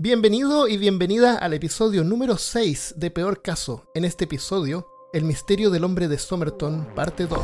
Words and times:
Bienvenido 0.00 0.68
y 0.68 0.76
bienvenida 0.76 1.34
al 1.34 1.54
episodio 1.54 2.04
número 2.04 2.38
6 2.38 2.94
de 2.98 3.10
Peor 3.10 3.42
Caso. 3.42 3.90
En 3.96 4.04
este 4.04 4.26
episodio, 4.26 4.86
El 5.12 5.24
misterio 5.24 5.70
del 5.70 5.82
hombre 5.82 6.06
de 6.06 6.18
Somerton, 6.18 6.86
parte 6.94 7.26
2. 7.26 7.40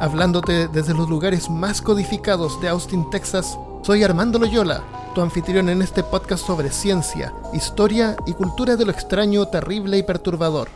Hablándote 0.00 0.66
desde 0.66 0.92
los 0.92 1.08
lugares 1.08 1.48
más 1.48 1.80
codificados 1.80 2.60
de 2.60 2.68
Austin, 2.68 3.08
Texas, 3.08 3.56
soy 3.84 4.02
Armando 4.02 4.40
Loyola, 4.40 4.82
tu 5.14 5.20
anfitrión 5.20 5.68
en 5.68 5.82
este 5.82 6.02
podcast 6.02 6.44
sobre 6.44 6.72
ciencia, 6.72 7.32
historia 7.54 8.16
y 8.26 8.32
cultura 8.32 8.74
de 8.74 8.86
lo 8.86 8.90
extraño, 8.90 9.46
terrible 9.46 9.98
y 9.98 10.02
perturbador. 10.02 10.68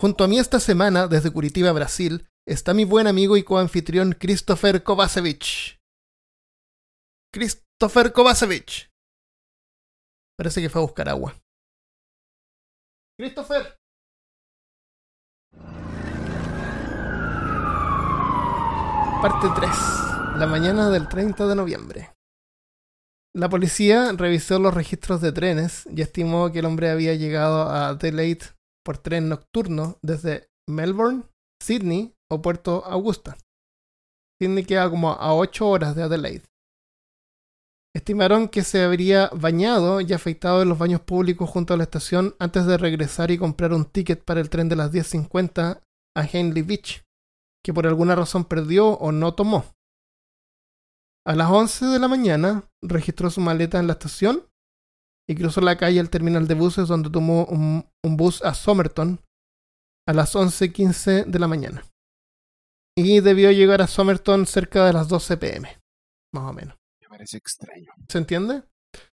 Junto 0.00 0.24
a 0.24 0.26
mí 0.26 0.40
esta 0.40 0.58
semana, 0.58 1.06
desde 1.06 1.30
Curitiba, 1.30 1.70
Brasil, 1.70 2.26
está 2.44 2.74
mi 2.74 2.84
buen 2.84 3.06
amigo 3.06 3.36
y 3.36 3.44
coanfitrión 3.44 4.16
Christopher 4.18 4.82
Kovacevic. 4.82 5.78
Christopher 7.80 8.12
Kovacevic. 8.12 8.90
Parece 10.36 10.60
que 10.60 10.68
fue 10.68 10.80
a 10.80 10.84
buscar 10.84 11.08
agua. 11.08 11.32
Christopher. 13.16 13.78
Parte 19.22 19.46
3. 19.54 19.70
La 20.38 20.48
mañana 20.50 20.90
del 20.90 21.08
30 21.08 21.46
de 21.46 21.54
noviembre. 21.54 22.10
La 23.32 23.48
policía 23.48 24.10
revisó 24.10 24.58
los 24.58 24.74
registros 24.74 25.20
de 25.20 25.30
trenes 25.30 25.86
y 25.86 26.02
estimó 26.02 26.50
que 26.50 26.58
el 26.58 26.64
hombre 26.64 26.90
había 26.90 27.14
llegado 27.14 27.62
a 27.62 27.90
Adelaide 27.90 28.56
por 28.84 28.98
tren 28.98 29.28
nocturno 29.28 29.98
desde 30.02 30.48
Melbourne, 30.68 31.22
Sydney 31.62 32.12
o 32.28 32.42
Puerto 32.42 32.84
Augusta. 32.84 33.36
Sydney 34.42 34.64
queda 34.64 34.90
como 34.90 35.12
a 35.12 35.32
8 35.32 35.64
horas 35.64 35.94
de 35.94 36.02
Adelaide. 36.02 36.42
Estimaron 37.98 38.48
que 38.48 38.62
se 38.62 38.84
habría 38.84 39.28
bañado 39.34 40.00
y 40.00 40.12
afeitado 40.12 40.62
en 40.62 40.68
los 40.68 40.78
baños 40.78 41.00
públicos 41.00 41.50
junto 41.50 41.74
a 41.74 41.76
la 41.76 41.82
estación 41.82 42.36
antes 42.38 42.64
de 42.64 42.78
regresar 42.78 43.32
y 43.32 43.38
comprar 43.38 43.72
un 43.72 43.86
ticket 43.86 44.24
para 44.24 44.40
el 44.40 44.50
tren 44.50 44.68
de 44.68 44.76
las 44.76 44.92
10.50 44.92 45.80
a 46.16 46.24
Henley 46.24 46.62
Beach, 46.62 47.04
que 47.60 47.74
por 47.74 47.88
alguna 47.88 48.14
razón 48.14 48.44
perdió 48.44 48.90
o 48.90 49.10
no 49.10 49.34
tomó. 49.34 49.64
A 51.26 51.34
las 51.34 51.50
11 51.50 51.86
de 51.86 51.98
la 51.98 52.06
mañana 52.06 52.70
registró 52.82 53.30
su 53.30 53.40
maleta 53.40 53.80
en 53.80 53.88
la 53.88 53.94
estación 53.94 54.46
y 55.28 55.34
cruzó 55.34 55.60
la 55.60 55.76
calle 55.76 55.98
al 55.98 56.08
terminal 56.08 56.46
de 56.46 56.54
buses 56.54 56.86
donde 56.86 57.10
tomó 57.10 57.46
un, 57.46 57.84
bus 58.04 58.44
a 58.44 58.54
Somerton 58.54 59.20
a 60.06 60.12
las 60.12 60.36
11.15 60.36 61.24
de 61.24 61.38
la 61.40 61.48
mañana. 61.48 61.84
Y 62.96 63.18
debió 63.18 63.50
llegar 63.50 63.82
a 63.82 63.88
Somerton 63.88 64.46
cerca 64.46 64.86
de 64.86 64.92
las 64.92 65.08
12 65.08 65.36
pm, 65.36 65.80
más 66.32 66.44
o 66.44 66.52
menos. 66.52 66.78
Me 67.08 67.16
parece 67.16 67.36
extraño. 67.38 67.90
¿Se 68.08 68.18
entiende? 68.18 68.62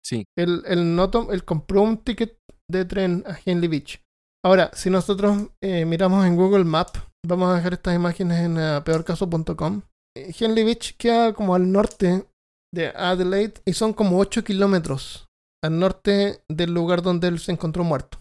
Sí. 0.05 0.25
Él, 0.37 0.62
él, 0.67 0.97
no 0.97 1.11
tom- 1.11 1.31
él 1.31 1.45
compró 1.45 1.83
un 1.83 1.98
ticket 1.98 2.39
de 2.70 2.84
tren 2.84 3.23
a 3.27 3.37
Henley 3.45 3.69
Beach. 3.69 4.00
Ahora, 4.45 4.70
si 4.75 4.91
nosotros 4.91 5.48
eh, 5.62 5.84
miramos 5.84 6.27
en 6.27 6.37
Google 6.37 6.65
Maps, 6.65 7.00
vamos 7.27 7.50
a 7.50 7.56
dejar 7.56 7.75
estas 7.75 7.95
imágenes 7.95 8.41
en 8.41 8.59
eh, 8.59 8.81
peorcaso.com. 8.84 9.83
Eh, 10.17 10.34
Henley 10.39 10.65
Beach 10.65 10.97
queda 10.97 11.33
como 11.34 11.55
al 11.55 11.70
norte 11.70 12.27
de 12.75 12.89
Adelaide 12.89 13.61
y 13.65 13.72
son 13.75 13.92
como 13.92 14.19
8 14.19 14.42
kilómetros 14.45 15.27
al 15.62 15.78
norte 15.78 16.42
del 16.48 16.75
lugar 16.75 17.00
donde 17.03 17.28
él 17.28 17.39
se 17.39 17.53
encontró 17.53 17.84
muerto. 17.84 18.19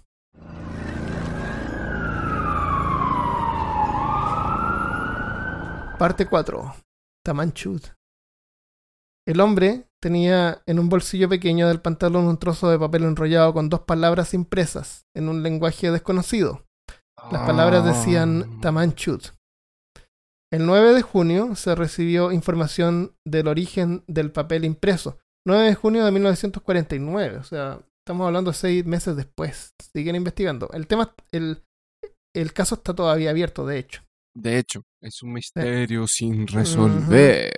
Parte 5.97 6.25
4. 6.27 6.75
Tamanchud. 7.25 7.81
El 9.25 9.39
hombre 9.39 9.87
tenía 10.01 10.61
en 10.65 10.79
un 10.79 10.89
bolsillo 10.89 11.29
pequeño 11.29 11.67
del 11.67 11.79
pantalón 11.81 12.25
un 12.25 12.37
trozo 12.37 12.69
de 12.69 12.77
papel 12.77 13.03
enrollado 13.03 13.53
con 13.53 13.69
dos 13.69 13.81
palabras 13.81 14.33
impresas 14.33 15.05
en 15.15 15.29
un 15.29 15.43
lenguaje 15.43 15.91
desconocido. 15.91 16.65
Las 17.31 17.45
palabras 17.45 17.85
decían 17.85 18.43
Ah. 18.43 18.59
Tamanchud. 18.61 19.21
El 20.51 20.65
9 20.65 20.93
de 20.93 21.01
junio 21.01 21.55
se 21.55 21.73
recibió 21.73 22.31
información 22.31 23.15
del 23.25 23.47
origen 23.47 24.03
del 24.07 24.31
papel 24.31 24.65
impreso. 24.65 25.17
9 25.47 25.67
de 25.67 25.75
junio 25.75 26.05
de 26.05 26.11
1949, 26.11 27.37
o 27.37 27.43
sea, 27.43 27.79
estamos 28.05 28.27
hablando 28.27 28.51
de 28.51 28.57
seis 28.57 28.85
meses 28.85 29.15
después. 29.15 29.73
Siguen 29.93 30.15
investigando. 30.15 30.69
El 30.73 30.85
tema, 30.85 31.15
el, 31.31 31.63
el 32.35 32.53
caso 32.53 32.75
está 32.75 32.93
todavía 32.93 33.29
abierto, 33.29 33.65
de 33.65 33.79
hecho. 33.79 34.03
De 34.35 34.57
hecho, 34.57 34.83
es 35.01 35.23
un 35.23 35.33
misterio 35.33 36.07
sin 36.07 36.45
resolver. 36.47 37.51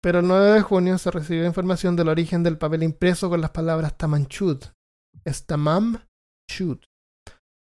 Pero 0.00 0.20
el 0.20 0.28
9 0.28 0.52
de 0.52 0.62
junio 0.62 0.98
se 0.98 1.10
recibió 1.10 1.44
información 1.44 1.96
del 1.96 2.08
origen 2.08 2.42
del 2.42 2.58
papel 2.58 2.82
impreso 2.82 3.28
con 3.28 3.40
las 3.40 3.50
palabras 3.50 3.96
Tamanchud. 3.96 4.62
Es 5.24 5.46
Tamam. 5.46 6.02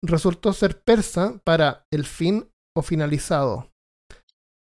Resultó 0.04 0.54
ser 0.54 0.82
persa 0.82 1.40
para 1.44 1.86
el 1.92 2.06
fin 2.06 2.50
o 2.76 2.82
finalizado. 2.82 3.72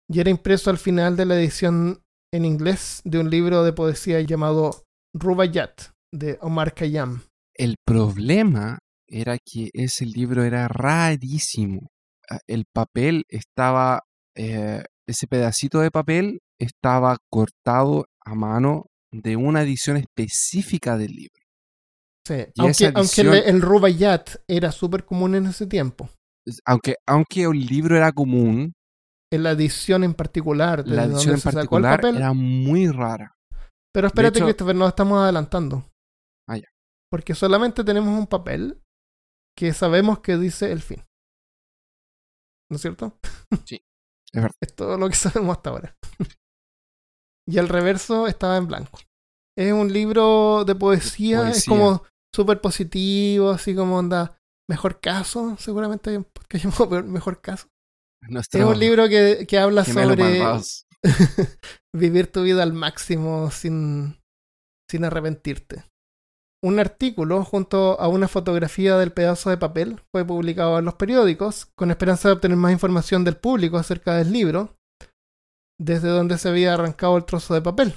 Y 0.09 0.21
era 0.21 0.31
impreso 0.31 0.71
al 0.71 0.79
final 0.79 1.17
de 1.17 1.27
la 1.27 1.37
edición 1.37 2.03
en 2.33 2.45
inglés 2.45 3.03
de 3.05 3.19
un 3.19 3.31
libro 3.31 3.65
de 3.65 3.73
poesía 3.73 4.21
llamado 4.21 4.85
Rubaiyat 5.15 5.93
de 6.13 6.39
Omar 6.41 6.75
Khayyam. 6.75 7.23
El 7.55 7.77
problema 7.85 8.79
era 9.09 9.39
que 9.39 9.71
ese 9.73 10.07
libro 10.07 10.45
era 10.45 10.69
rarísimo. 10.69 11.89
Ah, 12.31 12.41
El 12.47 12.65
papel 12.73 13.25
estaba, 13.29 14.03
eh, 14.37 14.85
ese 15.09 15.27
pedacito 15.27 15.81
de 15.81 15.91
papel 15.91 16.41
estaba 16.61 17.17
cortado 17.31 18.07
a 18.25 18.35
mano 18.35 18.87
de 19.13 19.37
una 19.37 19.63
edición 19.63 19.97
específica 19.97 20.97
del 20.97 21.13
libro. 21.13 21.43
Sí, 22.27 22.35
Y 22.55 22.61
aunque, 22.61 23.21
el, 23.23 23.35
el 23.35 23.63
Rubaiyat 23.63 24.31
era 24.49 24.73
súper 24.73 25.05
común 25.05 25.37
en 25.37 25.47
ese 25.47 25.67
tiempo. 25.67 26.11
Aunque, 26.65 26.97
aunque 27.07 27.45
el 27.45 27.67
libro 27.67 27.97
era 27.97 28.11
común, 28.13 28.73
En 29.33 29.43
la 29.43 29.53
edición 29.53 30.03
en 30.05 30.15
particular, 30.15 30.87
la 30.87 31.05
edición 31.05 31.35
en 31.37 31.41
particular 31.41 32.05
era 32.05 32.33
muy 32.33 32.89
rara. 32.89 33.37
Pero 33.93 34.09
espérate, 34.09 34.39
hecho- 34.39 34.47
Christopher, 34.47 34.75
nos 34.77 34.89
estamos 34.89 35.19
adelantando. 35.23 35.85
Ah, 36.49 36.59
ya. 36.59 36.69
Porque 37.11 37.35
solamente 37.35 37.85
tenemos 37.85 38.19
un 38.19 38.27
papel 38.27 38.81
que 39.57 39.73
sabemos 39.73 40.19
que 40.21 40.37
dice 40.37 40.71
el 40.73 40.81
fin. 40.83 41.03
¿No 42.71 42.77
es 42.77 42.83
cierto? 42.83 43.17
Sí, 43.65 43.81
es 44.37 44.43
verdad. 44.43 44.57
Es 44.61 44.75
todo 44.75 44.97
lo 44.99 45.09
que 45.09 45.15
sabemos 45.17 45.57
hasta 45.57 45.71
ahora. 45.71 45.97
y 47.49 47.59
el 47.59 47.69
reverso 47.69 48.27
estaba 48.27 48.57
en 48.57 48.67
blanco. 48.67 48.99
Es 49.59 49.73
un 49.73 49.93
libro 49.93 50.65
de 50.65 50.75
poesía, 50.75 51.49
es 51.51 51.65
como 51.65 52.03
súper 52.35 52.61
positivo, 52.61 53.51
así 53.51 53.75
como 53.75 53.97
onda. 53.99 54.39
Mejor 54.69 55.01
caso, 55.01 55.57
seguramente 55.59 56.11
hay 56.11 56.17
un 56.17 56.25
podcast 56.25 56.65
llamado 56.65 56.89
Peor- 56.91 57.05
Mejor 57.05 57.41
Caso. 57.41 57.69
Nuestro 58.29 58.61
Es 58.61 58.67
un 58.67 58.79
libro 58.81 59.09
que, 59.09 59.47
que 59.49 59.59
habla 59.59 59.85
sobre 60.17 60.25
vivir 61.95 62.33
tu 62.33 62.43
vida 62.43 62.63
al 62.65 62.73
máximo 62.73 63.51
sin, 63.53 64.21
sin 64.91 65.05
arrepentirte. 65.05 65.85
Un 66.67 66.81
artículo 66.81 67.45
junto 67.45 68.01
a 68.01 68.09
una 68.09 68.27
fotografía 68.27 68.97
del 68.97 69.13
pedazo 69.13 69.51
de 69.51 69.57
papel 69.57 70.01
fue 70.11 70.25
publicado 70.25 70.81
en 70.81 70.85
los 70.85 70.95
periódicos 70.95 71.67
con 71.77 71.93
esperanza 71.93 72.29
de 72.29 72.35
obtener 72.35 72.57
más 72.57 72.73
información 72.73 73.23
del 73.23 73.37
público 73.37 73.77
acerca 73.77 74.17
del 74.17 74.33
libro, 74.33 74.77
desde 75.81 76.09
donde 76.09 76.39
se 76.39 76.49
había 76.49 76.75
arrancado 76.75 77.19
el 77.19 77.25
trozo 77.25 77.55
de 77.55 77.63
papel. 77.63 77.95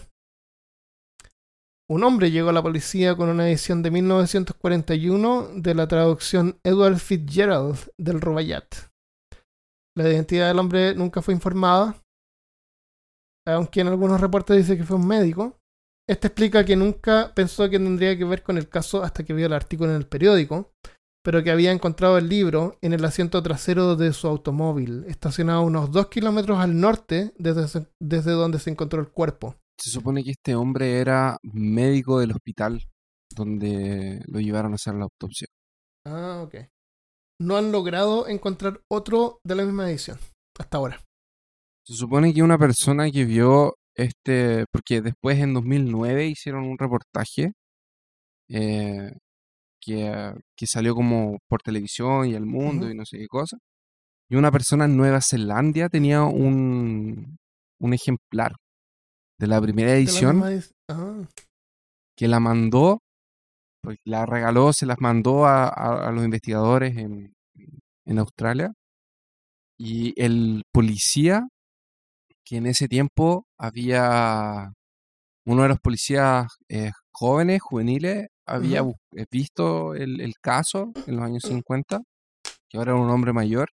Un 1.89 2.03
hombre 2.03 2.29
llegó 2.29 2.49
a 2.49 2.53
la 2.53 2.61
policía 2.61 3.17
con 3.17 3.29
una 3.29 3.49
edición 3.49 3.81
de 3.81 3.89
1941 3.89 5.47
de 5.55 5.73
la 5.73 5.87
traducción 5.87 6.59
Edward 6.63 6.99
Fitzgerald 6.99 7.91
del 7.97 8.21
Rubaiyat. 8.21 8.67
La 9.97 10.07
identidad 10.07 10.47
del 10.47 10.59
hombre 10.59 10.93
nunca 10.93 11.23
fue 11.23 11.33
informada, 11.33 11.95
aunque 13.47 13.81
en 13.81 13.87
algunos 13.87 14.21
reportes 14.21 14.57
dice 14.57 14.77
que 14.77 14.83
fue 14.83 14.97
un 14.97 15.07
médico. 15.07 15.58
Este 16.09 16.25
explica 16.25 16.65
que 16.65 16.75
nunca 16.75 17.31
pensó 17.35 17.69
que 17.69 17.77
tendría 17.77 18.17
que 18.17 18.25
ver 18.25 18.41
con 18.41 18.57
el 18.57 18.67
caso 18.67 19.03
hasta 19.03 19.23
que 19.23 19.31
vio 19.31 19.45
el 19.45 19.53
artículo 19.53 19.91
en 19.91 19.97
el 19.97 20.07
periódico, 20.07 20.71
pero 21.23 21.43
que 21.43 21.51
había 21.51 21.71
encontrado 21.71 22.17
el 22.17 22.27
libro 22.27 22.79
en 22.81 22.93
el 22.93 23.05
asiento 23.05 23.43
trasero 23.43 23.95
de 23.95 24.11
su 24.11 24.27
automóvil, 24.27 25.03
estacionado 25.07 25.61
unos 25.61 25.91
dos 25.91 26.07
kilómetros 26.07 26.57
al 26.57 26.79
norte 26.81 27.31
desde, 27.37 27.85
desde 28.01 28.31
donde 28.31 28.57
se 28.57 28.71
encontró 28.71 28.99
el 28.99 29.09
cuerpo. 29.09 29.57
Se 29.79 29.91
supone 29.91 30.23
que 30.23 30.31
este 30.31 30.55
hombre 30.55 30.97
era 30.97 31.37
médico 31.43 32.19
del 32.19 32.31
hospital 32.31 32.89
donde 33.35 34.23
lo 34.25 34.39
llevaron 34.39 34.71
a 34.71 34.75
hacer 34.75 34.95
la 34.95 35.03
autopsia. 35.03 35.45
Ah, 36.07 36.41
ok. 36.43 36.55
No 37.39 37.55
han 37.55 37.71
logrado 37.71 38.27
encontrar 38.27 38.81
otro 38.89 39.41
de 39.43 39.53
la 39.53 39.63
misma 39.63 39.87
edición 39.87 40.17
hasta 40.57 40.79
ahora. 40.79 41.05
Se 41.85 41.93
supone 41.93 42.33
que 42.33 42.41
una 42.41 42.57
persona 42.57 43.11
que 43.11 43.25
vio 43.25 43.75
este, 43.99 44.65
porque 44.71 45.01
después 45.01 45.39
en 45.39 45.53
2009 45.53 46.27
hicieron 46.27 46.63
un 46.65 46.77
reportaje 46.77 47.51
eh, 48.49 49.11
que, 49.81 50.33
que 50.57 50.65
salió 50.67 50.95
como 50.95 51.37
por 51.49 51.61
televisión 51.61 52.27
y 52.27 52.35
al 52.35 52.45
mundo 52.45 52.85
Ujú. 52.85 52.93
y 52.93 52.97
no 52.97 53.05
sé 53.05 53.17
qué 53.17 53.27
cosa. 53.27 53.57
Y 54.29 54.35
una 54.35 54.51
persona 54.51 54.85
en 54.85 54.95
Nueva 54.97 55.19
Zelanda 55.21 55.89
tenía 55.89 56.23
un, 56.23 57.37
un 57.81 57.93
ejemplar 57.93 58.55
de 59.39 59.47
la 59.47 59.61
primera 59.61 59.91
la 59.91 59.97
edición 59.97 60.41
edi- 60.41 60.71
Ah, 60.89 61.23
que 62.17 62.27
la 62.27 62.39
mandó, 62.39 62.99
pues 63.81 63.97
la 64.05 64.25
regaló, 64.25 64.73
se 64.73 64.85
las 64.85 64.97
mandó 64.99 65.45
a, 65.45 65.67
a- 65.67 66.09
a 66.09 66.11
los 66.11 66.23
investigadores 66.25 66.97
en, 66.97 67.33
en 68.05 68.19
Australia. 68.19 68.73
Y 69.79 70.13
el 70.21 70.63
policía, 70.73 71.47
que 72.49 72.57
en 72.57 72.65
ese 72.65 72.87
tiempo 72.87 73.45
había 73.59 74.71
uno 75.45 75.61
de 75.63 75.69
los 75.69 75.79
policías 75.79 76.47
eh, 76.67 76.91
jóvenes, 77.11 77.61
juveniles, 77.61 78.27
había 78.47 78.81
eh, 79.15 79.25
visto 79.31 79.93
el, 79.93 80.19
el 80.19 80.33
caso 80.41 80.91
en 81.05 81.17
los 81.17 81.25
años 81.25 81.43
50, 81.43 82.01
que 82.69 82.77
ahora 82.79 82.93
era 82.93 83.01
un 83.01 83.09
hombre 83.11 83.33
mayor, 83.33 83.69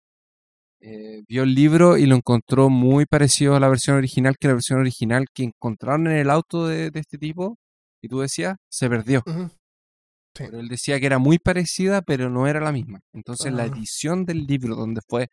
eh, 0.83 1.23
vio 1.27 1.45
el 1.45 1.55
libro 1.55 1.97
y 1.97 2.05
lo 2.05 2.17
encontró 2.17 2.69
muy 2.69 3.07
parecido 3.07 3.57
a 3.57 3.61
la 3.61 3.69
versión 3.71 3.97
original, 3.97 4.37
que 4.39 4.49
la 4.49 4.55
versión 4.55 4.79
original 4.81 5.25
que 5.33 5.45
encontraron 5.45 6.07
en 6.09 6.19
el 6.19 6.29
auto 6.31 6.67
de, 6.67 6.91
de 6.91 7.01
este 7.01 7.17
tipo, 7.17 7.57
y 8.03 8.09
tú 8.09 8.21
decías, 8.21 8.57
se 8.71 8.91
perdió. 8.91 9.23
Sí. 9.27 10.45
Pero 10.45 10.61
él 10.61 10.69
decía 10.69 11.01
que 11.01 11.07
era 11.07 11.19
muy 11.19 11.39
parecida, 11.39 12.03
pero 12.03 12.29
no 12.29 12.47
era 12.47 12.61
la 12.61 12.73
misma. 12.73 13.01
Entonces 13.15 13.53
la 13.55 13.63
Ah. 13.63 13.67
edición 13.67 14.27
del 14.27 14.47
libro 14.47 14.77
donde 14.77 15.01
fue 15.09 15.29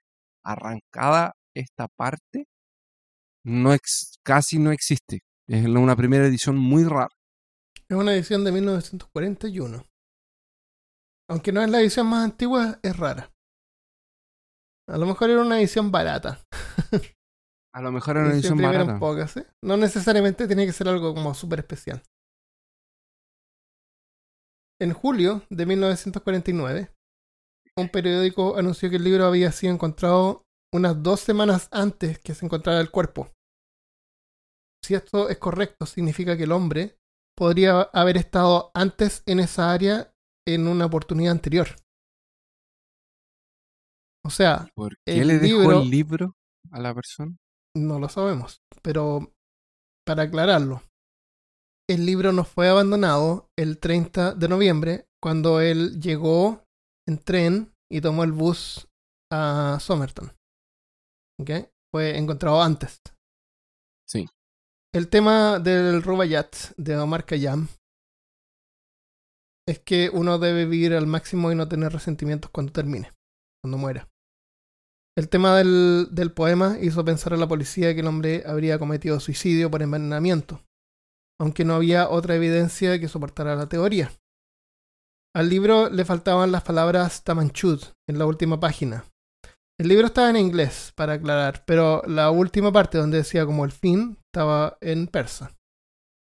arrancada 0.46 1.34
esta 1.54 1.88
parte 1.90 2.46
no 3.46 3.74
ex- 3.74 4.16
casi 4.24 4.60
no 4.60 4.72
existe. 4.72 5.20
Es 5.48 5.66
una 5.66 5.96
primera 5.96 6.26
edición 6.26 6.58
muy 6.58 6.84
rara. 6.84 7.10
Es 7.90 7.98
una 7.98 8.14
edición 8.14 8.44
de 8.44 8.52
1941. 8.52 9.86
Aunque 11.30 11.52
no 11.52 11.62
es 11.62 11.70
la 11.70 11.82
edición 11.82 12.08
más 12.08 12.24
antigua, 12.24 12.80
es 12.82 12.96
rara. 12.98 13.32
A 14.90 14.98
lo 14.98 15.06
mejor 15.06 15.30
era 15.30 15.42
una 15.42 15.60
edición 15.60 15.92
barata. 15.92 16.42
A 17.76 17.82
lo 17.82 17.92
mejor 17.92 18.18
era 18.18 18.26
una 18.28 18.36
edición 18.36 18.62
barata. 18.62 19.00
pocas, 19.00 19.38
¿eh? 19.38 19.48
No 19.64 19.78
necesariamente 19.78 20.46
tiene 20.46 20.66
que 20.66 20.74
ser 20.74 20.88
algo 20.88 21.14
como 21.16 21.34
súper 21.34 21.60
especial. 21.60 22.04
En 24.80 24.94
julio 24.94 25.44
de 25.50 25.66
1949, 25.66 26.94
un 27.78 27.90
periódico 27.90 28.58
anunció 28.58 28.90
que 28.90 28.98
el 28.98 29.04
libro 29.04 29.26
había 29.26 29.52
sido 29.52 29.74
encontrado 29.74 30.44
unas 30.74 31.02
dos 31.02 31.20
semanas 31.20 31.68
antes 31.72 32.20
que 32.20 32.34
se 32.34 32.46
encontrara 32.46 32.82
el 32.82 32.92
cuerpo. 32.92 33.32
Si 34.84 34.96
esto 34.96 35.30
es 35.30 35.38
correcto, 35.38 35.86
significa 35.86 36.36
que 36.36 36.44
el 36.44 36.52
hombre 36.52 36.98
podría 37.38 37.82
haber 37.94 38.18
estado 38.18 38.72
antes 38.74 39.24
en 39.26 39.40
esa 39.40 39.72
área 39.72 40.14
en 40.48 40.68
una 40.68 40.86
oportunidad 40.86 41.32
anterior. 41.32 41.68
O 44.26 44.30
sea, 44.30 44.70
¿Por 44.76 44.96
qué 45.06 45.22
el 45.22 45.28
le 45.28 45.40
dejó 45.40 45.62
libro- 45.62 45.82
el 45.82 45.90
libro 45.90 46.36
a 46.72 46.80
la 46.80 46.94
persona? 46.94 47.36
No 47.76 48.00
lo 48.00 48.08
sabemos, 48.10 48.62
pero 48.82 49.34
para 50.06 50.24
aclararlo, 50.24 50.82
el 51.90 52.06
libro 52.06 52.32
no 52.32 52.44
fue 52.46 52.70
abandonado 52.70 53.50
el 53.58 53.80
30 53.80 54.34
de 54.34 54.48
noviembre 54.48 55.08
cuando 55.22 55.60
él 55.60 56.00
llegó 56.00 56.64
en 57.08 57.18
tren 57.18 57.74
y 57.92 58.00
tomó 58.02 58.24
el 58.24 58.32
bus 58.32 58.88
a 59.32 59.78
Somerton. 59.82 60.32
¿Ok? 61.40 61.70
Fue 61.92 62.18
encontrado 62.18 62.62
antes. 62.62 63.02
Sí. 64.08 64.28
El 64.94 65.10
tema 65.10 65.60
del 65.60 66.04
Rubaiyat 66.04 66.76
de 66.78 66.98
Omar 66.98 67.26
Khayyam 67.26 67.68
es 69.68 69.80
que 69.80 70.10
uno 70.12 70.40
debe 70.40 70.66
vivir 70.66 70.94
al 70.94 71.08
máximo 71.08 71.52
y 71.52 71.56
no 71.56 71.68
tener 71.68 71.92
resentimientos 71.92 72.52
cuando 72.52 72.74
termine, 72.74 73.12
cuando 73.64 73.78
muera. 73.78 74.10
El 75.16 75.30
tema 75.30 75.56
del, 75.58 76.10
del 76.12 76.32
poema 76.32 76.78
hizo 76.82 77.06
pensar 77.06 77.34
a 77.34 77.38
la 77.38 77.48
policía 77.48 77.94
que 77.94 78.02
el 78.02 78.08
hombre 78.08 78.44
habría 78.46 78.80
cometido 78.80 79.20
suicidio 79.20 79.70
por 79.70 79.82
envenenamiento, 79.82 80.64
aunque 81.40 81.66
no 81.66 81.76
había 81.76 82.10
otra 82.10 82.36
evidencia 82.36 83.00
que 83.00 83.08
soportara 83.08 83.56
la 83.56 83.70
teoría. 83.70 84.12
Al 85.36 85.50
libro 85.50 85.90
le 85.90 86.06
faltaban 86.06 86.52
las 86.52 86.64
palabras 86.64 87.24
Tamanchud 87.24 87.82
en 88.08 88.20
la 88.20 88.26
última 88.26 88.60
página. 88.60 89.06
El 89.80 89.88
libro 89.88 90.08
estaba 90.08 90.30
en 90.30 90.38
inglés, 90.38 90.94
para 90.96 91.14
aclarar, 91.14 91.64
pero 91.66 92.04
la 92.06 92.30
última 92.30 92.72
parte 92.72 93.00
donde 93.00 93.18
decía 93.18 93.46
como 93.46 93.66
el 93.66 93.72
fin 93.72 94.18
estaba 94.28 94.78
en 94.82 95.08
persa. 95.08 95.56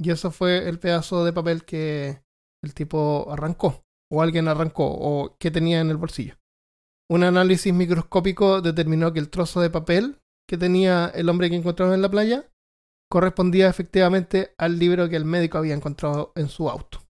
Y 0.01 0.11
eso 0.11 0.31
fue 0.31 0.69
el 0.69 0.79
pedazo 0.79 1.25
de 1.25 1.33
papel 1.33 1.65
que 1.65 2.23
el 2.63 2.75
tipo 2.75 3.27
arrancó, 3.31 3.83
o 4.13 4.23
alguien 4.23 4.49
arrancó, 4.49 4.87
o 4.87 5.37
que 5.39 5.51
tenía 5.51 5.81
en 5.81 5.91
el 5.91 5.97
bolsillo. 5.97 6.37
Un 7.11 7.25
análisis 7.25 7.73
microscópico 7.73 8.61
determinó 8.61 9.13
que 9.13 9.21
el 9.21 9.31
trozo 9.31 9.61
de 9.61 9.71
papel 9.71 10.21
que 10.49 10.59
tenía 10.59 11.07
el 11.07 11.29
hombre 11.29 11.49
que 11.49 11.57
encontraron 11.57 11.95
en 11.95 12.03
la 12.03 12.11
playa 12.11 12.51
correspondía 13.11 13.69
efectivamente 13.69 14.55
al 14.59 14.79
libro 14.79 15.09
que 15.09 15.17
el 15.17 15.25
médico 15.25 15.57
había 15.57 15.75
encontrado 15.75 16.33
en 16.37 16.49
su 16.49 16.69
auto. 16.69 17.01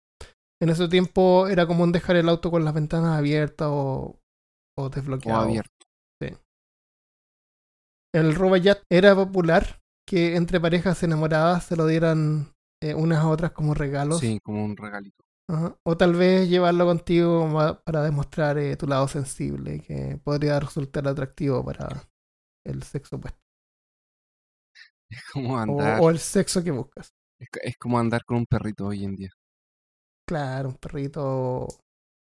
En 0.62 0.70
ese 0.70 0.88
tiempo 0.88 1.49
era 1.49 1.67
común 1.67 1.93
dejar 1.93 2.17
el 2.17 2.29
auto 2.29 2.50
con 2.50 2.64
las 2.64 2.75
ventanas 2.75 3.19
abiertas 3.19 3.69
o, 3.70 4.20
o 4.76 4.90
abierto. 5.32 5.77
El 8.14 8.34
Rubaiyat 8.34 8.82
era 8.90 9.14
popular 9.14 9.81
que 10.06 10.37
entre 10.37 10.60
parejas 10.60 11.02
enamoradas 11.02 11.64
se 11.64 11.76
lo 11.76 11.87
dieran 11.87 12.55
eh, 12.82 12.94
unas 12.94 13.19
a 13.19 13.28
otras 13.28 13.52
como 13.52 13.75
regalos. 13.75 14.20
Sí, 14.20 14.40
como 14.43 14.64
un 14.64 14.76
regalito. 14.76 15.25
Ajá. 15.49 15.76
O 15.84 15.96
tal 15.96 16.14
vez 16.14 16.49
llevarlo 16.49 16.87
contigo 16.87 17.49
para 17.84 18.02
demostrar 18.02 18.58
eh, 18.58 18.76
tu 18.76 18.87
lado 18.87 19.08
sensible, 19.08 19.81
que 19.81 20.19
podría 20.22 20.60
resultar 20.60 21.06
atractivo 21.08 21.64
para 21.64 21.88
el 22.64 22.82
sexo 22.82 23.16
opuesto. 23.16 23.38
Es 25.11 25.22
como 25.32 25.54
O, 25.54 25.58
andar, 25.58 26.00
o 26.02 26.11
el 26.11 26.19
sexo 26.19 26.62
que 26.62 26.70
buscas. 26.70 27.14
es, 27.40 27.49
es 27.62 27.76
como 27.78 27.99
andar 27.99 28.25
con 28.25 28.38
un 28.38 28.46
perrito 28.46 28.87
hoy 28.87 29.04
en 29.04 29.16
día. 29.16 29.31
Claro, 30.26 30.69
un 30.70 30.75
perrito. 30.76 31.66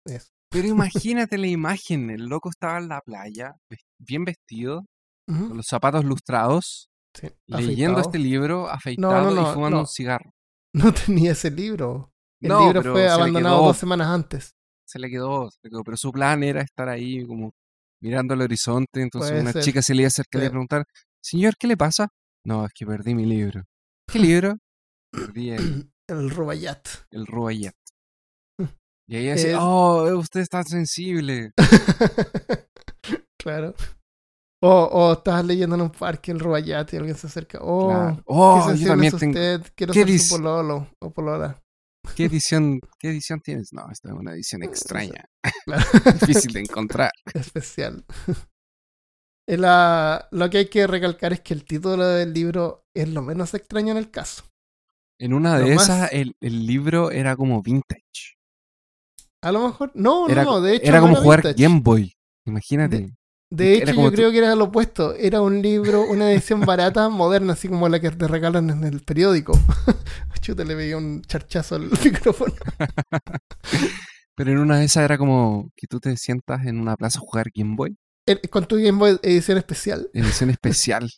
Eso. 0.07 0.31
Pero 0.51 0.69
imagínate 0.69 1.39
la 1.39 1.47
imagen, 1.47 2.11
el 2.11 2.27
loco 2.27 2.51
estaba 2.51 2.79
en 2.79 2.89
la 2.89 3.01
playa, 3.01 3.57
bien 3.99 4.25
vestido, 4.25 4.87
Ujú, 5.29 5.49
con 5.49 5.57
los 5.57 5.67
zapatos 5.67 6.05
lustrados, 6.05 6.91
sí, 7.15 7.29
leyendo 7.47 8.01
este 8.01 8.19
libro, 8.19 8.69
afeitado 8.69 9.31
no, 9.31 9.43
y 9.51 9.55
fumando 9.55 9.77
no. 9.77 9.81
un 9.83 9.87
cigarro. 9.89 10.31
No 10.75 10.93
tenía 10.93 11.33
ese 11.33 11.51
libro. 11.53 12.11
El 12.43 12.49
No, 12.49 12.65
libro 12.73 12.93
fue 12.93 13.09
abandonado 13.09 13.59
quedó- 13.59 13.67
dos 13.69 13.77
semanas 13.77 14.09
antes. 14.09 14.55
Se 14.87 14.99
le 14.99 15.09
quedó, 15.09 15.49
se 15.51 15.59
le 15.63 15.71
quedó, 15.71 15.85
pero 15.85 15.97
su 15.97 16.11
plan 16.13 16.43
era 16.43 16.61
estar 16.63 16.89
ahí 16.89 17.25
como 17.27 17.53
mirando 18.03 18.35
el 18.35 18.43
horizonte, 18.43 19.01
entonces 19.01 19.31
Puede 19.31 19.43
una 19.43 19.53
ser. 19.53 19.63
chica 19.63 19.81
se 19.83 19.95
le 19.95 20.03
iba 20.03 20.07
a 20.07 20.09
acercar 20.09 20.41
y 20.41 20.43
le 20.43 20.45
iba 20.45 20.49
a 20.49 20.51
Sí. 20.51 20.53
preguntar, 20.53 20.85
señor, 21.23 21.55
¿qué 21.59 21.67
le 21.69 21.77
pasa? 21.77 22.09
No, 22.45 22.67
es 22.67 22.73
que 22.75 22.85
perdí 22.85 23.15
mi 23.15 23.25
libro. 23.25 23.63
¿Qué 24.11 24.19
libro? 24.53 24.59
Perdí 25.13 25.51
el, 25.51 25.91
El 26.09 26.29
Rubaiyat. 26.31 26.87
el 27.13 27.27
Rubaiyat. 27.27 27.75
Y 29.07 29.17
ahí 29.17 29.31
dice, 29.33 29.53
Es- 29.53 29.59
oh, 29.61 30.17
usted 30.19 30.41
es 30.41 30.49
tan 30.49 30.65
sensible. 30.65 31.53
claro. 33.39 33.75
O, 34.67 34.85
o 34.85 35.13
estás 35.13 35.45
leyendo 35.45 35.75
en 35.77 35.83
un 35.83 35.91
parque 35.91 36.33
el 36.33 36.41
Rubaiyat 36.41 36.93
y 36.95 36.97
alguien 36.97 37.17
se 37.17 37.27
acerca. 37.27 37.59
Oh, 37.61 37.89
Claro. 37.91 38.17
qué 38.17 38.23
Oh, 38.27 38.59
yo 38.61 38.65
sensible 38.69 38.91
también 38.91 39.15
es 39.15 39.21
tengo. 39.21 39.33
usted. 39.33 39.73
Quiero 39.75 39.93
¿Qué 39.93 40.05
ser 40.07 40.19
su 40.21 40.37
pololo 40.37 40.89
o 41.01 41.11
polola. 41.11 41.61
¿Qué 42.17 42.25
edición, 42.27 42.81
¿Qué 42.99 43.11
edición 43.11 43.41
tienes? 43.41 43.73
No, 43.73 43.91
esta 43.91 44.09
es 44.09 44.15
una 44.15 44.33
edición 44.33 44.63
extraña, 44.65 45.25
Claro. 45.67 45.83
difícil 46.21 46.53
de 46.53 46.61
encontrar. 46.61 47.11
especial. 47.35 48.05
La- 49.47 50.29
lo 50.31 50.49
que 50.51 50.59
hay 50.59 50.69
que 50.71 50.87
recalcar 50.87 51.33
es 51.35 51.41
que 51.41 51.53
el 51.55 51.65
título 51.65 52.07
del 52.07 52.33
libro 52.33 52.85
es 52.95 53.09
lo 53.09 53.21
menos 53.23 53.53
extraño 53.55 53.93
en 53.93 53.99
el 53.99 54.11
caso. 54.11 54.45
En 55.21 55.35
una 55.35 55.59
Lo 55.59 55.67
de 55.67 55.75
más- 55.75 55.85
esas, 55.85 56.13
el, 56.13 56.33
el 56.41 56.67
libro 56.67 57.11
era 57.11 57.37
como 57.37 57.63
vintage. 57.63 58.37
A 59.43 59.53
lo 59.53 59.67
mejor, 59.67 59.91
no, 59.95 60.29
Era, 60.29 60.45
no, 60.45 60.61
de 60.63 60.77
hecho 60.77 60.87
era 60.89 61.01
no 61.01 61.09
como 61.09 61.17
jugar 61.17 61.43
vintage. 61.43 61.63
Game 61.63 61.81
Boy. 61.81 62.13
Imagínate. 62.47 62.99
De 62.99 63.15
era 63.51 63.93
hecho, 63.93 64.03
yo 64.03 64.11
creo 64.13 64.31
que 64.33 64.39
era 64.39 64.55
lo 64.55 64.65
opuesto. 64.65 65.15
Era 65.15 65.41
un 65.41 65.63
libro, 65.63 66.03
una 66.09 66.31
edición 66.33 66.61
barata, 66.67 67.09
moderna, 67.09 67.53
así 67.55 67.69
como 67.69 67.89
la 67.89 68.01
que 68.01 68.11
te 68.11 68.27
regalan 68.29 68.71
en 68.71 68.85
el 68.85 69.01
periódico. 69.01 69.53
Chuta, 70.41 70.63
le 70.65 70.75
veía 70.75 70.97
un 70.99 71.23
charchazo 71.23 71.77
al 71.77 71.91
micrófono. 72.05 72.53
Pero 74.37 74.51
en 74.53 74.59
una 74.59 74.79
de 74.79 74.85
esas 74.87 75.05
era 75.05 75.17
como 75.17 75.71
que 75.77 75.87
tú 75.87 76.01
te 76.01 76.17
sientas 76.17 76.67
en 76.67 76.79
una 76.81 76.97
plaza 76.97 77.19
a 77.19 77.23
jugar 77.23 77.47
Game 77.55 77.77
Boy. 77.77 77.97
Eh, 78.27 78.41
Con 78.49 78.67
tu 78.67 78.77
Game 78.77 78.99
Boy 78.99 79.19
edición 79.23 79.59
especial. 79.59 80.11
Edición 80.13 80.51
especial. 80.51 81.05
La 81.05 81.11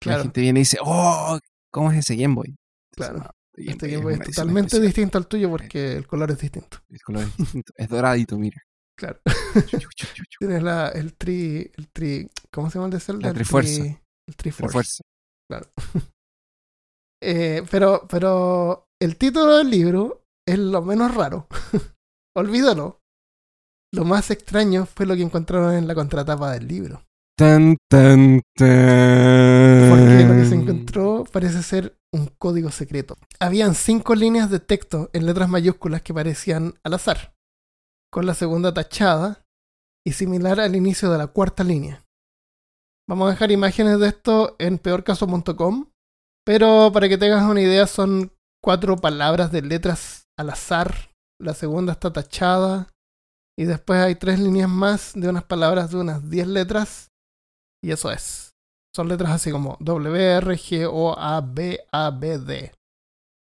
Claro, 0.00 0.22
gente 0.24 0.40
viene 0.40 0.60
y 0.60 0.62
dice, 0.62 0.78
oh, 0.82 1.38
¿cómo 1.70 1.92
es 1.92 1.98
ese 1.98 2.16
Game 2.16 2.34
Boy? 2.34 2.56
claro. 2.92 3.18
No, 3.18 3.30
este 3.54 3.70
Este 3.72 3.88
Game 3.88 4.02
Boy 4.04 4.14
es 4.14 4.20
totalmente 4.20 4.68
especial. 4.68 4.86
distinto 4.86 5.18
al 5.18 5.26
tuyo 5.26 5.50
porque 5.50 5.92
el 5.96 6.06
color 6.06 6.30
es 6.30 6.38
distinto. 6.38 6.78
El 6.88 7.00
color 7.02 7.22
es 7.24 7.36
distinto. 7.36 7.72
Es 7.76 7.88
doradito, 7.88 8.38
mira. 8.38 8.60
Claro. 8.98 9.20
Tienes 10.38 10.62
la, 10.62 10.88
el 10.90 11.14
tri, 11.14 11.70
el 11.76 11.88
tri, 11.88 12.28
¿cómo 12.52 12.68
se 12.70 12.74
llama 12.78 12.86
el 12.86 12.92
de 12.92 13.00
Zelda? 13.00 13.22
La 13.22 13.28
El 13.28 13.34
Trifuerza. 13.34 13.82
tri- 13.82 14.00
el 14.28 14.36
Triforce. 14.36 14.66
Refuerza. 14.66 15.02
Eh, 17.24 17.62
pero, 17.70 18.04
pero 18.08 18.88
el 19.00 19.16
título 19.16 19.58
del 19.58 19.70
libro 19.70 20.24
es 20.44 20.58
lo 20.58 20.82
menos 20.82 21.14
raro. 21.14 21.46
Olvídalo. 22.36 22.98
Lo 23.94 24.04
más 24.04 24.30
extraño 24.32 24.86
fue 24.86 25.06
lo 25.06 25.14
que 25.14 25.22
encontraron 25.22 25.72
en 25.74 25.86
la 25.86 25.94
contratapa 25.94 26.50
del 26.52 26.66
libro. 26.66 27.04
Tan, 27.38 27.76
tan, 27.88 28.40
tan. 28.56 29.88
Porque 29.88 30.24
lo 30.26 30.34
que 30.34 30.46
se 30.48 30.54
encontró 30.56 31.24
parece 31.30 31.62
ser 31.62 31.96
un 32.12 32.26
código 32.38 32.70
secreto. 32.72 33.16
Habían 33.38 33.74
cinco 33.74 34.14
líneas 34.16 34.50
de 34.50 34.58
texto 34.60 35.08
en 35.12 35.26
letras 35.26 35.48
mayúsculas 35.48 36.02
que 36.02 36.12
parecían 36.14 36.74
al 36.82 36.94
azar, 36.94 37.34
con 38.12 38.26
la 38.26 38.34
segunda 38.34 38.74
tachada 38.74 39.42
y 40.06 40.12
similar 40.12 40.60
al 40.60 40.76
inicio 40.76 41.10
de 41.10 41.18
la 41.18 41.28
cuarta 41.28 41.64
línea. 41.64 42.04
Vamos 43.08 43.26
a 43.26 43.30
dejar 43.30 43.50
imágenes 43.50 43.98
de 43.98 44.08
esto 44.08 44.54
en 44.58 44.78
peorcaso.com, 44.78 45.86
pero 46.44 46.90
para 46.92 47.08
que 47.08 47.16
tengas 47.16 47.48
una 47.48 47.62
idea 47.62 47.86
son 47.86 48.32
cuatro 48.62 48.96
palabras 48.96 49.50
de 49.50 49.62
letras 49.62 50.28
al 50.38 50.50
azar. 50.50 51.10
La 51.40 51.54
segunda 51.54 51.92
está 51.92 52.12
tachada 52.12 52.88
y 53.58 53.64
después 53.64 53.98
hay 54.00 54.14
tres 54.14 54.38
líneas 54.38 54.68
más 54.68 55.12
de 55.14 55.28
unas 55.28 55.44
palabras 55.44 55.90
de 55.90 55.96
unas 55.96 56.28
diez 56.28 56.46
letras 56.46 57.08
y 57.82 57.92
eso 57.92 58.12
es. 58.12 58.52
Son 58.94 59.08
letras 59.08 59.32
así 59.32 59.50
como 59.50 59.78
W, 59.80 60.36
R, 60.36 60.54
G, 60.54 60.88
O, 60.90 61.18
A, 61.18 61.40
B, 61.40 61.80
A, 61.90 62.10
B, 62.10 62.38
D. 62.38 62.72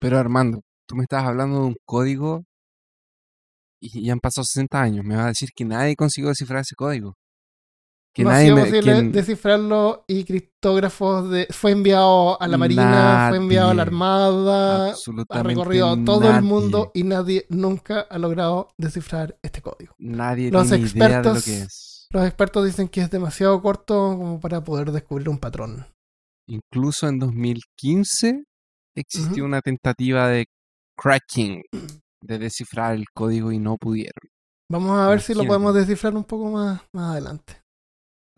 Pero 0.01 0.17
Armando, 0.17 0.61
tú 0.87 0.95
me 0.95 1.03
estás 1.03 1.23
hablando 1.23 1.59
de 1.59 1.65
un 1.67 1.75
código 1.85 2.43
y 3.81 4.05
ya 4.05 4.13
han 4.13 4.19
pasado 4.19 4.43
60 4.45 4.81
años. 4.81 5.05
Me 5.05 5.15
vas 5.15 5.25
a 5.25 5.29
decir 5.29 5.49
que 5.55 5.65
nadie 5.65 5.95
consiguió 5.95 6.29
descifrar 6.29 6.61
ese 6.61 6.75
código. 6.75 7.13
Que 8.13 8.23
no 8.23 8.29
nadie 8.29 8.43
ha 8.43 8.45
sido 8.45 8.55
me- 8.55 8.61
posible 8.63 8.93
quien- 8.93 9.11
descifrarlo 9.11 10.05
y 10.07 10.23
criptógrafos 10.23 11.29
de... 11.29 11.47
Fue 11.51 11.71
enviado 11.71 12.41
a 12.41 12.47
la 12.47 12.57
Marina, 12.57 13.25
fue 13.29 13.37
enviado 13.37 13.71
a 13.71 13.73
la. 13.73 13.81
Armada, 13.81 14.95
ha 15.29 15.43
recorrido 15.43 16.01
todo 16.05 16.33
el 16.33 16.41
mundo 16.41 16.91
y 16.93 17.03
nadie 17.03 17.45
nunca 17.49 18.01
ha 18.09 18.17
logrado 18.17 18.69
descifrar 18.77 19.37
este 19.43 19.61
código. 19.61 19.93
Nadie 19.97 20.49
Los 20.49 20.69
tiene 20.69 20.87
idea 20.87 20.93
de 20.93 21.09
lo 21.09 21.19
expertos- 21.35 21.43
que 21.45 21.57
es. 21.63 22.07
Los 22.11 22.25
expertos 22.25 22.65
dicen 22.65 22.87
que 22.87 23.01
es 23.01 23.09
demasiado 23.11 23.61
corto 23.61 24.15
como 24.17 24.39
para 24.39 24.63
poder 24.63 24.91
descubrir 24.93 25.27
un 25.27 25.37
patrón. 25.37 25.85
Incluso 26.47 27.09
en 27.09 27.19
2015 27.19 28.43
existió 28.95 29.43
Ujú. 29.43 29.45
una 29.45 29.59
tentativa 29.61 30.29
de 30.29 30.45
cracking, 30.97 31.63
de 32.25 32.39
descifrar 32.39 32.95
el 32.95 33.05
código 33.13 33.51
y 33.51 33.59
no 33.59 33.77
pudieron. 33.77 34.29
Vamos 34.69 34.97
a 34.99 35.07
ver 35.09 35.21
si 35.21 35.33
lo 35.33 35.45
podemos 35.45 35.73
descifrar 35.75 36.15
un 36.15 36.23
poco 36.23 36.49
más, 36.49 36.81
más 36.93 37.11
adelante. 37.11 37.61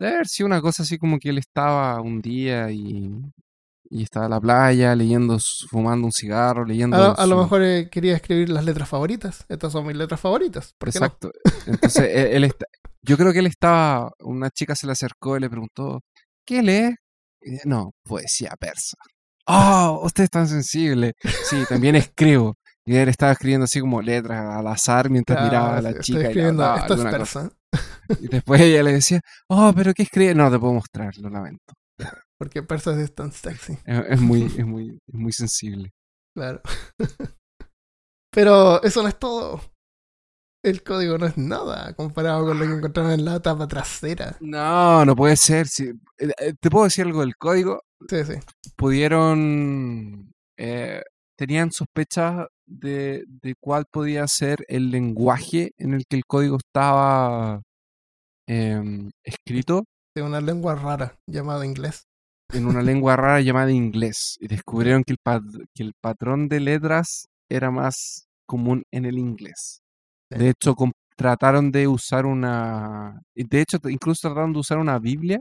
Debe 0.00 0.14
haber 0.14 0.28
sido 0.28 0.46
una 0.46 0.60
cosa 0.60 0.82
así 0.82 0.98
como 0.98 1.18
que 1.18 1.30
él 1.30 1.38
estaba 1.38 2.00
un 2.00 2.20
día 2.20 2.70
y, 2.70 3.10
y 3.90 4.02
estaba 4.02 4.26
en 4.26 4.30
la 4.32 4.40
playa 4.40 4.94
leyendo, 4.94 5.38
fumando 5.70 6.06
un 6.06 6.12
cigarro, 6.12 6.64
leyendo. 6.64 6.96
A, 6.96 7.12
a 7.14 7.26
lo 7.26 7.38
mejor 7.42 7.62
eh, 7.62 7.88
quería 7.90 8.14
escribir 8.14 8.50
las 8.50 8.64
letras 8.64 8.88
favoritas. 8.88 9.44
Estas 9.48 9.72
son 9.72 9.86
mis 9.86 9.96
letras 9.96 10.20
favoritas. 10.20 10.72
¿Por 10.78 10.92
qué 10.92 11.00
no? 11.00 11.06
Exacto. 11.06 11.30
Entonces, 11.66 12.04
él, 12.14 12.26
él 12.28 12.44
está- 12.44 12.66
yo 13.02 13.16
creo 13.16 13.32
que 13.32 13.38
él 13.38 13.46
estaba, 13.46 14.10
una 14.20 14.50
chica 14.50 14.74
se 14.74 14.86
le 14.86 14.92
acercó 14.92 15.36
y 15.36 15.40
le 15.40 15.48
preguntó, 15.48 16.00
¿qué 16.46 16.62
lee? 16.62 16.94
Y 17.40 17.52
dice, 17.52 17.62
no, 17.68 17.92
poesía 18.04 18.52
persa. 18.60 18.96
¡Oh, 19.46 20.02
usted 20.04 20.24
es 20.24 20.30
tan 20.30 20.46
sensible! 20.46 21.14
Sí, 21.48 21.56
también 21.68 21.96
escribo. 21.96 22.54
Y 22.88 22.96
él 22.96 23.08
estaba 23.10 23.32
escribiendo 23.32 23.64
así 23.64 23.80
como 23.80 24.00
letras 24.00 24.56
al 24.56 24.66
azar 24.66 25.10
mientras 25.10 25.38
Ah, 25.38 25.44
miraba 25.44 25.76
a 25.76 25.82
la 25.82 25.92
sí, 25.92 25.98
chica 26.00 26.20
y 26.20 26.24
escribiendo, 26.24 26.64
hablaba 26.64 26.80
esto 26.80 26.94
es 26.94 27.00
cosa. 27.00 27.10
persa. 27.10 27.52
Y 28.20 28.28
después 28.28 28.60
ella 28.62 28.82
le 28.82 28.92
decía, 28.92 29.20
oh, 29.50 29.72
pero 29.76 29.92
¿qué 29.92 30.04
escribe? 30.04 30.34
No, 30.34 30.50
te 30.50 30.58
puedo 30.58 30.72
mostrar, 30.72 31.14
lo 31.18 31.28
lamento. 31.28 31.74
Porque 32.38 32.62
persa 32.62 32.98
es 33.00 33.14
tan 33.14 33.30
sexy. 33.32 33.76
Es, 33.84 34.04
es 34.08 34.20
muy, 34.20 34.44
es, 34.44 34.64
muy, 34.64 34.98
es 35.06 35.14
muy 35.14 35.32
sensible. 35.32 35.90
Claro. 36.34 36.62
Pero 38.32 38.82
eso 38.82 39.02
no 39.02 39.08
es 39.08 39.18
todo. 39.18 39.60
El 40.64 40.82
código 40.82 41.18
no 41.18 41.26
es 41.26 41.36
nada 41.38 41.94
comparado 41.94 42.44
con 42.46 42.58
lo 42.58 42.66
que 42.66 42.72
encontraron 42.74 43.12
en 43.12 43.24
la 43.24 43.40
tapa 43.40 43.66
trasera. 43.68 44.36
No, 44.40 45.04
no 45.04 45.14
puede 45.16 45.36
ser. 45.36 45.66
si- 45.68 45.88
eh, 46.18 46.32
eh, 46.38 46.54
¿Te 46.60 46.70
puedo 46.70 46.84
decir 46.84 47.06
algo 47.06 47.20
del 47.20 47.36
código? 47.36 47.82
Sí, 48.08 48.24
sí. 48.24 48.34
pudieron, 48.76 50.32
eh, 50.58 51.02
tenían 51.38 51.70
sospechas 51.70 52.46
de, 52.66 53.24
de 53.28 53.54
cuál 53.60 53.84
podía 53.90 54.26
ser 54.26 54.64
el 54.68 54.90
lenguaje 54.90 55.70
en 55.78 55.94
el 55.94 56.04
que 56.08 56.16
el 56.16 56.24
código 56.26 56.56
estaba 56.56 57.62
em, 58.48 59.10
escrito 59.24 59.84
De 60.16 60.22
una 60.22 60.40
lengua 60.40 60.74
rara 60.74 61.16
llamada 61.26 61.64
inglés. 61.64 62.04
en 62.52 62.66
una 62.66 62.82
lengua 62.82 63.14
rara 63.16 63.40
llamada 63.40 63.70
inglés 63.70 64.36
y 64.40 64.48
descubrieron 64.48 65.04
que 65.04 65.12
el, 65.12 65.18
pat- 65.22 65.44
que 65.74 65.82
el 65.84 65.92
patrón 66.00 66.48
de 66.48 66.60
letras 66.60 67.26
era 67.48 67.70
más 67.70 68.26
común 68.46 68.82
en 68.90 69.04
el 69.04 69.18
inglés. 69.18 69.80
Sí. 70.30 70.38
De 70.38 70.50
hecho, 70.50 70.74
trataron 71.16 71.70
de 71.70 71.86
usar 71.88 72.26
una, 72.26 73.20
de 73.34 73.60
hecho, 73.60 73.78
incluso 73.88 74.28
trataron 74.28 74.52
de 74.52 74.58
usar 74.60 74.78
una 74.78 74.98
Biblia, 74.98 75.40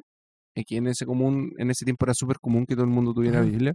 eh, 0.55 0.63
que 0.65 0.77
en 0.77 0.87
ese 0.87 1.05
común, 1.05 1.53
en 1.57 1.71
ese 1.71 1.85
tiempo 1.85 2.05
era 2.05 2.13
súper 2.13 2.37
común 2.39 2.65
que 2.65 2.75
todo 2.75 2.85
el 2.85 2.91
mundo 2.91 3.13
tuviera 3.13 3.41
Ujú. 3.41 3.49
Biblia, 3.51 3.73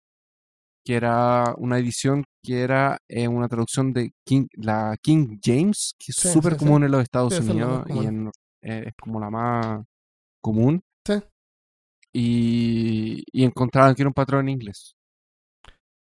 que 0.84 0.94
era 0.94 1.54
una 1.58 1.78
edición 1.78 2.24
que 2.44 2.62
era 2.62 2.98
eh, 3.08 3.28
una 3.28 3.48
traducción 3.48 3.92
de 3.92 4.12
King, 4.26 4.46
la 4.54 4.96
King 5.02 5.38
James, 5.42 5.94
que 5.98 6.12
es 6.12 6.16
súper 6.16 6.54
sí, 6.54 6.58
sí. 6.58 6.64
común 6.64 6.84
en 6.84 6.90
los 6.92 7.02
Estados 7.02 7.34
es 7.34 7.40
Unidos 7.40 7.84
y 7.88 8.06
en, 8.06 8.28
eh, 8.62 8.84
es 8.86 8.92
como 9.00 9.20
la 9.20 9.30
más 9.30 9.84
común. 10.42 10.80
Sí. 11.06 11.14
Y, 12.14 13.22
y 13.32 13.44
encontraron 13.44 13.94
que 13.94 14.02
era 14.02 14.08
un 14.08 14.14
patrón 14.14 14.40
en 14.48 14.50
inglés, 14.50 14.92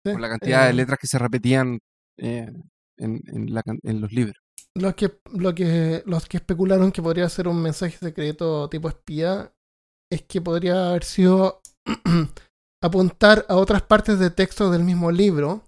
Sí, 0.06 0.14
por 0.14 0.22
la 0.22 0.30
cantidad 0.30 0.64
de 0.66 0.70
eh, 0.70 0.74
letras 0.74 0.98
que 1.00 1.08
se 1.08 1.20
repetían 1.20 1.78
en, 2.18 2.64
en 2.98 3.54
la 3.54 3.62
can- 3.64 3.80
en 3.84 4.02
los 4.02 4.12
libros. 4.12 4.36
Los 4.76 4.94
que, 4.96 5.20
lo 5.34 5.54
que, 5.54 6.04
los 6.06 6.26
que 6.28 6.38
especularon 6.38 6.92
que 6.92 7.02
podría 7.02 7.28
ser 7.28 7.48
un 7.48 7.62
mensaje 7.62 7.98
secreto 7.98 8.70
tipo 8.70 8.88
espía 8.88 9.52
es 10.12 10.24
que 10.24 10.42
podría 10.42 10.90
haber 10.90 11.04
sido 11.04 11.60
apuntar 12.82 13.46
a 13.50 13.56
otras 13.56 13.82
partes 13.82 14.20
de 14.20 14.30
texto 14.30 14.70
del 14.72 14.84
mismo 14.84 15.12
libro, 15.12 15.68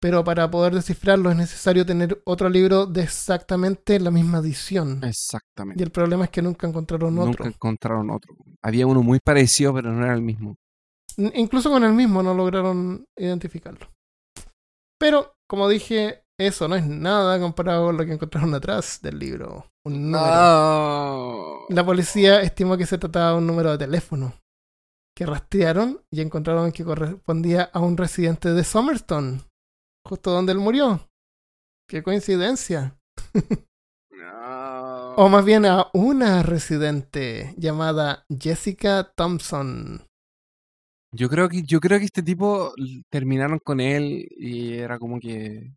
pero 0.00 0.24
para 0.24 0.50
poder 0.50 0.74
descifrarlo 0.74 1.30
es 1.30 1.36
necesario 1.36 1.84
tener 1.86 2.20
otro 2.24 2.48
libro 2.48 2.86
de 2.86 3.02
exactamente 3.02 3.98
la 3.98 4.10
misma 4.10 4.38
edición. 4.38 5.02
Exactamente. 5.04 5.82
Y 5.82 5.84
el 5.84 5.90
problema 5.90 6.24
es 6.24 6.30
que 6.30 6.42
nunca 6.42 6.66
encontraron 6.66 7.14
Nunca 7.14 7.30
otro. 7.30 7.46
encontraron 7.46 8.10
otro. 8.10 8.34
Había 8.62 8.86
uno 8.86 9.02
muy 9.02 9.20
parecido, 9.20 9.72
pero 9.74 9.92
no 9.92 10.04
era 10.04 10.14
el 10.14 10.22
mismo. 10.22 10.56
Incluso 11.16 11.70
con 11.70 11.82
el 11.82 11.92
mismo 11.92 12.22
no 12.22 12.34
lograron 12.34 13.06
identificarlo. 13.16 13.88
Pero, 14.98 15.32
como 15.48 15.68
dije, 15.68 16.22
eso 16.38 16.68
no 16.68 16.76
es 16.76 16.86
nada 16.86 17.40
comparado 17.40 17.86
con 17.86 17.96
lo 17.96 18.04
que 18.04 18.12
encontraron 18.12 18.54
atrás 18.54 19.00
del 19.02 19.18
libro. 19.18 19.66
Un 19.84 20.10
número. 20.10 21.66
La 21.70 21.84
policía 21.84 22.42
estimó 22.42 22.76
que 22.76 22.86
se 22.86 22.98
trataba 22.98 23.32
de 23.32 23.38
un 23.38 23.46
número 23.46 23.72
de 23.72 23.78
teléfono 23.78 24.34
que 25.16 25.24
rastrearon 25.24 26.02
y 26.10 26.20
encontraron 26.20 26.72
que 26.72 26.84
correspondía 26.84 27.62
a 27.72 27.80
un 27.80 27.96
residente 27.96 28.52
de 28.52 28.62
Somerstone, 28.62 29.40
justo 30.04 30.30
donde 30.30 30.52
él 30.52 30.58
murió. 30.58 31.08
Qué 31.88 32.02
coincidencia. 32.02 32.98
No. 34.10 35.14
O 35.16 35.28
más 35.28 35.44
bien 35.44 35.64
a 35.64 35.88
una 35.94 36.42
residente 36.42 37.54
llamada 37.56 38.24
Jessica 38.28 39.12
Thompson. 39.14 40.06
Yo 41.12 41.30
creo 41.30 41.48
que 41.48 41.62
yo 41.62 41.80
creo 41.80 41.98
que 41.98 42.04
este 42.04 42.22
tipo 42.22 42.72
terminaron 43.10 43.58
con 43.58 43.80
él 43.80 44.26
y 44.36 44.74
era 44.74 44.98
como 44.98 45.18
que 45.18 45.72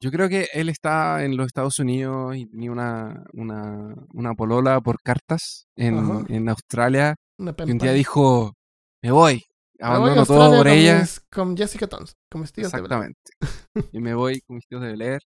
yo 0.00 0.10
creo 0.10 0.28
que 0.28 0.48
él 0.54 0.68
está 0.68 1.24
en 1.24 1.36
los 1.36 1.46
Estados 1.46 1.78
Unidos 1.78 2.36
y 2.36 2.46
tenía 2.46 2.70
una 2.72 3.24
una, 3.34 3.94
una 4.12 4.34
polola 4.34 4.80
por 4.80 5.00
cartas 5.02 5.66
en, 5.76 6.24
en 6.28 6.48
Australia 6.48 7.16
Una 7.38 7.54
y 7.66 7.70
un 7.72 7.78
día 7.78 7.92
dijo 7.92 8.54
me 9.02 9.10
voy 9.10 9.34
Me 9.78 9.86
voy 9.88 9.92
a 9.92 9.96
abandono 9.96 10.26
todo 10.26 10.50
por 10.58 10.66
con 10.66 10.72
ella 10.76 11.00
mis- 11.00 11.20
con 11.30 11.56
Jessica 11.56 11.86
Thompson, 11.86 12.14
con 12.30 12.40
mis 12.42 12.52
tíos 12.52 12.70
de 12.72 12.78
exactamente 12.78 13.20
y 13.92 14.00
me 14.00 14.14
voy 14.14 14.40
con 14.42 14.56
mis 14.56 14.66
tíos 14.66 14.80
de 14.82 14.88
Bel 14.88 15.02
Air 15.02 15.22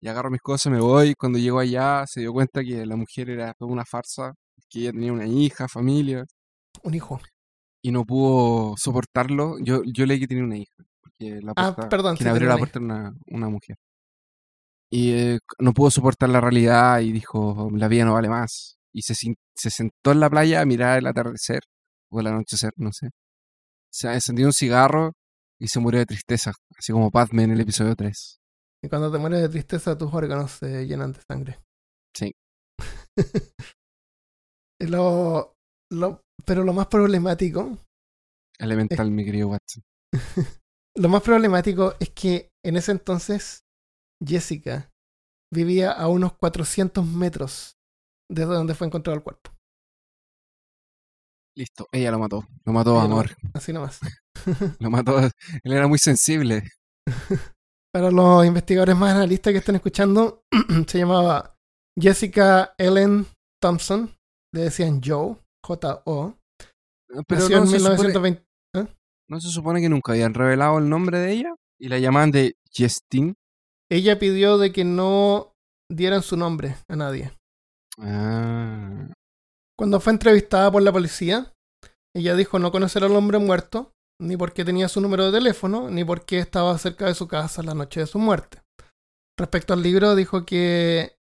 y 0.00 0.08
agarro 0.08 0.30
mis 0.30 0.40
cosas 0.42 0.72
me 0.72 0.80
voy 0.80 1.14
cuando 1.14 1.38
llegó 1.38 1.60
allá 1.60 2.04
se 2.06 2.20
dio 2.20 2.32
cuenta 2.32 2.62
que 2.62 2.84
la 2.84 2.96
mujer 2.96 3.30
era 3.30 3.54
toda 3.54 3.72
una 3.72 3.84
farsa 3.84 4.34
que 4.68 4.80
ella 4.80 4.92
tenía 4.92 5.12
una 5.12 5.26
hija 5.26 5.68
familia 5.68 6.24
Un 6.82 6.94
hijo. 6.94 7.20
y 7.82 7.90
no 7.92 8.04
pudo 8.04 8.76
soportarlo. 8.76 9.56
Yo, 9.60 9.82
yo 9.84 10.06
leí 10.06 10.18
que 10.18 10.26
tenía 10.26 10.42
una 10.44 10.56
hija. 10.56 10.74
Porque 11.00 11.40
la 11.42 11.52
Ah, 11.56 11.76
perdón, 11.88 12.16
quien 12.16 12.26
sí, 12.26 12.30
abrió 12.30 12.48
la 12.48 12.56
puerta 12.58 12.78
era 12.78 12.84
una, 12.86 13.14
una 13.26 13.48
mujer. 13.48 13.76
Y 14.90 15.12
eh, 15.12 15.38
no 15.58 15.72
pudo 15.72 15.90
soportar 15.90 16.28
la 16.30 16.40
realidad 16.40 17.00
y 17.00 17.12
dijo, 17.12 17.68
la 17.72 17.88
vida 17.88 18.04
no 18.04 18.14
vale 18.14 18.28
más. 18.28 18.73
Y 18.94 19.02
se, 19.02 19.14
se 19.14 19.70
sentó 19.70 20.12
en 20.12 20.20
la 20.20 20.30
playa 20.30 20.60
a 20.60 20.66
mirar 20.66 20.98
el 20.98 21.06
atardecer 21.06 21.60
o 22.12 22.20
el 22.20 22.28
anochecer, 22.28 22.72
no 22.76 22.92
sé. 22.92 23.10
Se 23.92 24.12
encendió 24.12 24.46
un 24.46 24.52
cigarro 24.52 25.12
y 25.60 25.68
se 25.68 25.80
murió 25.80 26.00
de 26.00 26.06
tristeza, 26.06 26.52
así 26.78 26.92
como 26.92 27.10
Padme 27.10 27.44
en 27.44 27.52
el 27.52 27.60
episodio 27.60 27.94
3. 27.94 28.38
Y 28.84 28.88
cuando 28.88 29.10
te 29.10 29.18
mueres 29.18 29.40
de 29.40 29.48
tristeza, 29.48 29.96
tus 29.96 30.12
órganos 30.12 30.52
se 30.52 30.86
llenan 30.86 31.12
de 31.12 31.20
sangre. 31.28 31.60
Sí. 32.16 32.32
Lo, 34.80 35.54
lo, 35.90 36.20
pero 36.44 36.64
lo 36.64 36.72
más 36.74 36.88
problemático, 36.88 37.78
Elemental, 38.58 39.10
mi 39.10 39.24
querido 39.24 39.48
Watson. 39.48 39.82
lo 40.96 41.08
más 41.08 41.22
problemático 41.22 41.94
es 41.98 42.10
que 42.10 42.50
en 42.64 42.76
ese 42.76 42.92
entonces 42.92 43.64
Jessica 44.24 44.90
vivía 45.52 45.90
a 45.92 46.08
unos 46.08 46.36
400 46.38 47.06
metros 47.06 47.76
desde 48.30 48.54
donde 48.54 48.74
fue 48.74 48.86
encontrado 48.86 49.16
el 49.16 49.22
cuerpo. 49.22 49.50
Listo, 51.56 51.88
ella 51.92 52.10
lo 52.10 52.18
mató. 52.18 52.44
Lo 52.64 52.72
mató, 52.72 52.94
lo 52.94 53.00
amor. 53.00 53.30
Así 53.52 53.72
nomás. 53.72 54.00
Lo 54.80 54.90
mató. 54.90 55.18
Él 55.18 55.72
era 55.72 55.86
muy 55.86 55.98
sensible. 55.98 56.64
Para 57.92 58.10
los 58.10 58.44
investigadores 58.44 58.96
más 58.96 59.14
analistas 59.14 59.52
que 59.52 59.58
estén 59.60 59.76
escuchando, 59.76 60.42
se 60.88 60.98
llamaba 60.98 61.56
Jessica 61.98 62.74
Ellen 62.76 63.26
Thompson. 63.62 64.12
Le 64.52 64.62
decían 64.62 65.00
Joe, 65.02 65.36
J-O. 65.64 66.36
Pero 67.28 67.40
Nació 67.40 67.56
no 67.58 67.62
en 67.62 67.68
se, 67.68 67.78
supone, 67.78 67.96
1920. 67.96 68.44
no 69.30 69.40
se 69.40 69.48
supone 69.48 69.80
que 69.80 69.88
nunca 69.88 70.12
habían 70.12 70.34
revelado 70.34 70.78
el 70.78 70.88
nombre 70.88 71.20
de 71.20 71.32
ella 71.32 71.54
y 71.80 71.88
la 71.88 71.98
llamaban 71.98 72.32
de 72.32 72.56
Justine. 72.76 73.34
Ella 73.90 74.18
pidió 74.18 74.58
de 74.58 74.72
que 74.72 74.84
no 74.84 75.52
dieran 75.88 76.22
su 76.22 76.36
nombre 76.36 76.76
a 76.88 76.96
nadie. 76.96 77.32
Ah, 77.98 79.08
Cuando 79.78 80.00
fue 80.00 80.12
entrevistada 80.12 80.70
por 80.70 80.82
la 80.82 80.92
policía, 80.92 81.52
ella 82.14 82.34
dijo 82.36 82.58
no 82.58 82.70
conocer 82.72 83.04
al 83.04 83.16
hombre 83.16 83.38
muerto, 83.38 83.92
ni 84.20 84.36
por 84.36 84.52
qué 84.52 84.64
tenía 84.64 84.88
su 84.88 85.00
número 85.00 85.26
de 85.26 85.38
teléfono, 85.38 85.90
ni 85.90 86.04
por 86.04 86.24
qué 86.24 86.38
estaba 86.38 86.76
cerca 86.78 87.06
de 87.06 87.14
su 87.14 87.26
casa 87.26 87.62
la 87.62 87.74
noche 87.74 88.00
de 88.00 88.06
su 88.06 88.18
muerte. 88.18 88.62
Respecto 89.38 89.74
al 89.74 89.82
libro, 89.82 90.14
dijo 90.14 90.44
que 90.44 91.16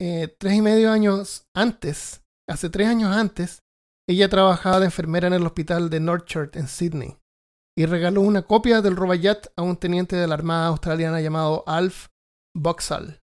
eh, 0.00 0.34
tres 0.38 0.54
y 0.54 0.62
medio 0.62 0.90
años 0.90 1.46
antes, 1.54 2.24
hace 2.48 2.70
tres 2.70 2.88
años 2.88 3.14
antes, 3.16 3.62
ella 4.08 4.28
trabajaba 4.28 4.80
de 4.80 4.86
enfermera 4.86 5.28
en 5.28 5.34
el 5.34 5.46
hospital 5.46 5.88
de 5.90 6.00
Northchurch 6.00 6.56
en 6.56 6.66
Sydney 6.66 7.16
y 7.78 7.86
regaló 7.86 8.20
una 8.20 8.42
copia 8.42 8.82
del 8.82 8.96
Robayat 8.96 9.46
a 9.56 9.62
un 9.62 9.76
teniente 9.76 10.16
de 10.16 10.26
la 10.26 10.34
Armada 10.34 10.66
Australiana 10.66 11.20
llamado 11.20 11.62
Alf 11.66 12.08
Boxall. 12.54 13.21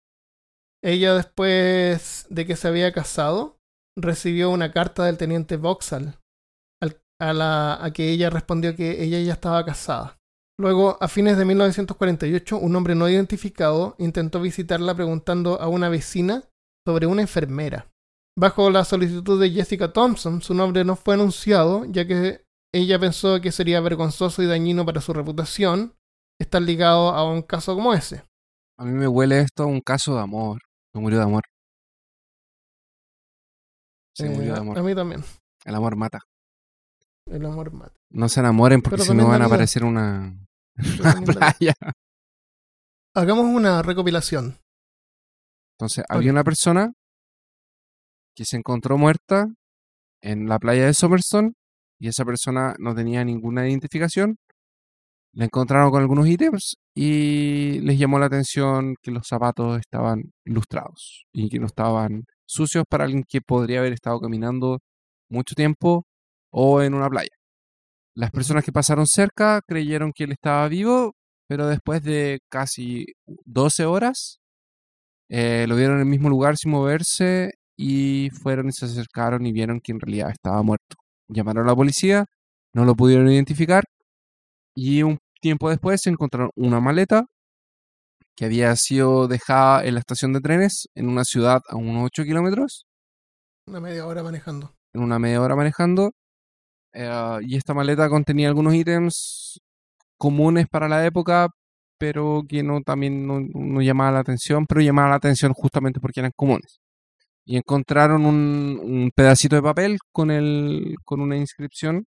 Ella 0.87 1.15
después 1.15 2.27
de 2.31 2.47
que 2.47 2.55
se 2.55 2.69
había 2.69 2.93
casado, 2.93 3.59
recibió 3.99 4.51
una 4.51 4.71
carta 4.71 5.05
del 5.05 5.19
teniente 5.19 5.59
al- 6.81 7.03
a, 7.21 7.33
la, 7.33 7.91
que 7.93 8.11
ella 8.11 8.31
respondió 8.31 8.77
que 8.77 9.03
ella 9.03 9.19
ya 9.21 9.33
estaba 9.33 9.65
casada. 9.65 10.17
Luego, 10.61 10.97
a 11.01 11.09
fines 11.09 11.37
de 11.37 11.45
1948, 11.45 12.57
un 12.57 12.77
hombre 12.77 12.95
no 12.95 13.09
identificado 13.09 13.97
intentó 13.99 14.41
visitarla 14.41 14.95
preguntando 14.95 15.61
a 15.61 15.67
una 15.69 15.89
vecina 15.89 16.45
sobre 16.87 17.07
una 17.07 17.23
enfermera. 17.23 17.89
Bajo 18.39 18.71
la 18.71 18.85
solicitud 18.85 19.41
de 19.41 19.51
Jessica 19.51 19.93
Thompson, 19.93 20.41
su 20.41 20.55
nombre 20.55 20.85
no 20.85 20.95
fue 20.95 21.15
anunciado, 21.15 21.85
ya 21.87 22.07
que 22.07 22.45
ella 22.73 22.99
pensó 22.99 23.41
que 23.41 23.51
sería 23.51 23.81
vergonzoso 23.81 24.41
y 24.43 24.47
dañino 24.47 24.87
para 24.87 25.01
su 25.01 25.13
reputación 25.13 25.95
estar 26.41 26.63
ligado 26.63 27.11
a 27.11 27.29
un 27.29 27.43
caso 27.43 27.75
como 27.75 27.93
ese. 27.93 28.23
a 28.79 28.85
mí 28.85 28.93
me 28.93 29.09
huele 29.09 29.41
esto 29.41 29.65
a 29.65 29.67
un 29.67 29.81
caso 29.81 30.15
de 30.15 30.21
amor. 30.21 30.61
Murió 31.01 31.19
de 31.19 31.25
amor. 31.25 31.43
Se 34.15 34.27
Eh, 34.27 34.31
murió 34.31 34.55
de 34.55 34.61
amor. 34.61 34.79
A 34.79 34.83
mí 34.83 34.95
también. 34.95 35.23
El 35.65 35.75
amor 35.75 35.97
mata. 35.97 36.21
El 37.27 37.45
amor 37.45 37.73
mata. 37.73 37.95
No 38.11 38.29
se 38.29 38.41
enamoren 38.41 38.83
porque 38.83 39.03
si 39.03 39.15
no 39.15 39.29
van 39.29 39.43
a 39.43 39.47
aparecer 39.47 39.85
una, 39.85 40.33
una 40.77 40.77
playa. 41.55 41.75
Hagamos 43.15 43.47
una 43.47 43.83
recopilación. 43.83 44.59
Entonces, 45.79 46.05
había 46.09 46.31
una 46.33 46.45
persona 46.45 46.93
que 48.35 48.45
se 48.45 48.57
encontró 48.57 48.97
muerta 48.97 49.49
en 50.23 50.49
la 50.49 50.59
playa 50.59 50.87
de 50.87 50.95
Somerson 50.95 51.55
y 51.99 52.09
esa 52.09 52.25
persona 52.25 52.75
no 52.79 52.95
tenía 52.95 53.25
ninguna 53.25 53.69
identificación. 53.69 54.37
La 55.33 55.45
encontraron 55.45 55.91
con 55.91 56.01
algunos 56.01 56.27
ítems 56.27 56.77
y 56.95 57.81
les 57.81 57.99
llamó 57.99 58.19
la 58.19 58.27
atención 58.27 58.95
que 59.03 59.11
los 59.11 59.27
zapatos 59.27 59.79
estaban 59.79 60.33
lustrados 60.45 61.27
y 61.33 61.51
que 61.51 61.59
no 61.59 61.67
estaban 61.67 62.25
sucios 62.47 62.85
para 62.89 63.05
alguien 63.05 63.25
que 63.29 63.41
podría 63.43 63.81
haber 63.81 63.93
estado 63.93 64.21
caminando 64.21 64.79
mucho 65.31 65.55
tiempo 65.55 66.07
o 66.51 66.83
en 66.83 66.95
una 66.95 67.09
playa. 67.11 67.31
Las 68.15 68.31
personas 68.31 68.65
que 68.65 68.73
pasaron 68.73 69.07
cerca 69.07 69.61
creyeron 69.67 70.13
que 70.15 70.25
él 70.25 70.33
estaba 70.33 70.67
vivo, 70.69 71.15
pero 71.49 71.67
después 71.69 72.03
de 72.03 72.41
casi 72.49 73.07
12 73.45 73.85
horas 73.85 74.39
eh, 75.29 75.67
lo 75.69 75.77
vieron 75.77 75.97
en 75.97 76.03
el 76.03 76.07
mismo 76.07 76.31
lugar 76.31 76.57
sin 76.57 76.71
moverse 76.71 77.53
y 77.77 78.31
fueron 78.43 78.69
y 78.69 78.73
se 78.73 78.87
acercaron 78.87 79.45
y 79.47 79.53
vieron 79.53 79.81
que 79.81 79.93
en 79.93 80.01
realidad 80.01 80.31
estaba 80.31 80.63
muerto. 80.63 80.97
Llamaron 81.29 81.67
a 81.67 81.71
la 81.71 81.77
policía, 81.77 82.25
no 82.73 82.85
lo 82.85 82.95
pudieron 82.95 83.31
identificar 83.31 83.85
y 84.77 85.03
un 85.03 85.19
tiempo 85.43 85.71
después 85.71 86.03
se 86.03 86.11
encontraron 86.11 86.53
una 86.57 86.81
maleta 86.81 87.27
que 88.37 88.45
había 88.45 88.75
sido 88.77 89.29
dejada 89.29 89.85
en 89.85 89.95
la 89.95 90.01
estación 90.01 90.33
de 90.33 90.41
trenes 90.41 90.89
en 90.95 91.09
una 91.09 91.25
ciudad 91.25 91.61
a 91.69 91.77
unos 91.77 92.05
8 92.07 92.25
kilómetros, 92.25 92.87
Una 93.69 93.81
media 93.81 94.07
hora 94.07 94.23
manejando. 94.25 94.75
en 94.95 95.03
una 95.03 95.19
media 95.19 95.41
hora 95.43 95.57
manejando. 95.57 96.13
eh, 96.95 97.39
y 97.43 97.57
esta 97.57 97.75
maleta 97.75 98.09
contenía 98.09 98.49
algunos 98.49 98.75
ítems 98.75 99.61
comunes 100.19 100.67
para 100.71 100.89
la 100.89 101.07
época, 101.07 101.49
pero 101.99 102.43
que 102.49 102.63
no 102.65 102.83
también 102.83 103.27
no, 103.27 103.41
no 103.41 103.83
llamaba 103.83 104.13
la 104.13 104.21
atención, 104.21 104.67
pero 104.67 104.81
llamaba 104.83 105.11
la 105.11 105.17
atención 105.17 105.53
justamente 105.55 106.01
porque 106.01 106.21
eran 106.21 106.33
comunes. 106.37 106.81
Y 107.47 107.57
encontraron 107.59 108.27
un, 108.27 108.81
un 108.83 109.11
pedacito 109.15 109.57
de 109.57 109.63
papel 109.63 109.99
con, 110.13 110.31
el, 110.33 110.97
con 111.05 111.21
una 111.23 111.37
inscripción, 111.39 112.07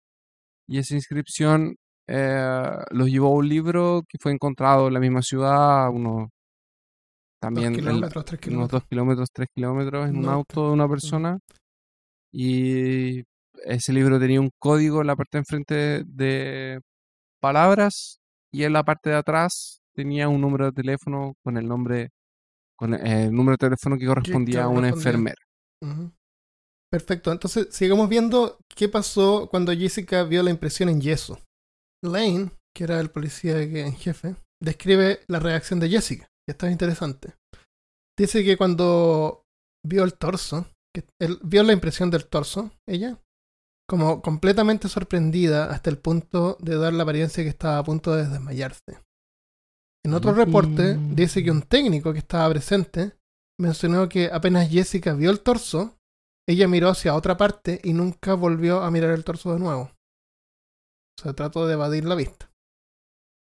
y 0.68 0.80
esa 0.80 0.96
inscripción 0.96 1.76
eh, 2.14 2.76
los 2.92 3.10
llevó 3.10 3.28
a 3.28 3.38
un 3.38 3.48
libro 3.48 4.04
que 4.08 4.18
fue 4.20 4.34
encontrado 4.34 4.88
en 4.88 4.94
la 4.94 5.00
misma 5.00 5.22
ciudad, 5.22 5.90
unos 5.90 6.28
también 7.40 7.72
Dos 7.72 7.82
kilómetros, 7.82 8.26
tres 8.26 8.40
unos 8.40 8.42
kilómetros. 8.42 8.82
dos 8.82 8.90
kilómetros, 8.90 9.30
tres 9.32 9.48
kilómetros 9.56 10.10
en 10.10 10.18
un 10.18 10.30
auto 10.30 10.68
de 10.68 10.74
una 10.74 10.90
persona. 10.90 11.40
Y 12.34 13.24
ese 13.64 13.94
libro 13.94 14.20
tenía 14.20 14.42
un 14.42 14.52
código 14.60 15.02
en 15.02 15.08
la 15.08 15.16
parte 15.16 15.38
de 15.38 15.40
enfrente 15.40 16.04
de 16.06 16.82
palabras 17.40 18.20
y 18.52 18.66
en 18.66 18.74
la 18.74 18.84
parte 18.84 19.10
de 19.10 19.16
atrás 19.16 19.80
tenía 19.94 20.28
un 20.28 20.42
número 20.42 20.66
de 20.66 20.72
teléfono 20.74 21.34
con 21.44 21.58
el 21.58 21.66
nombre, 21.68 22.10
con 22.76 22.94
el 22.94 23.32
número 23.32 23.54
de 23.54 23.70
teléfono 23.70 23.98
que 23.98 24.06
correspondía 24.06 24.66
a 24.66 24.68
una 24.68 24.90
enfermera. 24.90 25.42
Perfecto. 26.92 27.32
Entonces, 27.32 27.70
sigamos 27.72 28.10
viendo 28.10 28.60
qué 28.68 28.90
pasó 28.90 29.48
cuando 29.50 29.72
Jessica 29.72 30.24
vio 30.24 30.44
la 30.44 30.52
impresión 30.52 30.90
en 30.90 31.00
yeso. 31.00 31.40
Lane, 32.04 32.52
que 32.76 32.84
era 32.84 33.00
el 33.00 33.12
policía 33.12 33.62
en 33.62 33.96
jefe, 33.96 34.36
describe 34.62 35.22
la 35.28 35.40
reacción 35.40 35.80
de 35.80 35.90
Jessica, 35.90 36.30
que 36.48 36.52
está 36.52 36.70
interesante. 36.70 37.36
Dice 38.18 38.44
que 38.44 38.58
cuando 38.58 39.44
vio 39.86 40.04
el 40.04 40.14
torso, 40.14 40.68
que 40.94 41.06
él 41.20 41.40
vio 41.44 41.64
la 41.64 41.74
impresión 41.74 42.10
del 42.12 42.28
torso, 42.28 42.72
ella, 42.88 43.20
como 43.90 44.22
completamente 44.22 44.88
sorprendida 44.88 45.66
hasta 45.72 45.90
el 45.90 45.98
punto 45.98 46.58
de 46.62 46.78
dar 46.78 46.94
la 46.94 47.04
apariencia 47.04 47.44
que 47.44 47.50
estaba 47.50 47.78
a 47.78 47.84
punto 47.84 48.16
de 48.16 48.28
desmayarse. 48.28 49.00
En 50.06 50.14
otro 50.14 50.34
reporte 50.34 50.98
dice 51.12 51.44
que 51.44 51.52
un 51.52 51.62
técnico 51.62 52.12
que 52.12 52.20
estaba 52.20 52.50
presente 52.50 53.14
mencionó 53.60 54.10
que 54.10 54.30
apenas 54.32 54.70
Jessica 54.70 55.14
vio 55.14 55.30
el 55.30 55.42
torso, 55.42 55.96
ella 56.48 56.68
miró 56.68 56.90
hacia 56.90 57.16
otra 57.16 57.38
parte 57.38 57.80
y 57.84 57.94
nunca 57.94 58.34
volvió 58.34 58.82
a 58.82 58.90
mirar 58.90 59.12
el 59.12 59.24
torso 59.24 59.54
de 59.54 59.60
nuevo. 59.60 59.92
O 61.22 61.24
sea, 61.24 61.34
trató 61.34 61.68
de 61.68 61.74
evadir 61.74 62.04
la 62.06 62.16
vista. 62.16 62.52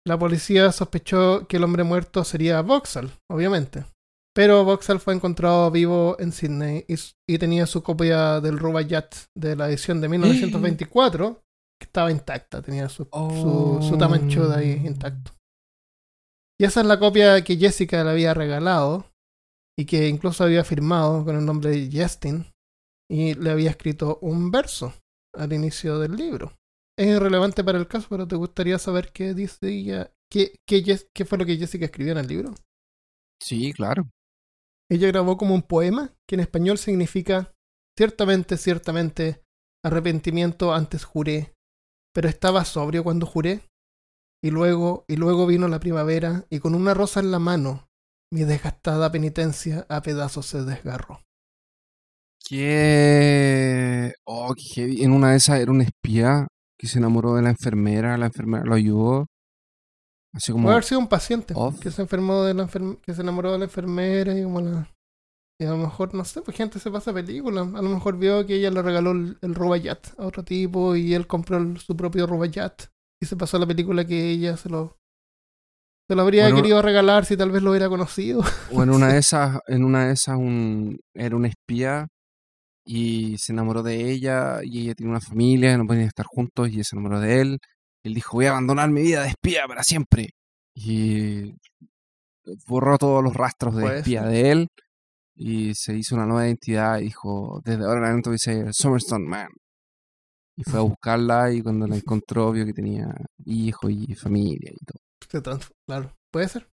La 0.05 0.19
policía 0.19 0.71
sospechó 0.71 1.47
que 1.47 1.57
el 1.57 1.63
hombre 1.63 1.83
muerto 1.83 2.23
sería 2.23 2.62
Vauxhall, 2.62 3.12
obviamente. 3.31 3.86
Pero 4.36 4.63
Vauxhall 4.63 4.99
fue 4.99 5.15
encontrado 5.15 5.71
vivo 5.71 6.15
en 6.19 6.31
Sydney 6.31 6.86
y, 6.88 7.38
tenía 7.39 7.65
su 7.65 7.81
copia 7.81 8.39
del 8.41 8.59
Rubaiyat 8.59 9.15
de 9.36 9.55
la 9.55 9.69
edición 9.69 10.01
de 10.01 10.09
1924, 10.09 11.41
que 11.79 11.86
estaba 11.86 12.12
intacta, 12.12 12.62
tenía 12.62 12.89
su, 12.89 13.05
su, 13.05 13.79
su 13.81 13.97
tamanchud 13.97 14.51
ahí 14.51 14.79
Oh. 14.83 14.88
intacto. 14.88 15.31
Y 16.59 16.65
esa 16.65 16.81
es 16.81 16.86
la 16.86 16.99
copia 16.99 17.43
que 17.43 17.57
Jessica 17.57 18.03
le 18.03 18.12
había 18.12 18.36
regalado 18.36 19.07
y 19.79 19.86
que 19.86 20.09
incluso 20.09 20.43
había 20.43 20.63
firmado 20.63 21.25
con 21.25 21.36
el 21.36 21.45
nombre 21.45 21.71
de 21.71 21.89
Justin 21.91 22.45
y 23.09 23.33
le 23.33 23.49
había 23.49 23.71
escrito 23.71 24.19
un 24.21 24.51
verso 24.51 24.93
al 25.36 25.53
inicio 25.53 25.97
del 25.97 26.15
libro. 26.15 26.53
Es 26.97 27.08
irrelevante 27.08 27.63
para 27.63 27.79
el 27.79 27.88
caso, 27.88 28.08
pero 28.10 28.27
¿te 28.27 28.36
gustaría 28.36 28.77
saber 28.77 29.12
qué 29.12 29.34
dice 29.34 29.67
ella? 29.67 30.12
¿Qué, 30.32 30.60
qué, 30.67 30.84
qué 31.13 31.25
fue 31.25 31.38
lo 31.38 31.45
que 31.45 31.58
Jessica 31.58 31.86
escribió 31.86 32.12
en 32.12 32.19
el 32.19 32.27
libro? 32.27 32.53
Sí, 33.41 33.73
claro. 33.73 34.10
Ella 34.89 35.08
grabó 35.08 35.38
como 35.38 35.56
un 35.56 35.63
poema 35.63 36.13
que 36.27 36.36
en 36.36 36.41
español 36.41 36.77
significa 36.77 37.53
ciertamente, 37.97 38.58
ciertamente, 38.58 39.43
arrepentimiento 39.84 40.73
antes 40.73 41.03
juré, 41.03 41.53
pero 42.13 42.29
estaba 42.29 42.63
sobrio 42.63 43.03
cuando 43.03 43.25
juré. 43.25 43.62
Y 44.43 44.51
luego, 44.51 45.06
y 45.08 45.15
luego 45.15 45.47
vino 45.47 45.67
la 45.67 45.79
primavera 45.79 46.45
y 46.49 46.60
con 46.60 46.75
una 46.75 46.93
rosa 46.93 47.21
en 47.21 47.32
la 47.32 47.39
mano, 47.39 47.88
mi 48.32 48.43
desgastada 48.43 49.12
penitencia 49.12 49.86
a 49.89 50.01
pedazos 50.01 50.45
se 50.45 50.63
desgarró. 50.63 51.21
Que. 52.45 54.13
Oh, 54.25 54.53
qué 54.53 54.63
heavy. 54.63 55.03
En 55.03 55.12
una 55.12 55.32
de 55.32 55.38
esas 55.38 55.60
era 55.60 55.71
un 55.71 55.82
espía 55.82 56.47
que 56.84 56.89
se 56.89 57.00
enamoró 57.00 57.36
de 57.36 57.41
la 57.41 57.50
enfermera, 57.52 58.17
la 58.17 58.26
enfermera 58.26 58.65
lo 58.65 58.76
ayudó. 58.76 59.28
Así 60.34 60.52
como. 60.52 60.65
Puede 60.65 60.74
haber 60.76 60.84
sido 60.84 61.00
un 61.00 61.08
paciente 61.08 61.54
Off. 61.56 61.80
que 61.80 61.91
se 61.91 62.02
enfermó 62.02 62.43
de 62.43 62.54
la 62.54 62.67
enferm- 62.67 63.00
que 63.00 63.13
se 63.13 63.22
enamoró 63.22 63.54
de 63.54 63.60
la 63.60 63.63
enfermera 63.65 64.38
y 64.38 64.43
como 64.43 64.60
la 64.60 64.91
Y 65.62 65.63
a 65.65 65.69
lo 65.69 65.78
mejor, 65.78 66.13
no 66.13 66.26
sé, 66.26 66.41
pues 66.41 66.58
gente 66.58 66.80
se 66.80 66.91
pasa 66.91 67.13
película. 67.13 67.62
A 67.62 67.82
lo 67.82 67.89
mejor 67.89 68.17
vio 68.17 68.46
que 68.46 68.56
ella 68.56 68.69
le 68.69 68.82
regaló 68.82 69.12
el, 69.12 69.38
el 69.41 69.56
Robayat 69.56 70.08
a 70.19 70.26
otro 70.26 70.43
tipo 70.43 70.98
y 70.98 71.13
él 71.13 71.26
compró 71.26 71.56
el- 71.58 71.80
su 71.80 71.96
propio 71.96 72.28
Robayat. 72.28 72.82
Y 73.22 73.26
se 73.28 73.38
pasó 73.38 73.58
la 73.58 73.65
película 73.65 74.04
que 74.06 74.32
ella 74.32 74.58
se 74.58 74.67
lo, 74.67 74.98
se 76.10 76.15
lo 76.17 76.22
habría 76.24 76.43
Bueno, 76.43 76.58
querido 76.58 76.82
regalar 76.82 77.24
si 77.24 77.38
tal 77.38 77.52
vez 77.52 77.63
lo 77.63 77.69
hubiera 77.69 77.88
conocido. 77.88 78.41
O 78.74 78.84
en 78.84 78.89
una 78.89 79.08
de 79.13 79.19
esas, 79.19 79.60
en 79.67 79.86
una 79.86 80.08
de 80.08 80.13
esas 80.15 80.36
un, 80.36 81.00
era 81.15 81.34
un 81.38 81.46
espía 81.46 82.08
y 82.86 83.38
se 83.38 83.54
enamoró 83.54 83.84
de 83.84 84.12
ella 84.12 84.60
y 84.63 84.84
ella 84.84 84.96
tiene 84.96 85.12
una 85.12 85.22
familia, 85.22 85.78
no 85.78 85.86
podían 85.86 86.08
estar 86.08 86.26
juntos 86.26 86.69
y 86.69 86.76
ella 86.76 86.84
se 86.84 86.96
enamoró 86.96 87.19
de 87.19 87.41
él. 87.41 87.60
Él 88.04 88.13
dijo, 88.13 88.38
voy 88.38 88.46
a 88.46 88.52
abandonar 88.52 88.89
mi 88.89 89.02
vida 89.02 89.24
de 89.24 89.30
espía 89.30 89.65
para 89.67 89.84
siempre. 89.84 90.30
Y 90.76 91.54
borró 92.67 92.98
todos 92.98 93.24
los 93.24 93.34
rastros 93.34 93.76
de 93.76 93.82
Puede 93.84 93.98
espía 94.00 94.24
de 94.24 94.52
él 94.52 94.67
y 95.36 95.74
se 95.76 95.96
hizo 95.96 96.15
una 96.15 96.26
nueva 96.26 96.46
identidad 96.46 97.00
y 97.00 97.06
dijo, 97.06 97.62
desde 97.63 97.84
ahora 97.84 98.00
en 98.00 98.04
adelante 98.06 98.30
voy 98.30 98.36
a 98.36 98.39
ser 98.39 98.74
Summerstone 98.74 99.28
Man. 99.28 99.50
Y 100.56 100.63
fue 100.63 100.80
a 100.80 100.84
buscarla 100.84 101.52
y 101.52 101.62
cuando 101.62 101.88
la 101.88 101.96
encontró 101.96 102.52
vio 102.52 102.65
que 102.65 102.74
tenía 102.74 103.08
hijo 103.46 103.89
y 103.89 104.13
familia 104.15 104.72
y 104.72 104.86
todo. 104.86 105.00
Claro, 105.88 106.15
puede 106.32 106.48
ser. 106.50 106.67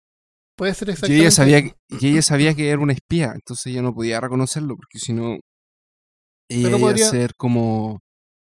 Puede 0.57 0.75
ser 0.75 0.89
Y 0.89 0.93
exactamente. 0.93 1.23
ella 1.23 1.31
sabía 1.31 1.63
que, 1.63 1.75
y 1.89 2.09
ella 2.09 2.23
sabía 2.23 2.55
que 2.55 2.69
era 2.69 2.83
un 2.83 2.91
espía, 2.91 3.33
entonces 3.35 3.67
ella 3.69 3.81
no 3.81 3.95
podía 3.95 4.21
reconocerlo, 4.21 4.77
porque 4.77 4.99
si 4.99 5.15
no, 5.15 5.39
ella 6.57 6.69
iba 6.71 6.79
podría- 6.79 7.09
ser 7.11 7.35
como, 7.37 8.01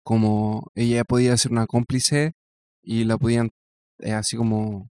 como, 0.04 0.68
ella 0.74 1.04
podía 1.04 1.36
ser 1.36 1.52
una 1.52 1.66
cómplice 1.66 2.32
y 2.82 3.04
la 3.04 3.18
podían 3.18 3.50
eh, 4.00 4.12
así 4.12 4.36
como 4.36 4.88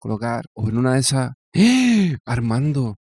colocar, 0.00 0.44
o 0.54 0.68
en 0.68 0.76
una 0.78 0.94
de 0.94 1.00
esas, 1.00 1.32
¡Eh! 1.54 2.16
Armando, 2.26 2.96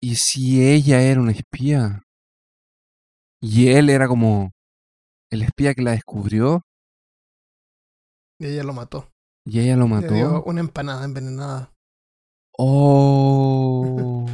¿y 0.00 0.14
si 0.16 0.62
ella 0.64 1.02
era 1.02 1.20
una 1.20 1.32
espía? 1.32 2.02
Y 3.42 3.68
él 3.68 3.90
era 3.90 4.06
como 4.08 4.52
el 5.30 5.42
espía 5.42 5.74
que 5.74 5.82
la 5.82 5.90
descubrió 5.92 6.62
Y 8.40 8.46
ella 8.46 8.62
lo 8.62 8.72
mató. 8.72 9.10
y 9.44 9.60
ella 9.60 9.76
lo 9.76 9.88
Le 9.88 10.08
dio 10.08 10.30
mató. 10.30 10.44
una 10.44 10.60
empanada 10.60 11.04
envenenada. 11.04 11.72
Oh. 12.58 14.26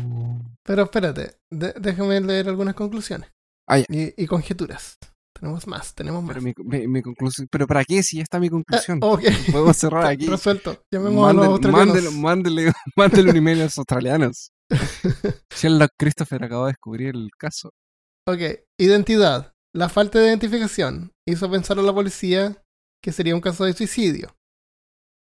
Pero 0.65 0.83
espérate, 0.85 1.39
déjame 1.51 2.21
leer 2.21 2.49
algunas 2.49 2.75
conclusiones. 2.75 3.31
Ah, 3.69 3.79
y, 3.79 3.87
y 4.17 4.27
conjeturas. 4.27 4.99
Tenemos 5.39 5.67
más, 5.67 5.95
tenemos 5.95 6.23
más. 6.23 6.37
Pero 6.37 6.43
mi, 6.43 6.53
mi- 6.79 6.87
mi 6.87 7.03
conclusión, 7.03 7.49
pero 7.51 7.67
¿para 7.67 7.85
qué 7.85 8.03
si 8.03 8.19
ya 8.19 8.23
está 8.23 8.39
mi 8.39 8.49
conclusión? 8.49 8.99
Eh, 8.99 9.07
ok. 9.07 9.23
Podemos 9.53 9.77
cerrar 9.77 10.07
aquí. 10.13 10.27
Resuelto. 10.27 10.83
Llamemos 10.93 11.29
a 11.29 11.33
los 11.33 11.47
australianos. 11.47 11.95
mándele, 11.95 12.11
mándele, 12.17 12.73
mándele 12.97 13.31
un 13.31 13.37
email 13.37 13.61
a 13.61 13.65
los 13.65 13.79
australianos. 13.79 14.51
Sherlock 15.55 15.91
Christopher 15.99 16.45
acaba 16.45 16.67
de 16.67 16.73
descubrir 16.73 17.15
el 17.15 17.31
caso. 17.39 17.71
Ok, 18.29 18.39
identidad. 18.79 19.53
La 19.75 19.89
falta 19.89 20.19
de 20.19 20.29
identificación 20.29 21.13
hizo 21.27 21.51
pensar 21.51 21.79
a 21.79 21.83
la 21.83 21.93
policía 21.95 22.63
que 23.03 23.11
sería 23.13 23.35
un 23.35 23.41
caso 23.41 23.65
de 23.65 23.73
suicidio. 23.73 24.37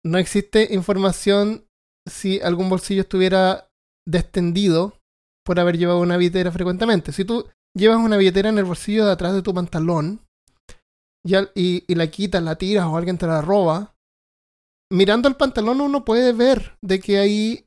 No 0.05 0.18
existe 0.18 0.68
información 0.72 1.66
si 2.09 2.40
algún 2.40 2.68
bolsillo 2.70 3.03
estuviera 3.03 3.68
destendido 4.07 4.99
por 5.44 5.59
haber 5.61 5.77
llevado 5.79 6.01
una 6.01 6.16
billetera 6.16 6.53
frecuentemente. 6.53 7.12
Si 7.12 7.25
tú 7.25 7.49
llevas 7.77 7.99
una 7.99 8.17
billetera 8.17 8.49
en 8.49 8.59
el 8.59 8.65
bolsillo 8.65 9.07
de 9.07 9.12
atrás 9.12 9.35
de 9.35 9.43
tu 9.43 9.53
pantalón 9.55 10.21
y, 11.25 11.35
al- 11.35 11.53
y- 11.55 11.85
y 11.87 11.95
la 11.95 12.09
quitas, 12.11 12.43
la 12.43 12.57
tiras 12.57 12.87
o 12.87 12.97
alguien 12.97 13.19
te 13.19 13.27
la 13.27 13.43
roba, 13.43 13.95
mirando 14.93 15.29
el 15.29 15.37
pantalón 15.37 15.81
uno 15.81 16.05
puede 16.05 16.33
ver 16.33 16.77
de 16.83 17.01
que 17.01 17.19
ahí 17.19 17.67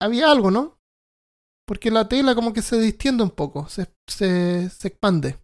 había 0.00 0.30
algo, 0.30 0.50
¿no? 0.50 0.78
Porque 1.66 1.90
la 1.90 2.08
tela 2.08 2.34
como 2.34 2.52
que 2.52 2.62
se 2.62 2.78
distiende 2.80 3.22
un 3.22 3.30
poco, 3.30 3.68
se, 3.68 3.92
se, 4.08 4.70
se 4.70 4.88
expande. 4.88 5.38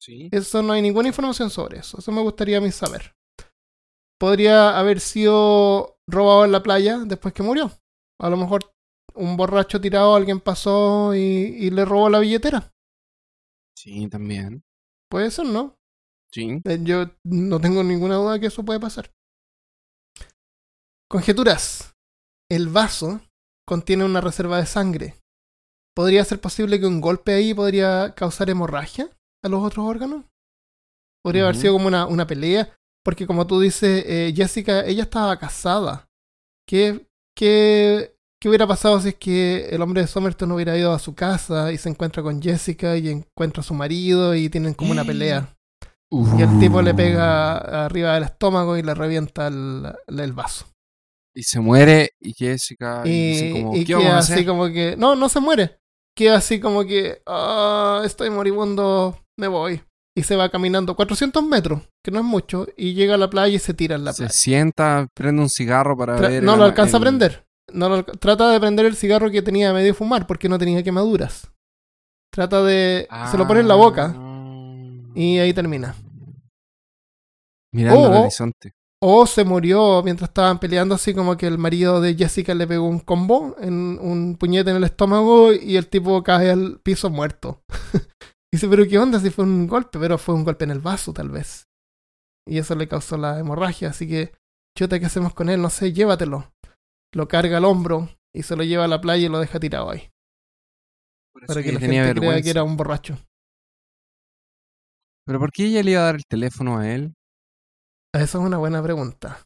Sí. 0.00 0.28
Eso 0.32 0.62
no 0.62 0.72
hay 0.72 0.82
ninguna 0.82 1.08
información 1.08 1.50
sobre 1.50 1.78
eso. 1.78 1.98
Eso 1.98 2.10
me 2.12 2.22
gustaría 2.22 2.58
a 2.58 2.60
mí 2.60 2.70
saber. 2.70 3.14
Podría 4.18 4.78
haber 4.78 5.00
sido 5.00 5.98
robado 6.06 6.44
en 6.44 6.52
la 6.52 6.62
playa 6.62 6.98
después 6.98 7.32
que 7.32 7.42
murió. 7.42 7.70
A 8.20 8.28
lo 8.28 8.36
mejor 8.36 8.69
un 9.14 9.36
borracho 9.36 9.80
tirado, 9.80 10.14
alguien 10.14 10.40
pasó 10.40 11.14
y, 11.14 11.18
y 11.18 11.70
le 11.70 11.84
robó 11.84 12.08
la 12.10 12.20
billetera. 12.20 12.72
Sí, 13.76 14.08
también. 14.08 14.62
Puede 15.10 15.30
ser, 15.30 15.46
¿no? 15.46 15.76
Sí. 16.32 16.62
Eh, 16.64 16.78
Yo 16.82 17.06
no 17.24 17.60
tengo 17.60 17.82
ninguna 17.82 18.16
duda 18.16 18.38
que 18.38 18.46
eso 18.46 18.64
puede 18.64 18.80
pasar. 18.80 19.10
Conjeturas. 21.08 21.94
El 22.50 22.68
vaso 22.68 23.20
contiene 23.66 24.04
una 24.04 24.20
reserva 24.20 24.58
de 24.58 24.66
sangre. 24.66 25.14
¿Podría 25.94 26.24
ser 26.24 26.40
posible 26.40 26.78
que 26.78 26.86
un 26.86 27.00
golpe 27.00 27.32
ahí 27.32 27.52
podría 27.52 28.14
causar 28.14 28.48
hemorragia 28.50 29.10
a 29.44 29.48
los 29.48 29.62
otros 29.62 29.86
órganos? 29.86 30.24
Podría 31.22 31.44
haber 31.44 31.56
sido 31.56 31.74
como 31.74 31.88
una, 31.88 32.06
una 32.06 32.26
pelea. 32.26 32.76
Porque 33.04 33.26
como 33.26 33.46
tú 33.46 33.60
dices, 33.60 34.04
eh, 34.06 34.32
Jessica, 34.34 34.84
ella 34.84 35.04
estaba 35.04 35.38
casada. 35.38 36.08
¿Qué, 36.68 37.08
qué, 37.36 38.16
¿Qué 38.40 38.48
hubiera 38.48 38.66
pasado 38.66 38.98
si 39.00 39.10
es 39.10 39.14
que 39.16 39.68
el 39.70 39.82
hombre 39.82 40.00
de 40.02 40.06
Somerton 40.08 40.50
hubiera 40.52 40.76
ido 40.76 40.92
a 40.92 40.98
su 40.98 41.14
casa 41.14 41.72
y 41.72 41.76
se 41.78 41.90
encuentra 41.90 42.22
con 42.22 42.40
Jessica 42.40 42.96
y 42.96 43.08
encuentra 43.10 43.60
a 43.60 43.64
su 43.64 43.74
marido 43.74 44.34
y 44.34 44.48
tienen 44.48 44.72
como 44.74 44.92
una 44.92 45.04
pelea? 45.04 45.54
Y 46.10 46.42
el 46.42 46.58
tipo 46.58 46.80
le 46.82 46.94
pega 46.94 47.84
arriba 47.84 48.14
del 48.14 48.24
estómago 48.24 48.76
y 48.76 48.82
le 48.82 48.94
revienta 48.94 49.46
el, 49.48 49.92
el 50.08 50.32
vaso. 50.32 50.66
Y 51.36 51.42
se 51.44 51.60
muere 51.60 52.10
y 52.18 52.32
Jessica 52.32 53.02
y, 53.04 53.10
Y, 53.10 53.28
dicen 53.28 53.52
como, 53.52 53.76
y 53.76 53.84
¿qué 53.84 53.94
queda 53.94 54.18
así 54.18 54.44
como 54.44 54.66
que. 54.68 54.96
No, 54.96 55.14
no 55.14 55.28
se 55.28 55.38
muere. 55.38 55.78
Queda 56.16 56.36
así 56.38 56.58
como 56.58 56.84
que. 56.84 57.22
"Ah, 57.26 58.02
estoy 58.04 58.30
moribundo, 58.30 59.22
me 59.38 59.46
voy. 59.46 59.82
Y 60.16 60.24
se 60.24 60.34
va 60.34 60.48
caminando 60.48 60.96
400 60.96 61.44
metros, 61.44 61.82
que 62.02 62.10
no 62.10 62.18
es 62.18 62.24
mucho, 62.24 62.66
y 62.76 62.94
llega 62.94 63.14
a 63.14 63.18
la 63.18 63.30
playa 63.30 63.54
y 63.54 63.60
se 63.60 63.74
tira 63.74 63.94
en 63.94 64.04
la 64.04 64.12
Se 64.12 64.24
playa. 64.24 64.32
sienta, 64.32 65.06
prende 65.14 65.42
un 65.42 65.48
cigarro 65.48 65.96
para 65.96 66.16
Tra- 66.16 66.28
ver... 66.28 66.42
no 66.42 66.54
el- 66.54 66.58
lo 66.58 66.64
alcanza 66.64 66.96
a 66.96 67.00
prender. 67.00 67.44
No 67.72 68.04
trata 68.04 68.50
de 68.50 68.60
prender 68.60 68.86
el 68.86 68.96
cigarro 68.96 69.30
que 69.30 69.42
tenía 69.42 69.72
medio 69.72 69.94
fumar 69.94 70.26
porque 70.26 70.48
no 70.48 70.58
tenía 70.58 70.82
quemaduras. 70.82 71.50
Trata 72.32 72.62
de. 72.62 73.08
Se 73.30 73.36
lo 73.38 73.46
pone 73.46 73.60
en 73.60 73.68
la 73.68 73.74
boca 73.74 74.14
Ah. 74.16 75.12
y 75.14 75.38
ahí 75.38 75.52
termina. 75.52 75.94
Mirando 77.72 78.06
el 78.06 78.12
O- 78.14 78.20
horizonte. 78.22 78.74
O 79.02 79.24
se 79.26 79.44
murió 79.44 80.02
mientras 80.02 80.28
estaban 80.28 80.58
peleando, 80.58 80.94
así 80.94 81.14
como 81.14 81.36
que 81.38 81.46
el 81.46 81.56
marido 81.56 82.02
de 82.02 82.14
Jessica 82.14 82.54
le 82.54 82.66
pegó 82.66 82.86
un 82.86 82.98
combo, 83.00 83.56
en 83.58 83.98
un 83.98 84.36
puñete 84.36 84.70
en 84.70 84.76
el 84.76 84.84
estómago 84.84 85.54
y 85.54 85.76
el 85.76 85.88
tipo 85.88 86.22
cae 86.22 86.50
al 86.50 86.80
piso 86.82 87.08
muerto. 87.08 87.62
Dice, 88.52 88.68
pero 88.68 88.86
¿qué 88.86 88.98
onda 88.98 89.18
si 89.18 89.30
fue 89.30 89.44
un 89.44 89.66
golpe? 89.66 89.98
Pero 89.98 90.18
fue 90.18 90.34
un 90.34 90.44
golpe 90.44 90.64
en 90.64 90.72
el 90.72 90.80
vaso, 90.80 91.14
tal 91.14 91.30
vez. 91.30 91.66
Y 92.46 92.58
eso 92.58 92.74
le 92.74 92.88
causó 92.88 93.16
la 93.16 93.38
hemorragia, 93.38 93.88
así 93.90 94.06
que, 94.06 94.32
chuta, 94.76 94.98
¿qué 95.00 95.06
hacemos 95.06 95.32
con 95.32 95.48
él? 95.48 95.62
No 95.62 95.70
sé, 95.70 95.92
llévatelo. 95.94 96.52
Lo 97.12 97.28
carga 97.28 97.56
al 97.58 97.64
hombro 97.64 98.08
y 98.34 98.42
se 98.42 98.56
lo 98.56 98.62
lleva 98.62 98.84
a 98.84 98.88
la 98.88 99.00
playa 99.00 99.26
y 99.26 99.28
lo 99.28 99.38
deja 99.40 99.58
tirado 99.58 99.90
ahí. 99.90 100.08
Por 101.32 101.46
Para 101.46 101.62
que 101.62 101.68
ella 101.70 101.74
la 101.74 101.80
tenía 101.80 102.04
gente 102.04 102.20
crea 102.20 102.42
que 102.42 102.50
era 102.50 102.62
un 102.64 102.76
borracho. 102.76 103.18
Pero 105.26 105.38
¿por 105.38 105.52
qué 105.52 105.66
ella 105.66 105.82
le 105.82 105.92
iba 105.92 106.00
a 106.00 106.04
dar 106.04 106.14
el 106.16 106.24
teléfono 106.28 106.78
a 106.78 106.90
él? 106.90 107.14
Esa 108.14 108.38
es 108.38 108.44
una 108.44 108.58
buena 108.58 108.82
pregunta. 108.82 109.42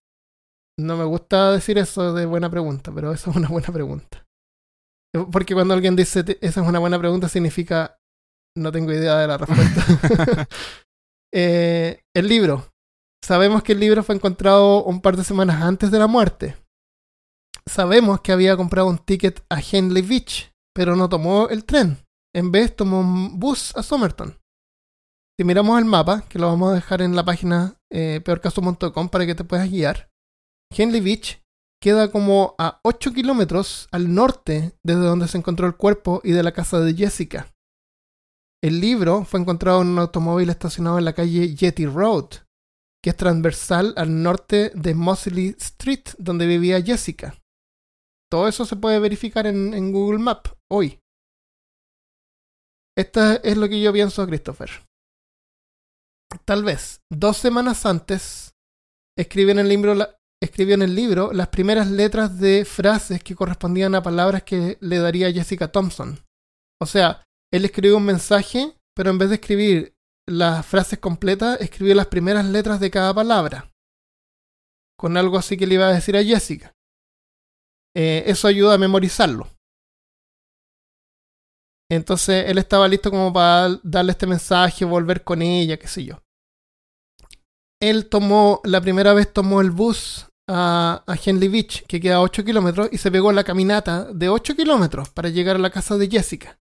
No 0.79 0.97
me 0.97 1.05
gusta 1.05 1.53
decir 1.53 1.79
eso 1.79 2.15
de 2.15 2.27
buena 2.27 2.51
pregunta, 2.51 2.91
pero 2.93 3.13
esa 3.13 3.31
es 3.31 3.37
una 3.37 3.49
buena 3.49 3.69
pregunta. 3.69 4.25
Porque 5.31 5.55
cuando 5.55 5.75
alguien 5.75 5.95
dice 5.95 6.25
"Te- 6.25 6.39
esa 6.45 6.63
es 6.63 6.67
una 6.67 6.79
buena 6.81 6.99
pregunta, 6.99 7.29
significa 7.29 7.99
no 8.57 8.73
tengo 8.73 8.93
idea 8.93 9.19
de 9.19 9.27
la 9.27 9.39
respuesta. 9.39 9.85
Eh, 11.37 12.01
el 12.15 12.29
libro. 12.29 12.69
Sabemos 13.25 13.65
que 13.65 13.73
el 13.73 13.81
libro 13.81 14.05
fue 14.05 14.15
encontrado 14.15 14.85
un 14.85 15.01
par 15.01 15.17
de 15.17 15.25
semanas 15.25 15.61
antes 15.63 15.91
de 15.91 15.99
la 15.99 16.07
muerte. 16.07 16.57
Sabemos 17.69 18.21
que 18.21 18.33
había 18.33 18.57
comprado 18.57 18.89
un 18.89 18.99
ticket 18.99 19.45
a 19.49 19.61
Henley 19.61 20.03
Beach, 20.03 20.53
pero 20.75 20.97
no 20.97 21.09
tomó 21.09 21.49
el 21.49 21.65
tren. 21.65 21.99
En 22.35 22.53
vez 22.53 22.75
tomó 22.75 23.01
un 23.01 23.39
bus 23.39 23.75
a 23.77 23.83
Somerton. 23.83 24.39
Si 25.39 25.45
miramos 25.45 25.79
el 25.79 25.85
mapa, 25.85 26.23
que 26.29 26.39
lo 26.39 26.47
vamos 26.47 26.71
a 26.71 26.75
dejar 26.75 27.03
en 27.03 27.17
la 27.17 27.25
página 27.25 27.77
eh, 27.91 28.21
peorcaso.com 28.25 29.09
para 29.09 29.27
que 29.27 29.35
te 29.35 29.45
puedas 29.45 29.71
guiar, 29.71 30.09
Henley 30.73 31.01
Beach 31.01 31.43
queda 31.81 32.11
como 32.11 32.55
a 32.59 32.81
8 32.83 33.13
kilómetros 33.13 33.89
al 33.93 34.15
norte 34.15 34.73
desde 34.83 35.03
donde 35.03 35.29
se 35.29 35.39
encontró 35.39 35.67
el 35.67 35.77
cuerpo 35.77 36.21
y 36.25 36.33
de 36.33 36.43
la 36.43 36.53
casa 36.53 36.81
de 36.81 36.95
Jessica. 36.95 37.53
El 38.63 38.81
libro 38.81 39.25
fue 39.25 39.41
encontrado 39.41 39.83
en 39.83 39.89
un 39.89 39.99
automóvil 39.99 40.49
estacionado 40.51 40.99
en 40.99 41.05
la 41.05 41.13
calle 41.13 41.55
Yeti 41.55 41.87
Road, 41.87 42.29
que 43.03 43.11
es 43.11 43.17
transversal 43.17 43.93
al 43.97 44.23
norte 44.23 44.73
de 44.75 44.95
Mosley 44.95 45.55
Street, 45.59 46.05
donde 46.19 46.47
vivía 46.47 46.81
Jessica. 46.81 47.35
Todo 48.31 48.49
eso 48.49 48.65
se 48.65 48.77
puede 48.77 48.99
verificar 48.99 49.47
en, 49.47 49.75
en 49.75 49.93
Google 49.93 50.19
Map 50.19 50.49
hoy. 50.71 51.01
Esto 52.97 53.21
es 53.43 53.57
lo 53.57 53.69
que 53.69 53.81
yo 53.81 53.93
pienso, 53.93 54.27
Christopher. 54.27 54.71
Tal 56.45 56.65
vez 56.65 57.01
dos 57.11 57.37
semanas 57.37 57.87
antes 57.87 58.55
escriben 59.17 59.59
el 59.59 59.69
libro 59.69 59.95
escribió 60.45 60.75
en 60.75 60.83
el 60.83 60.95
libro 60.95 61.33
las 61.33 61.49
primeras 61.49 61.91
letras 61.91 62.39
de 62.39 62.65
frases 62.65 63.23
que 63.23 63.35
correspondían 63.35 63.95
a 63.95 64.03
palabras 64.03 64.43
que 64.43 64.77
le 64.81 64.99
daría 64.99 65.33
Jessica 65.33 65.73
Thompson. 65.73 66.19
O 66.81 66.87
sea, 66.87 67.25
él 67.53 67.65
escribió 67.65 67.97
un 67.97 68.05
mensaje, 68.05 68.77
pero 68.95 69.11
en 69.11 69.19
vez 69.19 69.31
de 69.31 69.37
escribir 69.37 69.95
las 70.27 70.67
frases 70.67 70.99
completas, 70.99 71.61
escribió 71.61 71.95
las 71.95 72.07
primeras 72.07 72.45
letras 72.45 72.79
de 72.81 72.91
cada 72.91 73.15
palabra. 73.15 73.71
Con 74.99 75.17
algo 75.17 75.39
así 75.39 75.57
que 75.57 75.67
le 75.67 75.75
iba 75.75 75.89
a 75.89 75.95
decir 75.95 76.17
a 76.17 76.23
Jessica. 76.23 76.75
Eh, 77.97 78.25
eso 78.27 78.49
ayuda 78.49 78.75
a 78.75 78.79
memorizarlo. 78.79 79.49
Entonces 81.91 82.47
él 82.49 82.59
estaba 82.59 82.89
listo 82.89 83.11
como 83.11 83.33
para 83.33 83.79
darle 83.83 84.13
este 84.13 84.27
mensaje, 84.27 84.85
volver 84.85 85.23
con 85.23 85.43
ella, 85.43 85.79
qué 85.79 85.87
sé 85.87 86.05
yo. 86.05 86.21
Él 87.81 88.09
tomó, 88.09 88.61
la 88.65 88.81
primera 88.81 89.13
vez 89.13 89.33
tomó 89.33 89.61
el 89.61 89.71
bus 89.71 90.27
a, 90.49 91.05
a 91.07 91.17
Henley 91.23 91.49
Beach, 91.49 91.85
que 91.87 92.01
queda 92.01 92.17
a 92.17 92.21
8 92.23 92.45
kilómetros, 92.45 92.89
y 92.91 92.99
se 92.99 93.11
pegó 93.11 93.33
la 93.33 93.45
caminata 93.45 94.13
de 94.13 94.29
8 94.29 94.57
kilómetros 94.57 95.11
para 95.11 95.29
llegar 95.29 95.57
a 95.57 95.61
la 95.61 95.71
casa 95.71 95.97
de 95.99 96.09
Jessica. 96.09 96.59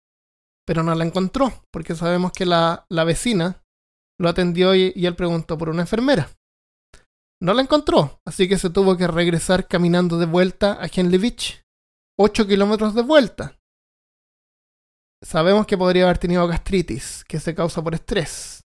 Pero 0.64 0.82
no 0.82 0.94
la 0.94 1.04
encontró, 1.04 1.52
porque 1.72 1.94
sabemos 1.94 2.32
que 2.32 2.46
la, 2.46 2.86
la 2.88 3.04
vecina 3.04 3.62
lo 4.20 4.28
atendió 4.28 4.74
y, 4.74 4.92
y 4.94 5.06
él 5.06 5.16
preguntó 5.16 5.58
por 5.58 5.68
una 5.68 5.82
enfermera. 5.82 6.28
No 7.40 7.54
la 7.54 7.62
encontró, 7.62 8.20
así 8.24 8.48
que 8.48 8.58
se 8.58 8.70
tuvo 8.70 8.96
que 8.96 9.06
regresar 9.06 9.68
caminando 9.68 10.18
de 10.18 10.26
vuelta 10.26 10.78
a 10.80 10.88
Henley 10.92 11.18
Beach. 11.18 11.62
8 12.18 12.46
kilómetros 12.48 12.94
de 12.94 13.02
vuelta. 13.02 13.56
Sabemos 15.22 15.66
que 15.66 15.78
podría 15.78 16.04
haber 16.04 16.18
tenido 16.18 16.46
gastritis, 16.46 17.24
que 17.24 17.38
se 17.38 17.54
causa 17.54 17.82
por 17.82 17.94
estrés. 17.94 18.62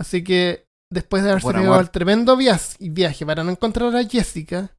Así 0.00 0.22
que 0.22 0.66
después 0.90 1.22
de 1.22 1.30
haberse 1.30 1.48
pegado 1.48 1.66
amor. 1.72 1.80
el 1.80 1.90
tremendo 1.90 2.36
viaje 2.36 3.26
para 3.26 3.42
no 3.42 3.50
encontrar 3.50 3.94
a 3.96 4.04
Jessica, 4.04 4.76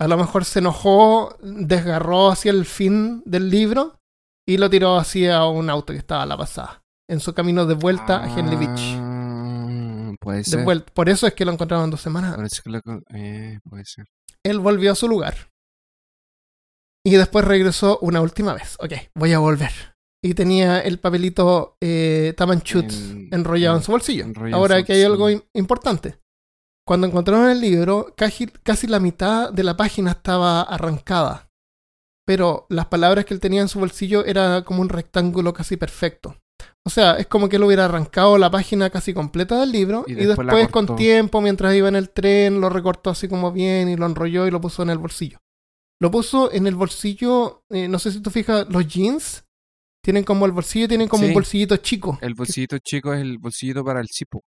a 0.00 0.08
lo 0.08 0.16
mejor 0.16 0.44
se 0.44 0.58
enojó, 0.58 1.36
desgarró 1.42 2.30
hacia 2.30 2.50
el 2.50 2.66
fin 2.66 3.22
del 3.24 3.50
libro 3.50 4.00
y 4.46 4.58
lo 4.58 4.68
tiró 4.68 4.96
hacia 4.96 5.44
un 5.46 5.70
auto 5.70 5.92
que 5.92 5.98
estaba 5.98 6.22
a 6.22 6.26
la 6.26 6.36
pasada, 6.36 6.82
en 7.08 7.20
su 7.20 7.32
camino 7.32 7.64
de 7.64 7.74
vuelta 7.74 8.22
a 8.22 8.28
Henley 8.28 8.56
Beach. 8.56 9.13
Puede 10.24 10.38
De 10.38 10.44
ser. 10.44 10.64
vuelta. 10.64 10.92
Por 10.92 11.08
eso 11.08 11.26
es 11.26 11.34
que 11.34 11.44
lo 11.44 11.52
encontraron 11.52 11.90
dos 11.90 12.00
semanas. 12.00 12.34
Por 12.34 12.44
eso 12.46 12.62
que 12.64 12.70
lo 12.70 12.82
con- 12.82 13.04
eh, 13.14 13.60
puede 13.68 13.84
ser. 13.84 14.06
Él 14.42 14.58
volvió 14.58 14.92
a 14.92 14.94
su 14.94 15.08
lugar. 15.08 15.34
Y 17.06 17.12
después 17.16 17.44
regresó 17.44 17.98
una 18.00 18.20
última 18.20 18.54
vez. 18.54 18.76
Ok, 18.80 18.92
voy 19.14 19.32
a 19.32 19.38
volver. 19.38 19.70
Y 20.22 20.32
tenía 20.34 20.80
el 20.80 20.98
papelito 20.98 21.76
eh, 21.82 22.32
Tamanchut 22.36 22.90
En- 22.90 23.28
enrollado 23.32 23.76
en 23.76 23.80
en- 23.80 23.84
su 23.84 23.92
bolsillo. 23.92 24.26
Ahora 24.52 24.82
que 24.82 24.94
hay 24.94 25.02
algo 25.02 25.28
importante. 25.52 26.18
Cuando 26.86 27.06
encontraron 27.06 27.48
el 27.50 27.60
libro, 27.60 28.14
casi, 28.16 28.46
casi 28.46 28.86
la 28.86 29.00
mitad 29.00 29.52
de 29.52 29.64
la 29.64 29.76
página 29.76 30.12
estaba 30.12 30.62
arrancada. 30.62 31.48
Pero 32.26 32.66
las 32.70 32.86
palabras 32.86 33.26
que 33.26 33.34
él 33.34 33.40
tenía 33.40 33.60
en 33.60 33.68
su 33.68 33.78
bolsillo 33.80 34.24
era 34.24 34.64
como 34.64 34.80
un 34.80 34.88
rectángulo 34.88 35.52
casi 35.52 35.76
perfecto. 35.76 36.36
O 36.86 36.90
sea, 36.90 37.16
es 37.16 37.26
como 37.26 37.48
que 37.48 37.56
él 37.56 37.64
hubiera 37.64 37.86
arrancado 37.86 38.36
la 38.36 38.50
página 38.50 38.90
casi 38.90 39.14
completa 39.14 39.58
del 39.60 39.72
libro 39.72 40.04
Y 40.06 40.12
y, 40.12 40.26
después 40.26 40.68
con 40.68 40.96
tiempo, 40.96 41.40
mientras 41.40 41.74
iba 41.74 41.88
en 41.88 41.96
el 41.96 42.10
tren, 42.10 42.60
lo 42.60 42.68
recortó 42.68 43.10
así 43.10 43.26
como 43.28 43.52
bien 43.52 43.88
y 43.88 43.96
lo 43.96 44.06
enrolló 44.06 44.46
y 44.46 44.50
lo 44.50 44.60
puso 44.60 44.82
en 44.82 44.90
el 44.90 44.98
bolsillo. 44.98 45.38
Lo 46.00 46.10
puso 46.10 46.52
en 46.52 46.66
el 46.66 46.74
bolsillo, 46.74 47.64
eh, 47.70 47.88
no 47.88 47.98
sé 47.98 48.12
si 48.12 48.20
tú 48.20 48.30
fijas, 48.30 48.66
los 48.68 48.86
jeans 48.86 49.44
tienen 50.04 50.24
como 50.24 50.44
el 50.44 50.52
bolsillo, 50.52 50.86
tienen 50.86 51.08
como 51.08 51.22
Sí. 51.22 51.28
un 51.28 51.34
bolsillito 51.34 51.76
chico. 51.78 52.18
El 52.20 52.34
bolsillito 52.34 52.78
chico 52.78 53.14
es 53.14 53.22
el 53.22 53.38
bolsillito 53.38 53.82
para 53.82 54.00
el 54.00 54.08
cipo. 54.08 54.42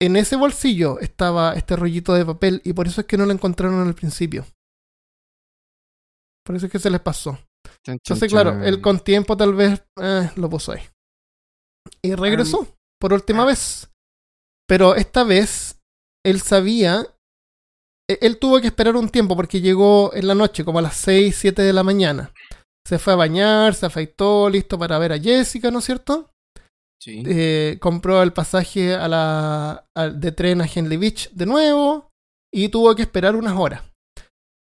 En 0.00 0.16
ese 0.16 0.36
bolsillo 0.36 0.98
estaba 1.00 1.52
este 1.54 1.76
rollito 1.76 2.14
de 2.14 2.24
papel 2.24 2.62
y 2.64 2.72
por 2.72 2.86
eso 2.86 3.02
es 3.02 3.06
que 3.06 3.18
no 3.18 3.26
lo 3.26 3.32
encontraron 3.32 3.86
al 3.86 3.94
principio. 3.94 4.46
Por 6.44 6.56
eso 6.56 6.66
es 6.66 6.72
que 6.72 6.78
se 6.78 6.90
les 6.90 7.00
pasó. 7.00 7.38
Entonces, 7.86 8.30
claro, 8.30 8.62
él 8.62 8.80
con 8.80 9.00
tiempo 9.00 9.36
tal 9.36 9.54
vez 9.54 9.82
eh, 10.00 10.30
lo 10.36 10.48
puso 10.48 10.72
ahí. 10.72 10.80
Y 12.02 12.14
regresó 12.14 12.66
por 13.00 13.12
última 13.12 13.44
vez. 13.44 13.90
Pero 14.68 14.94
esta 14.94 15.24
vez 15.24 15.80
él 16.24 16.40
sabía. 16.40 17.06
e- 18.10 18.18
Él 18.22 18.38
tuvo 18.38 18.60
que 18.60 18.66
esperar 18.68 18.96
un 18.96 19.08
tiempo 19.08 19.36
porque 19.36 19.60
llegó 19.60 20.12
en 20.14 20.26
la 20.26 20.34
noche, 20.34 20.64
como 20.64 20.78
a 20.78 20.82
las 20.82 20.96
6, 20.96 21.36
7 21.36 21.62
de 21.62 21.72
la 21.72 21.82
mañana. 21.82 22.32
Se 22.86 22.98
fue 22.98 23.14
a 23.14 23.16
bañar, 23.16 23.74
se 23.74 23.86
afeitó, 23.86 24.50
listo 24.50 24.78
para 24.78 24.98
ver 24.98 25.12
a 25.12 25.18
Jessica, 25.18 25.70
¿no 25.70 25.78
es 25.78 25.86
cierto? 25.86 26.30
Sí. 27.02 27.22
eh, 27.26 27.78
compró 27.80 28.22
el 28.22 28.32
pasaje 28.32 28.94
a 28.94 29.08
la, 29.08 29.86
de 30.14 30.32
tren 30.32 30.62
a 30.62 30.66
Henley 30.72 30.96
Beach 30.96 31.30
de 31.32 31.44
nuevo 31.44 32.10
y 32.52 32.68
tuvo 32.70 32.94
que 32.94 33.02
esperar 33.02 33.36
unas 33.36 33.54
horas. 33.58 33.82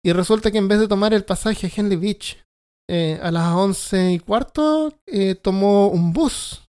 Y 0.04 0.12
resulta 0.12 0.50
que 0.50 0.58
en 0.58 0.68
vez 0.68 0.78
de 0.80 0.88
tomar 0.88 1.14
el 1.14 1.24
pasaje 1.24 1.66
a 1.66 1.70
Henley 1.74 1.96
Beach 1.96 2.38
eh, 2.90 3.18
a 3.22 3.30
las 3.30 3.54
once 3.54 4.12
y 4.12 4.18
cuarto, 4.18 4.92
eh, 5.06 5.34
tomó 5.34 5.88
un 5.88 6.12
bus 6.12 6.65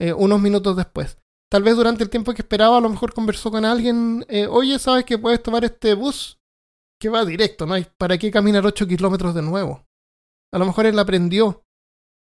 eh, 0.00 0.12
unos 0.12 0.40
minutos 0.40 0.76
después. 0.76 1.18
Tal 1.50 1.62
vez 1.62 1.76
durante 1.76 2.02
el 2.02 2.10
tiempo 2.10 2.34
que 2.34 2.42
esperaba, 2.42 2.78
a 2.78 2.80
lo 2.80 2.88
mejor 2.88 3.14
conversó 3.14 3.50
con 3.50 3.64
alguien. 3.64 4.24
eh, 4.28 4.46
Oye, 4.46 4.78
¿sabes 4.78 5.04
que 5.04 5.18
puedes 5.18 5.42
tomar 5.42 5.64
este 5.64 5.94
bus? 5.94 6.38
Que 7.00 7.08
va 7.08 7.24
directo, 7.24 7.66
¿no? 7.66 7.74
hay 7.74 7.86
¿Para 7.98 8.18
qué 8.18 8.30
caminar 8.30 8.66
8 8.66 8.86
kilómetros 8.86 9.34
de 9.34 9.42
nuevo? 9.42 9.86
A 10.52 10.58
lo 10.58 10.64
mejor 10.66 10.86
él 10.86 10.98
aprendió 10.98 11.62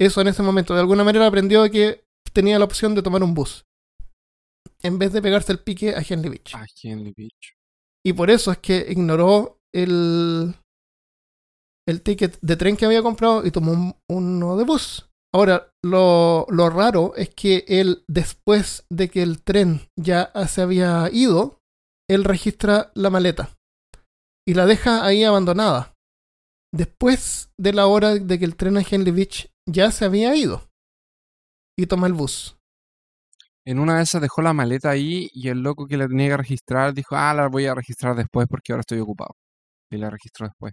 eso 0.01 0.21
en 0.21 0.29
ese 0.29 0.43
momento. 0.43 0.75
De 0.75 0.81
alguna 0.81 1.05
manera 1.05 1.27
aprendió 1.27 1.69
que 1.71 2.05
tenía 2.33 2.59
la 2.59 2.65
opción 2.65 2.95
de 2.95 3.03
tomar 3.03 3.23
un 3.23 3.35
bus. 3.35 3.65
En 4.83 4.99
vez 4.99 5.13
de 5.13 5.21
pegarse 5.21 5.53
el 5.53 5.59
pique 5.59 5.95
a 5.95 6.03
Henley 6.09 6.31
Beach. 6.31 6.55
Henley 6.83 7.13
Beach. 7.17 7.57
Y 8.07 8.13
por 8.15 8.31
eso 8.31 8.51
es 8.53 8.59
que 8.59 8.87
ignoró 8.89 9.59
el, 9.75 10.55
el 11.87 12.03
ticket 12.03 12.39
de 12.41 12.57
tren 12.57 12.77
que 12.77 12.87
había 12.87 13.03
comprado 13.03 13.45
y 13.45 13.51
tomó 13.51 13.73
un- 13.73 13.97
uno 14.09 14.57
de 14.57 14.65
bus. 14.65 15.10
Ahora, 15.33 15.73
lo, 15.83 16.47
raro 16.49 17.14
es 17.16 17.31
que 17.31 17.64
él, 17.69 18.05
después 18.09 18.85
de 18.90 19.09
que 19.09 19.23
el 19.23 19.43
tren 19.43 19.88
ya 19.97 20.33
se 20.49 20.62
había 20.62 21.09
ido, 21.12 21.61
él 22.09 22.25
registra 22.25 22.90
la 22.95 23.11
maleta 23.11 23.57
y 24.47 24.55
la 24.55 24.66
deja 24.66 25.05
ahí 25.05 25.23
abandonada. 25.23 25.95
Después 26.75 27.53
de 27.57 27.73
la 27.73 27.87
hora 27.87 28.14
de 28.14 28.38
que 28.38 28.45
el 28.45 28.57
tren 28.57 28.77
a 28.77 28.83
Henley 28.83 29.12
Beach 29.12 29.49
ya 29.69 29.93
se 29.93 30.05
había 30.05 30.35
ido. 30.35 30.69
Y 31.79 31.87
toma 31.87 32.09
el 32.09 32.12
bus. 32.12 32.57
En 33.64 33.79
una 33.79 33.99
de 33.99 34.03
esas 34.03 34.21
dejó 34.21 34.43
la 34.43 34.53
maleta 34.53 34.90
ahí 34.90 35.29
y 35.33 35.49
el 35.49 35.62
loco 35.62 35.87
que 35.87 35.97
la 35.97 36.09
tenía 36.09 36.31
que 36.31 36.37
registrar 36.38 36.93
dijo, 36.93 37.14
ah, 37.14 37.33
la 37.35 37.49
voy 37.49 37.66
a 37.66 37.75
registrar 37.75 38.16
después 38.16 38.49
porque 38.49 38.73
ahora 38.73 38.81
estoy 38.81 38.99
ocupado. 38.99 39.37
Y 39.90 39.97
la 39.99 40.11
registró 40.11 40.47
después. 40.47 40.73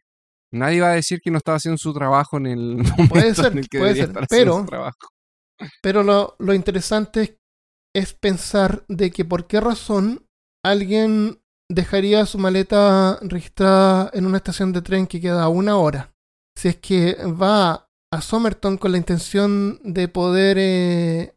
Nadie 0.54 0.82
va 0.82 0.92
a 0.92 0.96
decir 0.96 1.20
que 1.22 1.32
no 1.32 1.38
estaba 1.38 1.58
haciendo 1.58 1.78
su 1.78 1.94
trabajo 1.94 2.38
en 2.38 2.46
el 2.48 2.76
momento 2.78 3.08
Puede 3.10 3.36
ser, 3.36 3.52
en 3.52 3.58
el 3.60 3.70
que 3.70 3.80
puede 3.80 3.96
ser, 3.96 4.06
estar 4.10 4.28
pero- 4.30 4.60
su 4.60 4.66
trabajo. 4.66 4.98
Pero 5.82 6.04
lo, 6.04 6.36
lo 6.38 6.54
interesante 6.54 7.22
es, 7.24 7.34
es 7.96 8.14
pensar 8.14 8.86
de 8.88 9.10
que 9.10 9.26
por 9.26 9.48
qué 9.48 9.60
razón 9.60 10.28
alguien 10.64 11.42
dejaría 11.70 12.26
su 12.28 12.38
maleta 12.38 13.18
registrada 13.24 14.10
en 14.14 14.26
una 14.28 14.38
estación 14.38 14.72
de 14.72 14.82
tren 14.84 15.08
que 15.08 15.20
queda 15.20 15.44
a 15.44 15.50
una 15.50 15.78
hora. 15.78 16.14
Si 16.56 16.68
es 16.68 16.76
que 16.78 17.16
va 17.26 17.90
a 18.14 18.22
Somerton 18.22 18.78
con 18.78 18.92
la 18.92 18.98
intención 19.00 19.80
de 19.84 20.08
poder 20.08 20.58
eh, 20.60 21.34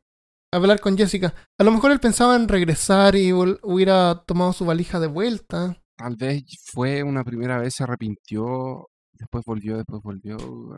hablar 0.52 0.80
con 0.80 0.96
Jessica. 0.96 1.34
A 1.58 1.64
lo 1.64 1.72
mejor 1.72 1.90
él 1.90 1.98
pensaba 2.00 2.36
en 2.36 2.46
regresar 2.46 3.16
y 3.16 3.32
hubiera 3.32 4.22
tomado 4.26 4.52
su 4.52 4.64
valija 4.64 5.00
de 5.00 5.06
vuelta. 5.08 5.76
Tal 5.96 6.16
vez 6.16 6.44
fue 6.72 7.02
una 7.02 7.24
primera 7.24 7.58
vez, 7.58 7.74
se 7.74 7.82
arrepintió, 7.84 8.88
después 9.20 9.44
volvió, 9.44 9.76
después 9.76 10.02
volvió. 10.02 10.36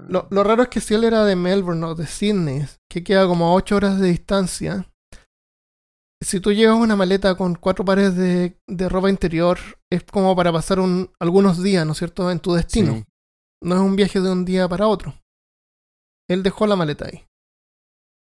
Lo, 0.09 0.29
lo 0.31 0.45
raro 0.45 0.65
es 0.65 0.69
que 0.69 0.81
si 0.81 0.95
él 0.95 1.05
era 1.05 1.25
de 1.25 1.37
Melbourne 1.37 1.85
o 1.87 1.95
de 1.95 2.07
Sydney, 2.07 2.67
que 2.91 3.03
queda 3.03 3.27
como 3.27 3.47
a 3.47 3.55
8 3.55 3.77
horas 3.77 4.01
de 4.01 4.09
distancia, 4.09 4.93
si 6.23 6.41
tú 6.41 6.53
llevas 6.53 6.77
una 6.77 6.97
maleta 6.97 7.35
con 7.37 7.55
cuatro 7.55 7.85
pares 7.85 8.17
de, 8.17 8.57
de 8.69 8.89
ropa 8.89 9.11
interior, 9.11 9.59
es 9.91 10.05
como 10.05 10.35
para 10.37 10.53
pasar 10.53 10.81
un, 10.81 11.11
algunos 11.19 11.63
días, 11.63 11.85
¿no 11.87 11.93
es 11.93 11.99
cierto?, 11.99 12.31
en 12.31 12.41
tu 12.41 12.53
destino. 12.55 12.95
Sí. 12.95 13.05
No 13.63 13.75
es 13.77 13.81
un 13.81 13.97
viaje 13.97 14.21
de 14.21 14.31
un 14.31 14.45
día 14.45 14.69
para 14.69 14.89
otro. 14.89 15.15
Él 16.29 16.43
dejó 16.43 16.67
la 16.67 16.77
maleta 16.77 17.07
ahí. 17.07 17.25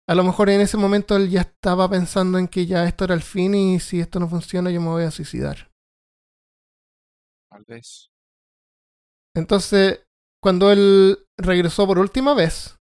A 0.08 0.14
lo 0.14 0.24
mejor 0.24 0.50
en 0.50 0.60
ese 0.60 0.76
momento 0.76 1.16
él 1.16 1.30
ya 1.30 1.42
estaba 1.42 1.88
pensando 1.88 2.38
en 2.38 2.48
que 2.48 2.66
ya 2.66 2.84
esto 2.84 3.04
era 3.04 3.14
el 3.14 3.22
fin 3.22 3.54
y 3.54 3.78
si 3.78 4.00
esto 4.00 4.18
no 4.18 4.28
funciona 4.28 4.70
yo 4.70 4.80
me 4.80 4.88
voy 4.88 5.04
a 5.04 5.10
suicidar. 5.10 5.70
Tal 7.48 7.64
vez. 7.64 8.09
Entonces, 9.36 10.04
cuando 10.42 10.72
él 10.72 11.26
regresó 11.38 11.86
por 11.86 11.98
última 11.98 12.34
vez, 12.34 12.78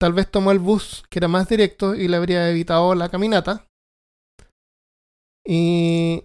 tal 0.00 0.12
vez 0.12 0.30
tomó 0.30 0.52
el 0.52 0.58
bus 0.58 1.04
que 1.10 1.18
era 1.18 1.28
más 1.28 1.48
directo 1.48 1.94
y 1.94 2.08
le 2.08 2.16
habría 2.16 2.50
evitado 2.50 2.94
la 2.94 3.08
caminata. 3.08 3.66
Y, 5.46 6.24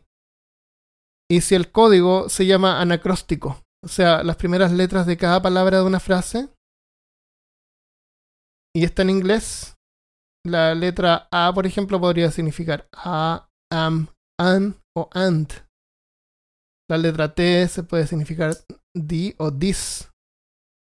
y 1.29 1.41
si 1.41 1.55
el 1.55 1.71
código 1.71 2.29
se 2.29 2.45
llama 2.45 2.81
anacróstico, 2.81 3.61
o 3.83 3.87
sea, 3.87 4.23
las 4.23 4.35
primeras 4.35 4.71
letras 4.71 5.05
de 5.05 5.17
cada 5.17 5.41
palabra 5.41 5.77
de 5.77 5.83
una 5.83 5.99
frase, 5.99 6.49
y 8.75 8.83
está 8.83 9.01
en 9.01 9.09
inglés, 9.09 9.75
la 10.45 10.73
letra 10.75 11.27
A, 11.31 11.51
por 11.53 11.65
ejemplo, 11.65 11.99
podría 11.99 12.31
significar 12.31 12.87
a, 12.93 13.49
am, 13.71 14.07
an 14.39 14.79
o 14.95 15.09
and. 15.13 15.51
La 16.89 16.97
letra 16.97 17.33
T 17.33 17.67
se 17.67 17.83
puede 17.83 18.07
significar 18.07 18.53
di 18.95 19.35
o 19.37 19.51
dis. 19.51 20.09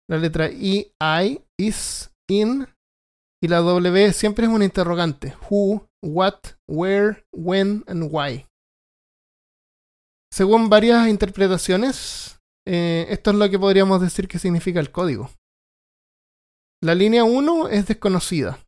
La 0.09 0.17
letra 0.17 0.49
I, 0.49 0.91
I, 0.99 1.41
is, 1.57 2.11
in. 2.29 2.67
Y 3.41 3.47
la 3.47 3.57
W 3.59 4.11
siempre 4.13 4.45
es 4.45 4.51
una 4.51 4.65
interrogante. 4.65 5.35
Who, 5.49 5.87
what, 6.03 6.39
where, 6.67 7.23
when 7.31 7.83
and 7.87 8.09
why. 8.11 8.45
Según 10.31 10.69
varias 10.69 11.07
interpretaciones, 11.07 12.39
eh, 12.67 13.07
esto 13.09 13.31
es 13.31 13.37
lo 13.37 13.49
que 13.49 13.57
podríamos 13.57 14.01
decir 14.01 14.27
que 14.27 14.39
significa 14.39 14.79
el 14.79 14.91
código. 14.91 15.29
La 16.81 16.95
línea 16.95 17.23
1 17.23 17.69
es 17.69 17.87
desconocida, 17.87 18.59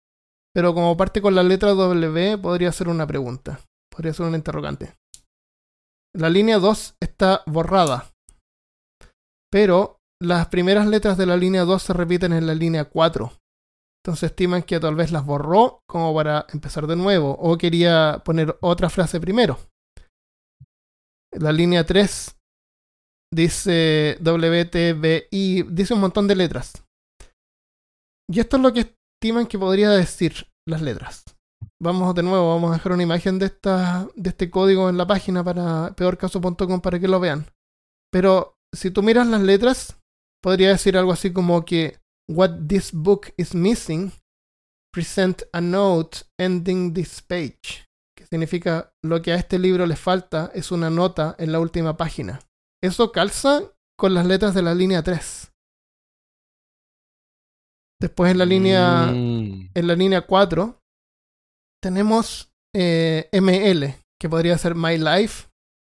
pero 0.54 0.74
como 0.74 0.98
parte 0.98 1.22
con 1.22 1.36
la 1.36 1.44
letra 1.44 1.70
W 1.74 2.38
podría 2.40 2.72
ser 2.72 2.90
una 2.90 3.08
pregunta, 3.08 3.62
podría 3.90 4.14
ser 4.14 4.26
un 4.26 4.36
interrogante. 4.36 4.96
La 6.14 6.30
línea 6.30 6.58
2 6.58 6.96
está 7.00 7.42
borrada, 7.46 8.11
pero 9.52 10.00
las 10.22 10.48
primeras 10.48 10.88
letras 10.88 11.18
de 11.18 11.26
la 11.26 11.36
línea 11.38 11.64
2 11.66 11.82
se 11.82 11.94
repiten 11.94 12.34
en 12.34 12.48
la 12.48 12.56
línea 12.56 12.86
4. 12.86 13.32
Entonces 14.04 14.32
estiman 14.32 14.64
que 14.64 14.80
tal 14.80 14.96
vez 14.96 15.12
las 15.12 15.26
borró 15.26 15.82
como 15.88 16.14
para 16.16 16.46
empezar 16.54 16.88
de 16.88 16.96
nuevo 16.96 17.36
o 17.40 17.58
quería 17.58 18.22
poner 18.26 18.58
otra 18.62 18.90
frase 18.90 19.20
primero. 19.20 19.60
La 21.34 21.52
línea 21.52 21.86
3 21.86 22.36
dice 23.34 24.18
WTBI, 24.22 25.64
dice 25.70 25.94
un 25.94 26.02
montón 26.02 26.28
de 26.28 26.36
letras. 26.36 26.74
Y 28.30 28.40
esto 28.40 28.58
es 28.58 28.64
lo 28.64 28.74
que 28.74 28.96
estiman 29.22 29.48
que 29.48 29.60
podría 29.60 29.92
decir 29.92 30.48
las 30.68 30.82
letras. 30.82 31.24
Vamos 31.82 32.14
de 32.16 32.24
nuevo, 32.24 32.50
vamos 32.50 32.72
a 32.72 32.74
dejar 32.76 32.92
una 32.94 33.04
imagen 33.04 33.40
de, 33.40 33.48
esta, 33.48 34.08
de 34.16 34.30
este 34.30 34.50
código 34.50 34.90
en 34.90 34.98
la 34.98 35.08
página 35.08 35.44
para 35.44 35.94
peorcaso.com 35.96 36.82
para 36.82 37.00
que 37.00 37.08
lo 37.08 37.20
vean. 37.20 37.48
Pero 38.12 38.56
si 38.74 38.92
tú 38.92 39.04
miras 39.04 39.28
las 39.28 39.42
letras, 39.42 39.98
podría 40.42 40.70
decir 40.70 40.98
algo 40.98 41.12
así 41.12 41.32
como 41.34 41.66
que 41.66 42.00
What 42.30 42.68
this 42.68 42.92
book 42.94 43.34
is 43.38 43.54
missing, 43.54 44.12
present 44.94 45.44
a 45.52 45.60
note 45.60 46.20
ending 46.40 46.94
this 46.94 47.22
page. 47.22 47.86
Que 48.16 48.26
significa 48.26 48.94
lo 49.04 49.22
que 49.22 49.34
a 49.34 49.36
este 49.36 49.60
libro 49.60 49.86
le 49.86 49.96
falta 49.98 50.50
es 50.54 50.72
una 50.72 50.90
nota 50.90 51.36
en 51.40 51.52
la 51.52 51.60
última 51.60 51.98
página. 51.98 52.40
Eso 52.82 53.12
calza 53.12 53.74
con 54.00 54.14
las 54.14 54.26
letras 54.26 54.54
de 54.54 54.62
la 54.62 54.74
línea 54.74 55.04
3. 55.04 55.52
Después 58.02 58.32
en 58.32 58.38
la 58.38 58.46
línea, 58.46 59.08
Mm. 59.12 59.70
en 59.76 59.88
la 59.88 59.96
línea 59.96 60.22
4 60.26 60.80
tenemos 61.84 62.52
eh, 62.74 63.28
ML, 63.34 63.96
que 64.20 64.30
podría 64.30 64.58
ser 64.58 64.76
My 64.76 64.98
Life 64.98 65.50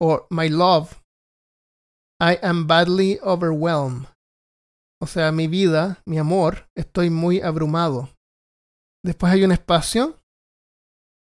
o 0.01 0.27
My 0.31 0.49
Love. 0.49 1.02
I 2.23 2.39
am 2.41 2.69
badly 2.69 3.19
overwhelmed. 3.21 4.07
O 5.01 5.09
sea, 5.09 5.33
mi 5.33 5.49
vida, 5.49 6.01
mi 6.07 6.19
amor, 6.19 6.69
estoy 6.77 7.11
muy 7.11 7.41
abrumado. 7.41 8.11
Después 9.05 9.33
hay 9.33 9.43
un 9.43 9.51
espacio 9.51 10.17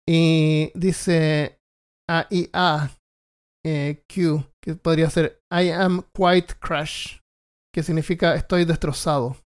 y 0.09 0.72
dice 0.74 1.61
A 2.11 2.26
I 2.29 2.50
A 2.53 2.90
eh, 3.64 4.03
que 4.09 4.74
podría 4.74 5.09
ser 5.11 5.40
I 5.53 5.70
am 5.70 6.03
quite 6.12 6.55
crushed, 6.59 7.20
que 7.72 7.85
significa 7.85 8.35
estoy 8.35 8.64
destrozado. 8.64 9.37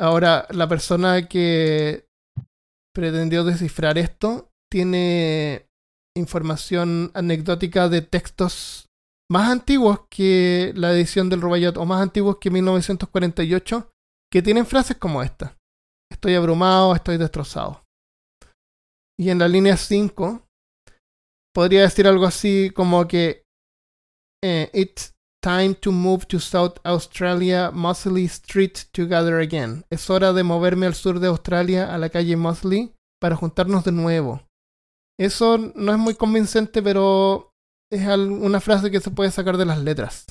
Ahora, 0.00 0.46
la 0.48 0.66
persona 0.66 1.28
que 1.28 2.06
pretendió 2.94 3.44
descifrar 3.44 3.98
esto 3.98 4.50
tiene 4.70 5.68
información 6.16 7.10
anecdótica 7.12 7.90
de 7.90 8.00
textos 8.00 8.88
más 9.32 9.48
antiguos 9.48 10.00
que 10.10 10.74
la 10.76 10.92
edición 10.92 11.30
del 11.30 11.40
Rubaiyat 11.40 11.78
o 11.78 11.86
más 11.86 12.02
antiguos 12.02 12.36
que 12.38 12.50
1948 12.50 13.90
que 14.30 14.42
tienen 14.42 14.66
frases 14.66 14.98
como 14.98 15.22
esta. 15.22 15.56
Estoy 16.10 16.34
abrumado, 16.34 16.94
estoy 16.94 17.16
destrozado. 17.16 17.82
Y 19.18 19.30
en 19.30 19.38
la 19.38 19.48
línea 19.48 19.78
5 19.78 20.42
podría 21.54 21.80
decir 21.80 22.06
algo 22.06 22.26
así 22.26 22.70
como 22.74 23.08
que 23.08 23.44
eh, 24.44 24.68
It's 24.74 25.14
time 25.42 25.76
to 25.76 25.92
move 25.92 26.26
to 26.26 26.38
South 26.38 26.74
Australia 26.84 27.70
Mosley 27.70 28.26
Street 28.26 28.80
to 28.92 29.06
gather 29.06 29.36
again. 29.36 29.86
Es 29.88 30.10
hora 30.10 30.34
de 30.34 30.42
moverme 30.42 30.84
al 30.84 30.94
sur 30.94 31.20
de 31.20 31.28
Australia 31.28 31.94
a 31.94 31.96
la 31.96 32.10
calle 32.10 32.36
Mosley 32.36 32.94
para 33.18 33.36
juntarnos 33.36 33.82
de 33.84 33.92
nuevo. 33.92 34.42
Eso 35.18 35.56
no 35.74 35.92
es 35.92 35.98
muy 35.98 36.16
convincente, 36.16 36.82
pero 36.82 37.51
es 37.92 38.06
una 38.06 38.60
frase 38.60 38.90
que 38.90 39.00
se 39.00 39.10
puede 39.10 39.30
sacar 39.30 39.56
de 39.56 39.64
las 39.66 39.78
letras. 39.78 40.24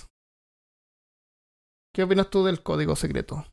¿Qué 1.94 2.04
opinas 2.04 2.30
tú 2.30 2.46
del 2.46 2.64
código 2.64 2.96
secreto? 2.96 3.46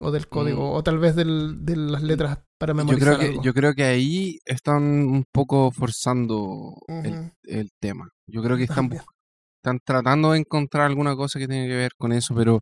O 0.00 0.10
del 0.10 0.28
código, 0.28 0.72
Mm. 0.72 0.74
o 0.76 0.82
tal 0.82 0.98
vez 0.98 1.14
del, 1.14 1.64
de 1.64 1.76
las 1.76 2.02
letras 2.02 2.38
para 2.58 2.72
Yo 2.72 2.76
memorizar 2.76 3.08
creo, 3.16 3.18
que, 3.18 3.26
algo. 3.26 3.42
yo 3.42 3.54
creo 3.54 3.74
que 3.74 3.84
ahí 3.84 4.38
están 4.44 4.82
un 4.82 5.24
poco 5.32 5.70
forzando 5.70 6.74
el, 6.88 7.32
el 7.44 7.70
tema. 7.80 8.10
Yo 8.26 8.42
creo 8.42 8.56
que 8.56 8.64
están, 8.64 8.76
También. 8.88 9.02
están 9.62 9.78
tratando 9.84 10.32
de 10.32 10.38
encontrar 10.40 10.86
alguna 10.86 11.14
cosa 11.14 11.38
que 11.38 11.46
tenga 11.46 11.66
que 11.68 11.76
ver 11.76 11.92
con 11.96 12.12
eso, 12.12 12.34
pero 12.34 12.60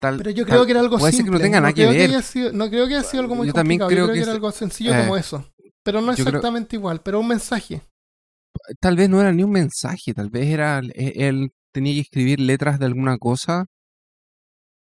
tal, 0.00 0.18
Pero 0.18 0.30
yo 0.30 0.44
tal- 0.44 0.52
creo 0.52 0.64
que 0.66 0.70
era 0.72 0.80
algo 0.80 0.98
puede 0.98 1.12
ser 1.12 1.24
que 1.24 1.30
no 1.30 1.38
tenga 1.40 1.60
nada 1.60 1.72
que 1.72 1.86
ver. 1.86 2.22
sido, 2.22 2.52
no 2.52 2.68
creo 2.68 2.86
que 2.86 2.94
haya 2.96 3.04
sido 3.04 3.22
algo 3.22 3.34
muy 3.36 3.46
Yo 3.46 3.52
también 3.52 3.80
complicado. 3.80 3.88
creo 3.88 4.06
yo 4.06 4.12
creo 4.12 4.14
que 4.14 4.18
que, 4.20 4.22
era 4.22 4.32
es- 4.32 4.36
algo 4.36 4.50
sencillo 4.52 4.94
eh, 4.94 5.00
como 5.00 5.16
eso. 5.16 5.50
Pero 5.82 6.00
no 6.00 6.08
yo 6.14 6.24
creo- 6.24 6.28
exactamente 6.28 6.76
igual, 6.76 7.00
pero 7.02 7.20
un 7.20 7.28
mensaje. 7.28 7.82
Tal 8.80 8.96
vez 8.96 9.08
no 9.08 9.20
era 9.20 9.32
ni 9.32 9.42
un 9.44 9.50
mensaje, 9.52 10.14
tal 10.14 10.30
vez 10.30 10.46
era 10.48 10.80
e- 10.94 11.28
él 11.28 11.52
tenía 11.72 11.94
que 11.94 12.00
escribir 12.00 12.40
letras 12.40 12.78
de 12.78 12.86
alguna 12.86 13.18
cosa 13.18 13.66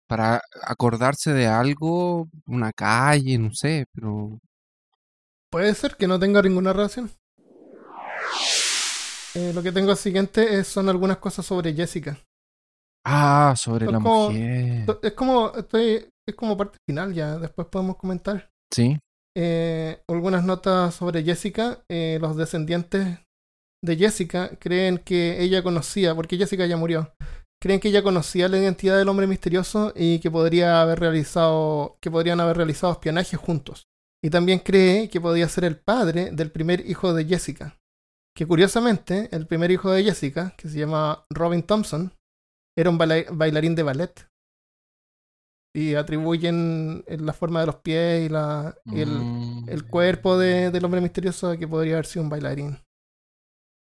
para 0.07 0.41
acordarse 0.63 1.33
de 1.33 1.47
algo, 1.47 2.29
una 2.45 2.71
calle, 2.73 3.37
no 3.37 3.53
sé, 3.53 3.85
pero 3.93 4.39
Puede 5.51 5.73
ser 5.75 5.95
que 5.95 6.07
no 6.07 6.19
tenga 6.19 6.41
ninguna 6.41 6.73
relación. 6.73 7.09
Eh, 9.35 9.51
lo 9.53 9.61
que 9.61 9.71
tengo 9.71 9.95
siguiente 9.95 10.59
es- 10.59 10.67
son 10.67 10.89
algunas 10.89 11.17
cosas 11.17 11.45
sobre 11.45 11.73
Jessica. 11.73 12.17
ah, 13.05 13.53
sobre 13.55 13.85
Es 13.85 13.91
la 13.91 13.99
como- 13.99 14.29
mujer. 14.31 14.85
Es 15.01 15.13
como, 15.13 15.53
estoy, 15.55 16.09
es 16.27 16.35
como 16.35 16.57
parte 16.57 16.77
final 16.85 17.13
ya, 17.13 17.37
después 17.37 17.67
podemos 17.69 17.95
comentar. 17.97 18.49
Sí. 18.73 18.99
Eh, 19.37 20.01
algunas 20.09 20.43
notas 20.43 20.95
sobre 20.95 21.23
Jessica. 21.23 21.81
Eh, 21.89 22.17
los 22.19 22.35
descendientes 22.35 23.19
de 23.87 23.97
Jessica 23.97 24.51
creen 24.59 24.99
que 24.99 25.41
ella 25.41 25.63
conocía, 25.63 26.13
porque 26.13 26.37
Jessica 26.37 26.65
ya 26.67 26.77
murió, 26.77 27.13
creen 27.61 27.79
que 27.79 27.87
ella 27.89 28.03
conocía 28.03 28.47
la 28.47 28.57
identidad 28.59 28.97
del 28.97 29.09
hombre 29.09 29.25
misterioso 29.25 29.91
y 29.95 30.19
que 30.19 30.29
podría 30.29 30.81
haber 30.81 30.99
realizado, 30.99 31.97
que 32.01 32.11
podrían 32.11 32.39
haber 32.39 32.57
realizado 32.57 32.93
espionaje 32.93 33.35
juntos. 33.37 33.87
Y 34.23 34.29
también 34.29 34.59
cree 34.59 35.09
que 35.09 35.21
podía 35.21 35.47
ser 35.49 35.63
el 35.63 35.77
padre 35.77 36.31
del 36.31 36.51
primer 36.51 36.87
hijo 36.89 37.13
de 37.13 37.25
Jessica. 37.25 37.77
Que 38.35 38.45
curiosamente, 38.45 39.29
el 39.31 39.47
primer 39.47 39.71
hijo 39.71 39.89
de 39.91 40.03
Jessica, 40.03 40.53
que 40.57 40.69
se 40.69 40.77
llama 40.79 41.25
Robin 41.31 41.63
Thompson, 41.63 42.11
era 42.77 42.89
un 42.91 42.97
baila- 42.99 43.25
bailarín 43.31 43.73
de 43.75 43.83
ballet. 43.83 44.27
Y 45.75 45.93
atribuyen 45.95 47.03
en 47.07 47.25
la 47.25 47.33
forma 47.33 47.59
de 47.61 47.65
los 47.67 47.75
pies 47.77 48.25
y 48.25 48.29
la, 48.29 48.75
y 48.85 49.01
el, 49.01 49.09
Mm. 49.09 49.69
el 49.69 49.85
cuerpo 49.87 50.37
de- 50.37 50.71
del 50.71 50.85
hombre 50.85 51.01
misterioso 51.01 51.55
que 51.57 51.67
podría 51.67 51.93
haber 51.93 52.05
sido 52.07 52.23
un 52.23 52.29
bailarín. 52.29 52.79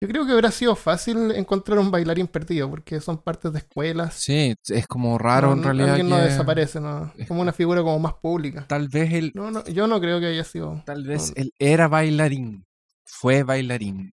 Yo 0.05 0.09
creo 0.09 0.27
que 0.27 0.33
hubiera 0.33 0.51
sido 0.51 0.77
fácil 0.77 1.31
encontrar 1.33 1.79
un 1.79 1.91
bailarín 1.91 2.27
perdido, 2.27 2.69
porque 2.71 3.01
son 3.01 3.19
partes 3.19 3.53
de 3.53 3.59
escuelas. 3.61 4.15
Sí, 4.15 4.55
es 4.69 4.87
como 4.87 5.17
raro 5.19 5.49
No, 5.49 5.53
en 5.55 5.63
realidad 5.65 5.89
Alguien 5.91 6.09
no 6.09 6.19
desaparece, 6.19 6.81
¿no? 6.81 7.13
Como 7.29 7.41
una 7.41 7.53
figura 7.53 7.83
como 7.83 7.99
más 7.99 8.15
pública. 8.15 8.67
tal 8.69 8.89
vez 8.89 9.13
él, 9.13 9.33
No, 9.35 9.51
no, 9.51 9.65
yo 9.67 9.87
no 9.87 10.01
creo 10.01 10.21
que 10.21 10.27
haya 10.27 10.45
sido. 10.45 10.83
tal 10.87 11.05
vez 11.05 11.33
él 11.37 11.53
era 11.59 11.89
bailarín, 11.89 12.65
fue 13.07 13.43
bailarín 13.43 14.11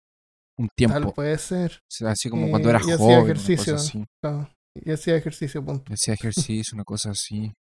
un 0.58 0.68
tiempo, 0.74 0.98
Tal 0.98 1.12
puede 1.12 1.38
ser. 1.38 1.72
o 1.82 1.86
sea, 1.88 2.10
así 2.10 2.30
como 2.30 2.48
cuando 2.50 2.70
era 2.70 2.78
y 2.78 2.82
hacía 2.82 2.96
joven, 2.96 3.14
una 3.16 3.24
ejercicio. 3.24 3.74
cosa 3.74 3.84
así, 3.88 4.04
claro. 4.22 4.50
Y 4.74 4.90
hacía 4.92 5.16
ejercicio, 5.16 5.64
punto. 5.64 5.92
hacía 5.92 6.14
ejercicio, 6.14 6.74
una 6.74 6.84
cosa 6.84 7.10
así. 7.10 7.52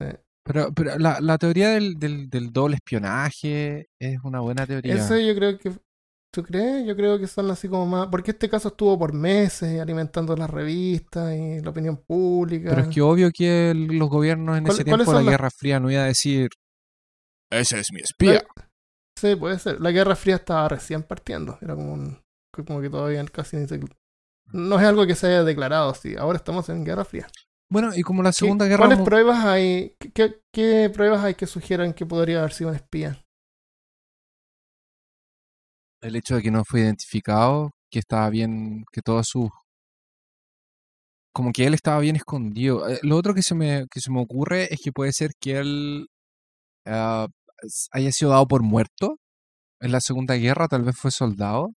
Sí. 0.00 0.08
Pero, 0.44 0.72
pero 0.74 0.96
la, 0.98 1.20
la 1.20 1.38
teoría 1.38 1.70
del, 1.70 1.98
del, 1.98 2.28
del 2.30 2.52
doble 2.52 2.76
espionaje 2.76 3.88
es 3.98 4.18
una 4.22 4.40
buena 4.40 4.66
teoría. 4.66 4.94
Eso 4.94 5.16
yo 5.18 5.34
creo 5.34 5.58
que. 5.58 5.72
¿Tú 6.36 6.42
crees? 6.42 6.86
Yo 6.86 6.94
creo 6.94 7.18
que 7.18 7.26
son 7.26 7.50
así 7.50 7.66
como 7.66 7.86
más. 7.86 8.08
Porque 8.08 8.32
este 8.32 8.50
caso 8.50 8.68
estuvo 8.68 8.98
por 8.98 9.14
meses 9.14 9.80
alimentando 9.80 10.36
las 10.36 10.50
revistas 10.50 11.34
y 11.34 11.60
la 11.62 11.70
opinión 11.70 11.96
pública. 11.96 12.68
Pero 12.68 12.82
es 12.82 12.88
que 12.94 13.00
obvio 13.00 13.30
que 13.32 13.70
el- 13.70 13.86
los 13.86 14.10
gobiernos 14.10 14.58
en 14.58 14.64
¿Cuál- 14.64 14.74
ese 14.74 14.84
tiempo 14.84 15.10
de 15.14 15.24
la 15.24 15.30
Guerra 15.30 15.48
Fría 15.50 15.80
no 15.80 15.90
iba 15.90 16.02
a 16.02 16.04
decir 16.04 16.50
ese 17.50 17.80
es 17.80 17.86
mi 17.90 18.00
espía. 18.02 18.44
Sí, 19.18 19.34
puede 19.34 19.58
ser. 19.58 19.80
La 19.80 19.92
Guerra 19.92 20.14
Fría 20.14 20.34
estaba 20.36 20.68
recién 20.68 21.02
partiendo. 21.04 21.56
Era 21.62 21.74
como 21.74 21.94
un. 21.94 22.18
Como 22.66 22.82
que 22.82 22.90
todavía 22.90 23.24
casi 23.32 23.56
ni 23.56 23.66
se. 23.66 23.80
No 24.52 24.78
es 24.78 24.84
algo 24.84 25.06
que 25.06 25.14
se 25.14 25.28
haya 25.28 25.42
declarado, 25.42 25.94
sí. 25.94 26.16
Ahora 26.18 26.36
estamos 26.36 26.68
en 26.68 26.84
Guerra 26.84 27.06
Fría. 27.06 27.28
Bueno, 27.72 27.92
y 27.96 28.02
como 28.02 28.22
la 28.22 28.28
¿Qué- 28.28 28.34
Segunda 28.40 28.66
Guerra 28.66 28.86
¿Cuáles 28.86 29.04
pruebas 29.04 29.42
hay? 29.42 29.96
¿Qué, 29.98 30.12
qué, 30.12 30.40
qué 30.52 30.90
pruebas 30.92 31.24
hay 31.24 31.34
que 31.34 31.46
sugieran 31.46 31.94
que 31.94 32.04
podría 32.04 32.40
haber 32.40 32.52
sido 32.52 32.68
un 32.68 32.76
espía? 32.76 33.22
El 36.00 36.16
hecho 36.16 36.36
de 36.36 36.42
que 36.42 36.50
no 36.50 36.64
fue 36.64 36.80
identificado 36.80 37.70
que 37.90 37.98
estaba 38.00 38.28
bien, 38.30 38.84
que 38.92 39.02
todas 39.02 39.26
sus 39.28 39.50
como 41.32 41.52
que 41.52 41.66
él 41.66 41.74
estaba 41.74 42.00
bien 42.00 42.16
escondido. 42.16 42.88
Eh, 42.88 42.98
Lo 43.02 43.16
otro 43.16 43.34
que 43.34 43.42
se 43.42 43.54
me, 43.54 43.86
que 43.90 44.00
se 44.00 44.10
me 44.10 44.20
ocurre 44.20 44.72
es 44.72 44.80
que 44.82 44.90
puede 44.92 45.12
ser 45.12 45.32
que 45.38 45.58
él 45.58 46.06
s- 47.62 47.88
haya 47.92 48.12
sido 48.12 48.30
dado 48.30 48.46
por 48.46 48.62
muerto 48.62 49.18
en 49.80 49.92
la 49.92 50.00
Segunda 50.00 50.34
Guerra, 50.36 50.68
tal 50.68 50.82
vez 50.82 50.96
fue 50.96 51.10
soldado, 51.10 51.72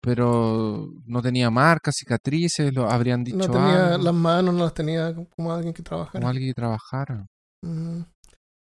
pero 0.00 0.88
no 1.06 1.22
tenía 1.22 1.50
marcas, 1.50 1.96
cicatrices, 1.96 2.72
lo 2.72 2.88
habrían 2.90 3.24
dicho 3.24 3.38
No 3.38 3.46
tenía 3.52 3.92
algo, 3.94 4.04
las 4.04 4.14
manos, 4.14 4.54
no 4.54 4.64
las 4.64 4.74
tenía 4.74 5.14
como 5.34 5.52
alguien 5.52 5.74
que 5.74 5.82
trabajara. 5.82 6.20
como 6.20 6.28
alguien 6.28 6.50
que 6.50 6.54
trabajara. 6.54 7.26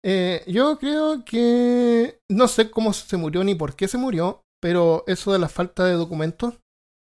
Eh, 0.05 0.43
yo 0.47 0.79
creo 0.79 1.25
que 1.25 2.19
no 2.31 2.47
sé 2.47 2.71
cómo 2.71 2.93
se 2.93 3.17
murió 3.17 3.43
ni 3.43 3.55
por 3.55 3.75
qué 3.75 3.89
se 3.89 3.97
murió, 3.99 4.43
pero 4.61 5.05
eso 5.07 5.33
de 5.33 5.39
la 5.39 5.49
falta 5.49 5.85
de 5.87 5.95
documentos, 5.95 6.61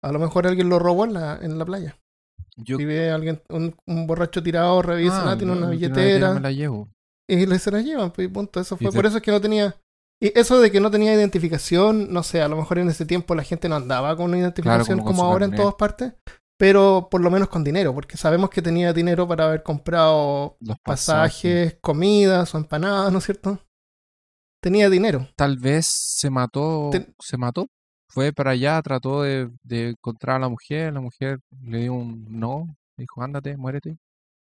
a 0.04 0.12
lo 0.12 0.20
mejor 0.20 0.46
alguien 0.48 0.68
lo 0.70 0.78
robó 0.80 1.06
en 1.06 1.14
la, 1.14 1.40
en 1.42 1.58
la 1.58 1.66
playa. 1.66 1.98
Yo 2.58 2.78
Si 2.78 2.84
ve 2.86 3.10
a 3.12 3.16
alguien, 3.16 3.42
un, 3.50 3.76
un 3.88 4.08
borracho 4.08 4.44
tirado, 4.44 4.82
revisa, 4.82 5.24
Ah, 5.30 5.32
ah, 5.32 5.38
tiene 5.38 5.54
no, 5.54 5.60
una 5.60 5.70
billetera, 5.70 6.34
me 6.34 6.42
la 6.42 6.52
llevo. 6.52 6.90
y 7.30 7.46
le 7.46 7.60
se 7.60 7.72
la 7.72 7.82
llevan, 7.82 8.12
pues 8.12 8.28
y 8.28 8.32
punto. 8.32 8.60
Eso 8.60 8.76
Y 8.76 8.84
fue 8.84 8.92
te- 8.92 8.98
por 8.98 9.06
eso 9.06 9.18
es 9.18 9.24
que 9.24 9.32
no 9.32 9.40
tenía. 9.40 9.76
Y 10.22 10.38
eso 10.38 10.60
de 10.60 10.70
que 10.72 10.80
no 10.82 10.92
tenía 10.92 11.14
identificación, 11.16 12.12
no 12.14 12.24
sé, 12.24 12.42
a 12.42 12.48
lo 12.48 12.58
mejor 12.58 12.78
en 12.78 12.90
ese 12.90 13.06
tiempo 13.06 13.34
la 13.36 13.44
gente 13.44 13.70
no 13.70 13.76
andaba 13.76 14.16
con 14.16 14.26
una 14.26 14.38
identificación 14.38 15.00
como 15.00 15.24
ahora 15.24 15.46
en 15.46 15.52
todas 15.56 15.76
partes, 15.76 16.14
pero 16.62 17.08
por 17.10 17.22
lo 17.22 17.32
menos 17.32 17.50
con 17.50 17.64
dinero, 17.64 17.92
porque 17.92 18.18
sabemos 18.18 18.52
que 18.52 18.62
tenía 18.62 18.94
dinero 18.94 19.28
para 19.28 19.46
haber 19.46 19.64
comprado 19.64 20.58
Los 20.60 20.78
pasajes. 20.80 21.34
pasajes, 21.74 21.78
comidas 21.82 22.54
o 22.54 22.60
empanadas, 22.60 23.12
¿no 23.12 23.18
es 23.18 23.24
cierto? 23.26 23.60
Tenía 24.62 24.88
dinero. 24.88 25.28
Tal 25.36 25.58
vez 25.58 25.88
se 25.90 26.30
mató, 26.30 26.90
Ten- 26.92 27.16
se 27.20 27.36
mató. 27.36 27.66
Fue 28.08 28.32
para 28.32 28.52
allá, 28.52 28.80
trató 28.84 29.24
de, 29.24 29.50
de 29.64 29.90
encontrar 29.90 30.36
a 30.36 30.40
la 30.42 30.50
mujer, 30.50 30.94
la 30.94 31.02
mujer 31.02 31.40
le 31.64 31.80
dio 31.80 31.94
un 31.96 32.28
no, 32.30 32.68
dijo, 32.96 33.24
ándate, 33.24 33.58
muérete. 33.58 33.98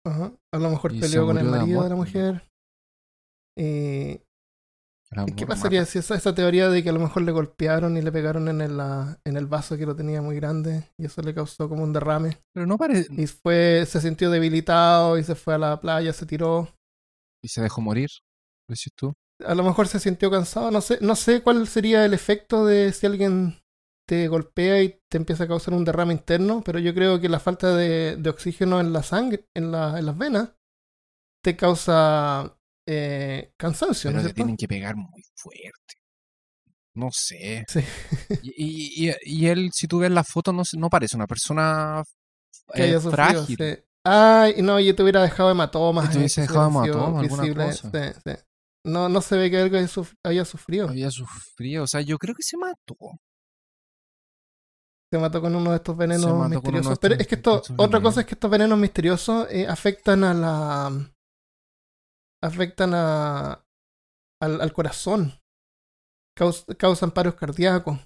Ajá. 0.04 0.32
A 0.52 0.58
lo 0.58 0.68
mejor 0.70 0.92
Y 0.92 0.98
peleó 1.00 1.26
con 1.26 1.38
el 1.38 1.44
de 1.44 1.50
marido 1.52 1.66
de 1.66 1.86
amor, 1.86 1.90
la 1.90 1.96
pues. 1.96 2.08
mujer. 2.08 2.42
El 3.56 4.20
¿Qué 5.36 5.44
pasaría 5.46 5.84
si 5.84 5.98
esa, 5.98 6.14
esa 6.14 6.34
teoría 6.34 6.68
de 6.68 6.82
que 6.84 6.90
a 6.90 6.92
lo 6.92 7.00
mejor 7.00 7.22
le 7.22 7.32
golpearon 7.32 7.96
y 7.96 8.02
le 8.02 8.12
pegaron 8.12 8.48
en 8.48 8.60
el, 8.60 8.76
la- 8.76 9.18
en 9.24 9.36
el 9.36 9.46
vaso 9.46 9.76
que 9.76 9.84
lo 9.86 9.96
tenía 9.96 10.22
muy 10.22 10.36
grande 10.36 10.84
y 10.96 11.06
eso 11.06 11.20
le 11.22 11.34
causó 11.34 11.68
como 11.68 11.82
un 11.82 11.92
derrame? 11.92 12.38
Pero 12.54 12.66
no 12.66 12.78
parece... 12.78 13.12
Y 13.20 13.26
fue, 13.26 13.84
se 13.86 14.00
sintió 14.00 14.30
debilitado 14.30 15.18
y 15.18 15.24
se 15.24 15.34
fue 15.34 15.54
a 15.54 15.58
la 15.58 15.80
playa, 15.80 16.12
se 16.12 16.26
tiró. 16.26 16.68
Y 17.42 17.48
se 17.48 17.60
dejó 17.60 17.80
morir, 17.80 18.10
decís 18.68 18.92
tú. 18.94 19.12
A 19.44 19.54
lo 19.54 19.64
mejor 19.64 19.88
se 19.88 19.98
sintió 19.98 20.30
cansado, 20.30 20.70
no 20.70 20.80
sé, 20.80 20.98
no 21.00 21.16
sé 21.16 21.42
cuál 21.42 21.66
sería 21.66 22.04
el 22.04 22.14
efecto 22.14 22.66
de 22.66 22.92
si 22.92 23.06
alguien 23.06 23.58
te 24.06 24.28
golpea 24.28 24.82
y 24.82 25.00
te 25.10 25.16
empieza 25.16 25.44
a 25.44 25.48
causar 25.48 25.72
un 25.74 25.84
derrame 25.84 26.12
interno, 26.12 26.62
pero 26.64 26.78
yo 26.78 26.92
creo 26.94 27.20
que 27.20 27.28
la 27.28 27.40
falta 27.40 27.74
de, 27.74 28.16
de 28.16 28.30
oxígeno 28.30 28.80
en 28.80 28.92
la 28.92 29.02
sangre, 29.02 29.46
en, 29.56 29.72
la, 29.72 29.98
en 29.98 30.06
las 30.06 30.18
venas, 30.18 30.50
te 31.42 31.56
causa 31.56 32.58
eh, 32.92 33.52
cansancio, 33.56 34.10
¿no 34.10 34.16
Pero 34.16 34.22
cierto? 34.22 34.34
tienen 34.36 34.56
que 34.56 34.66
pegar 34.68 34.96
muy 34.96 35.22
fuerte. 35.36 35.94
No 36.94 37.08
sé. 37.12 37.64
Sí. 37.68 37.80
Y, 38.42 39.06
y- 39.06 39.10
y- 39.10 39.14
y 39.24 39.46
él, 39.46 39.70
si 39.72 39.86
tú 39.86 39.98
ves 40.00 40.10
la 40.10 40.24
foto, 40.24 40.52
no, 40.52 40.62
no 40.76 40.90
parece 40.90 41.16
una 41.16 41.26
persona 41.26 42.02
que 42.74 42.82
eh, 42.82 42.84
haya 42.86 43.00
sufrido. 43.00 43.12
frágil. 43.14 43.56
sí. 43.56 43.84
Ay, 44.04 44.54
no, 44.62 44.80
yo 44.80 44.94
te 44.96 45.02
hubiera 45.02 45.22
dejado 45.22 45.50
hematomas. 45.50 46.10
Te 46.10 46.18
hubiese 46.18 46.40
dejado 46.40 46.68
hematomas, 46.68 47.22
alguna 47.22 47.66
cosa. 47.66 47.90
sí. 48.24 48.32
No, 48.86 49.08
no 49.10 49.20
se 49.20 49.36
ve 49.36 49.50
que 49.50 49.58
algo 49.58 49.76
haya 49.76 49.86
suf- 49.88 50.14
haya 50.24 50.44
sufrido. 50.46 50.88
Había 50.88 51.10
sufrido. 51.10 51.84
O 51.84 51.86
sea, 51.86 52.00
yo 52.00 52.16
creo 52.18 52.34
que 52.34 52.42
se 52.42 52.56
mató. 52.56 52.96
Se 55.12 55.18
mató 55.18 55.40
con 55.40 55.54
uno 55.54 55.70
de 55.70 55.76
estos 55.76 55.96
venenos 55.96 56.48
misteriosos. 56.48 56.98
Pero 56.98 57.14
es 57.16 57.26
que 57.26 57.34
esto, 57.34 57.62
otra 57.76 58.00
cosa 58.00 58.20
es 58.20 58.26
que 58.26 58.34
estos 58.34 58.50
venenos 58.50 58.78
misteriosos 58.78 59.46
eh, 59.50 59.66
afectan 59.68 60.24
a 60.24 60.32
la. 60.34 61.12
Afectan 62.42 62.92
a. 62.94 63.64
al, 64.40 64.60
al 64.60 64.72
corazón. 64.72 65.32
Caus- 66.36 66.64
causan 66.78 67.10
paros 67.10 67.34
cardíacos. 67.34 67.98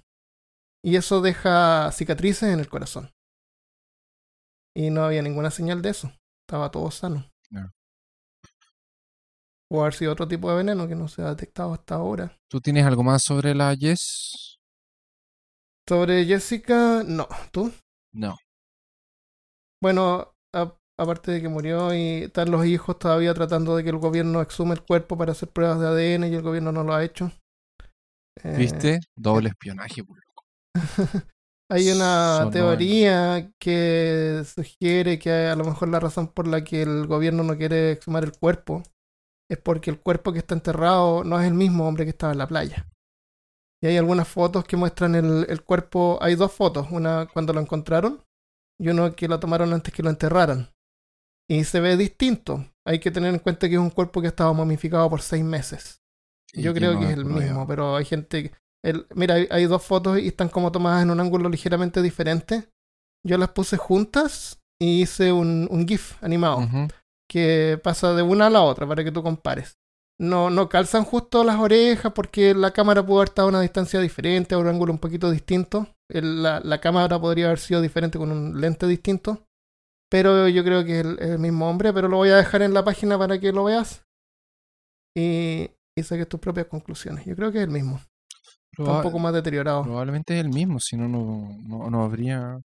Y 0.82 0.97
eso 0.97 1.20
deja 1.22 1.91
cicatrices 1.93 2.53
en 2.53 2.61
el 2.61 2.68
corazón. 2.68 3.11
Y 4.76 4.91
no 4.91 5.05
había 5.05 5.22
ninguna 5.22 5.51
señal 5.51 5.80
de 5.82 5.91
eso. 5.91 6.12
Estaba 6.47 6.70
todo 6.70 6.91
sano. 6.91 7.30
Ya. 7.51 7.70
O 9.70 9.80
haber 9.80 9.95
sido 9.95 10.12
otro 10.12 10.28
tipo 10.28 10.51
de 10.51 10.57
veneno 10.57 10.87
que 10.87 10.95
no 10.95 11.09
se 11.09 11.22
ha 11.22 11.30
detectado 11.30 11.72
hasta 11.72 11.95
ahora. 11.95 12.37
¿Tú 12.51 12.61
tienes 12.61 12.85
algo 12.85 13.03
más 13.03 13.22
sobre 13.22 13.55
la 13.55 13.74
Jess? 13.76 14.59
Sobre 15.89 16.24
Jessica, 16.24 17.03
no. 17.07 17.28
¿Tú? 17.53 17.72
No. 18.12 18.37
Bueno, 19.80 20.35
a- 20.53 20.76
aparte 20.99 21.32
de 21.32 21.42
que 21.42 21.49
murió 21.49 21.92
y 21.95 22.24
están 22.24 22.51
los 22.51 22.64
hijos 22.66 22.99
todavía 22.99 23.34
tratando 23.34 23.76
de 23.76 23.84
que 23.84 23.90
el 23.90 23.99
gobierno 23.99 24.40
exhume 24.40 24.74
el 24.74 24.82
cuerpo 24.82 25.16
para 25.16 25.32
hacer 25.32 25.49
pruebas 25.49 25.80
de 25.80 25.86
ADN 25.86 26.24
y 26.24 26.34
el 26.34 26.42
gobierno 26.42 26.72
no 26.72 26.84
lo 26.84 26.95
ha 26.95 27.05
hecho. 27.05 27.32
Eh, 28.42 28.55
¿Viste? 28.57 29.01
Doble 29.16 29.51
espionaje, 29.51 30.05
por 30.05 30.18
loco. 30.18 30.45
Hay 31.70 31.90
una 31.90 32.49
teoría 32.53 33.51
que 33.59 34.42
sugiere 34.45 35.18
que 35.18 35.30
a 35.32 35.57
lo 35.57 35.64
mejor 35.64 35.88
la 35.88 35.99
razón 35.99 36.28
por 36.28 36.47
la 36.47 36.62
que 36.62 36.82
el 36.82 37.07
gobierno 37.07 37.42
no 37.42 37.57
quiere 37.57 37.92
exhumar 37.92 38.24
el 38.24 38.32
cuerpo 38.38 38.82
es 39.51 39.59
porque 39.59 39.90
el 39.90 40.01
cuerpo 40.01 40.32
que 40.32 40.38
está 40.38 40.55
enterrado 40.55 41.24
no 41.24 41.40
es 41.40 41.47
el 41.47 41.55
mismo 41.55 41.88
hombre 41.88 42.05
que 42.05 42.11
estaba 42.11 42.32
en 42.32 42.38
la 42.38 42.47
playa. 42.47 42.86
Y 43.82 43.86
hay 43.86 43.97
algunas 43.97 44.28
fotos 44.28 44.64
que 44.64 44.76
muestran 44.76 45.14
el, 45.14 45.47
el 45.49 45.62
cuerpo. 45.62 46.18
Hay 46.20 46.36
dos 46.36 46.53
fotos, 46.53 46.88
una 46.90 47.26
cuando 47.32 47.53
lo 47.53 47.61
encontraron 47.61 48.22
y 48.78 48.88
uno 48.88 49.14
que 49.14 49.28
lo 49.28 49.40
tomaron 49.40 49.72
antes 49.72 49.92
que 49.92 50.03
lo 50.03 50.11
enterraran. 50.11 50.74
Y 51.49 51.64
se 51.64 51.80
ve 51.80 51.97
distinto. 51.97 52.64
Hay 52.86 52.99
que 52.99 53.11
tener 53.11 53.32
en 53.32 53.40
cuenta 53.40 53.68
que 53.68 53.74
es 53.74 53.80
un 53.80 53.90
cuerpo 53.90 54.20
que 54.20 54.26
ha 54.26 54.30
estado 54.30 54.53
momificado 54.55 55.09
por 55.11 55.20
seis 55.22 55.45
meses. 55.45 56.01
Y 56.53 56.62
Yo 56.62 56.72
creo 56.74 56.95
no 56.95 57.01
que 57.01 57.07
es 57.07 57.12
el 57.12 57.24
mismo, 57.45 57.66
pero 57.66 57.97
hay 57.97 58.05
gente. 58.05 58.45
que- 58.51 58.57
el- 58.84 59.07
mira, 59.14 59.34
hay, 59.34 59.49
hay 59.51 59.64
dos 59.66 59.82
fotos 59.82 60.18
y 60.18 60.28
están 60.28 60.49
como 60.49 60.70
tomadas 60.70 61.03
en 61.03 61.11
un 61.11 61.20
ángulo 61.20 61.49
ligeramente 61.49 62.03
diferente. 62.03 62.68
Yo 63.26 63.38
las 63.38 63.51
puse 63.51 63.76
juntas 63.78 64.61
y 64.80 65.03
hice 65.03 65.32
un, 65.32 65.66
un 65.70 65.88
GIF 65.88 66.22
animado 66.22 66.59
que 67.30 67.80
pasa 67.82 68.12
de 68.14 68.22
una 68.22 68.47
a 68.47 68.51
la 68.51 68.61
otra 68.62 68.86
para 68.86 69.03
que 69.03 69.11
tú 69.12 69.22
compares. 69.22 69.78
No, 70.20 70.51
no 70.51 70.68
calzan 70.68 71.05
justo 71.05 71.42
las 71.42 71.59
orejas 71.59 72.12
porque 72.12 72.55
la 72.55 72.70
cámara 72.72 73.05
pudo 73.05 73.16
haber 73.18 73.28
estado 73.30 73.49
a 73.49 73.51
una 73.51 73.61
distancia 73.62 73.99
diferente, 74.01 74.55
a 74.55 74.59
un 74.59 74.68
ángulo 74.68 74.92
un 74.92 74.99
poquito 74.99 75.30
distinto. 75.30 75.88
El- 76.11 76.42
la, 76.42 76.61
la 76.61 76.80
cámara 76.80 77.18
podría 77.18 77.47
haber 77.47 77.59
sido 77.59 77.80
diferente 77.80 78.18
con 78.18 78.30
un 78.30 78.61
lente 78.61 78.86
distinto. 78.86 79.47
Pero 80.14 80.46
yo 80.46 80.62
creo 80.62 80.84
que 80.84 81.00
es 81.00 81.04
el, 81.04 81.18
el 81.20 81.38
mismo 81.40 81.68
hombre, 81.68 81.92
pero 81.92 82.06
lo 82.06 82.18
voy 82.18 82.28
a 82.28 82.36
dejar 82.36 82.62
en 82.62 82.72
la 82.72 82.84
página 82.84 83.18
para 83.18 83.40
que 83.40 83.50
lo 83.50 83.64
veas. 83.64 84.04
Y, 85.12 85.68
y 85.96 86.02
saques 86.04 86.28
tus 86.28 86.38
propias 86.38 86.68
conclusiones. 86.68 87.24
Yo 87.24 87.34
creo 87.34 87.50
que 87.50 87.58
es 87.58 87.64
el 87.64 87.70
mismo. 87.70 88.00
Está 88.70 88.98
un 88.98 89.02
poco 89.02 89.18
más 89.18 89.34
deteriorado. 89.34 89.82
Probablemente 89.82 90.38
es 90.38 90.44
el 90.44 90.50
mismo, 90.50 90.78
si 90.78 90.96
no, 90.96 91.08
no, 91.08 91.58
no, 91.66 91.90
no 91.90 92.04
habría... 92.04 92.60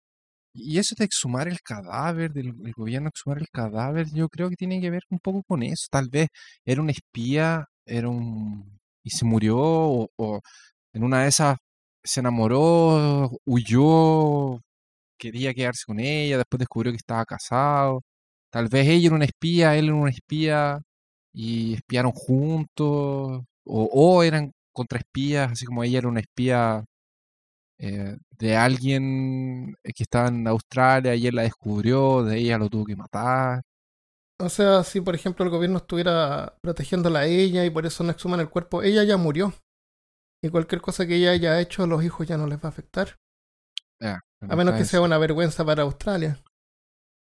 Y 0.53 0.77
eso 0.77 0.93
de 0.97 1.05
exhumar 1.05 1.47
el 1.47 1.61
cadáver, 1.61 2.33
del 2.33 2.47
el 2.65 2.73
gobierno 2.73 3.07
exhumar 3.07 3.37
el 3.39 3.47
cadáver, 3.47 4.07
yo 4.11 4.27
creo 4.27 4.49
que 4.49 4.57
tiene 4.57 4.81
que 4.81 4.89
ver 4.89 5.03
un 5.09 5.19
poco 5.19 5.41
con 5.47 5.63
eso. 5.63 5.87
Tal 5.89 6.09
vez 6.09 6.27
era 6.65 6.81
un 6.81 6.89
espía, 6.89 7.65
era 7.85 8.09
un... 8.09 8.77
y 9.05 9.09
se 9.09 9.23
murió, 9.23 9.57
o, 9.57 10.09
o 10.17 10.41
en 10.91 11.01
una 11.01 11.21
de 11.21 11.29
esas 11.29 11.55
se 12.03 12.19
enamoró, 12.19 13.31
huyó, 13.45 14.59
quería 15.17 15.53
quedarse 15.53 15.83
con 15.85 15.99
ella, 15.99 16.37
después 16.37 16.59
descubrió 16.59 16.91
que 16.91 16.97
estaba 16.97 17.25
casado. 17.25 18.03
Tal 18.51 18.67
vez 18.69 18.87
ella 18.87 19.07
era 19.07 19.15
una 19.15 19.25
espía, 19.25 19.75
él 19.77 19.85
era 19.85 19.95
un 19.95 20.09
espía, 20.09 20.81
y 21.33 21.75
espiaron 21.75 22.11
juntos, 22.13 23.43
o, 23.65 23.83
o 23.93 24.23
eran 24.23 24.51
contraespías, 24.73 25.51
así 25.51 25.65
como 25.65 25.83
ella 25.83 25.99
era 25.99 26.07
una 26.07 26.21
espía 26.21 26.85
eh, 27.79 28.17
de 28.39 28.55
alguien 28.55 29.75
que 29.83 30.03
estaba 30.03 30.29
en 30.29 30.47
Australia 30.47 31.15
y 31.15 31.27
él 31.27 31.35
la 31.35 31.43
descubrió, 31.43 32.23
de 32.23 32.39
ella 32.39 32.57
lo 32.57 32.69
tuvo 32.69 32.85
que 32.85 32.95
matar. 32.95 33.61
O 34.39 34.49
sea, 34.49 34.83
si 34.83 35.01
por 35.01 35.15
ejemplo 35.15 35.45
el 35.45 35.51
gobierno 35.51 35.77
estuviera 35.77 36.55
protegiéndola 36.61 37.19
a 37.19 37.25
ella 37.25 37.65
y 37.65 37.69
por 37.69 37.85
eso 37.85 38.03
no 38.03 38.11
exhuman 38.11 38.39
el 38.39 38.49
cuerpo, 38.49 38.83
ella 38.83 39.03
ya 39.03 39.17
murió. 39.17 39.53
Y 40.43 40.49
cualquier 40.49 40.81
cosa 40.81 41.07
que 41.07 41.15
ella 41.15 41.31
haya 41.31 41.59
hecho 41.59 41.83
a 41.83 41.87
los 41.87 42.03
hijos 42.03 42.27
ya 42.27 42.37
no 42.37 42.47
les 42.47 42.59
va 42.59 42.65
a 42.65 42.69
afectar. 42.69 43.15
A 44.01 44.55
menos 44.55 44.75
que 44.75 44.81
eso, 44.81 44.91
sea 44.91 45.01
una 45.01 45.17
vergüenza 45.17 45.65
para 45.65 45.83
Australia, 45.83 46.39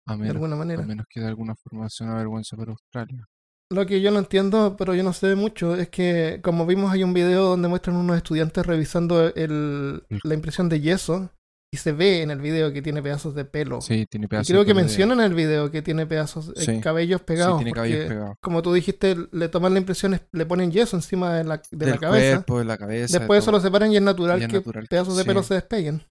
a 0.07 0.13
de 0.13 0.17
menos, 0.19 0.36
alguna 0.36 0.55
a 0.55 0.57
manera. 0.59 0.82
menos 0.84 1.05
que 1.09 1.19
de 1.19 1.28
alguna 1.28 1.55
forma 1.55 1.89
sea 1.89 2.07
una 2.07 2.17
vergüenza 2.17 2.57
para 2.57 2.71
Australia. 2.71 3.26
Lo 3.71 3.86
que 3.86 4.01
yo 4.01 4.11
no 4.11 4.19
entiendo, 4.19 4.76
pero 4.78 4.93
yo 4.93 5.03
no 5.03 5.13
sé 5.13 5.36
mucho, 5.36 5.76
es 5.76 5.89
que 5.89 6.39
como 6.43 6.65
vimos 6.65 6.91
hay 6.91 7.03
un 7.03 7.13
video 7.13 7.43
donde 7.45 7.67
muestran 7.67 7.95
unos 7.95 8.17
estudiantes 8.17 8.65
revisando 8.65 9.34
el, 9.34 10.03
la 10.24 10.34
impresión 10.34 10.69
de 10.69 10.80
yeso 10.82 11.30
Y 11.74 11.78
se 11.78 11.91
ve 11.91 12.21
en 12.21 12.30
el 12.30 12.39
video 12.39 12.71
que 12.71 12.84
tiene 12.84 13.01
pedazos 13.01 13.34
de 13.34 13.45
pelo. 13.45 13.82
Sí, 13.82 14.05
tiene 14.07 14.26
Y 14.26 14.28
pedazos 14.28 14.47
creo 14.49 14.59
de 14.59 14.65
que 14.67 14.74
de- 14.76 14.82
mencionan 14.82 15.19
en 15.21 15.26
el 15.26 15.34
video 15.34 15.71
que 15.71 15.82
tiene 15.82 16.05
pedazos, 16.05 16.49
eh, 16.55 16.61
Sí. 16.61 16.80
cabellos 16.82 17.21
Sí, 17.21 17.26
pegados. 17.26 17.57
tiene 17.57 17.71
cabellos 17.71 18.07
pegados. 18.07 18.36
Como 18.41 18.61
tú 18.61 18.74
dijiste, 18.74 19.15
le 19.32 19.49
toman 19.49 19.74
la 19.74 19.80
impresión, 19.80 20.13
es- 20.13 20.21
le 20.34 20.45
ponen 20.45 20.71
yeso 20.71 20.95
encima 20.97 21.34
de 21.34 21.43
la, 21.45 21.59
de 21.71 21.86
la 21.88 21.97
cabeza. 21.97 22.36
cuerpo, 22.43 22.59
de 22.59 22.65
la 22.65 22.78
cabeza. 22.78 23.13
de 23.13 23.19
Después 23.19 23.41
eso 23.41 23.51
lo 23.51 23.59
separan 23.59 23.91
y 23.91 23.95
es 23.97 24.03
natural 24.03 24.39
Y 24.39 24.43
es 24.43 24.49
que 24.49 24.57
natural, 24.57 24.86
pedazos 24.88 25.15
de 25.17 25.24
sí. 25.24 25.28
pelo 25.28 25.41
se 25.41 25.55
despeguen. 25.55 26.03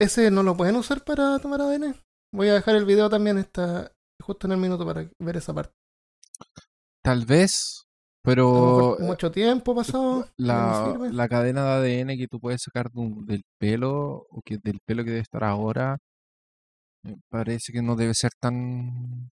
Ese 0.00 0.30
no 0.30 0.42
lo 0.42 0.56
pueden 0.56 0.76
usar 0.76 1.04
para 1.04 1.38
tomar 1.38 1.60
ADN. 1.60 1.94
Voy 2.32 2.48
a 2.48 2.54
dejar 2.54 2.74
el 2.76 2.84
video 2.86 3.08
también 3.10 3.38
está 3.38 3.92
justo 4.20 4.46
en 4.46 4.52
el 4.52 4.58
minuto 4.58 4.84
para 4.86 5.08
ver 5.18 5.36
esa 5.36 5.52
parte. 5.52 5.72
Tal 7.04 7.26
vez, 7.26 7.84
pero 8.22 8.96
mucho 9.00 9.30
tiempo 9.30 9.74
pasado. 9.74 10.26
la, 10.36 10.94
no 10.98 11.06
la 11.10 11.28
cadena 11.28 11.76
de 11.80 12.00
ADN 12.02 12.16
que 12.16 12.28
tú 12.28 12.38
puedes 12.40 12.62
sacar 12.62 12.90
de 12.90 13.00
un- 13.00 13.26
del 13.26 13.42
pelo, 13.58 14.26
o 14.30 14.40
que 14.44 14.58
del 14.58 14.78
pelo 14.86 15.04
que 15.04 15.10
debe 15.10 15.22
estar 15.22 15.44
ahora, 15.44 15.98
me 17.04 17.16
parece 17.30 17.72
que 17.72 17.82
no 17.82 17.96
debe 17.96 18.14
ser 18.14 18.30
tan, 18.40 19.30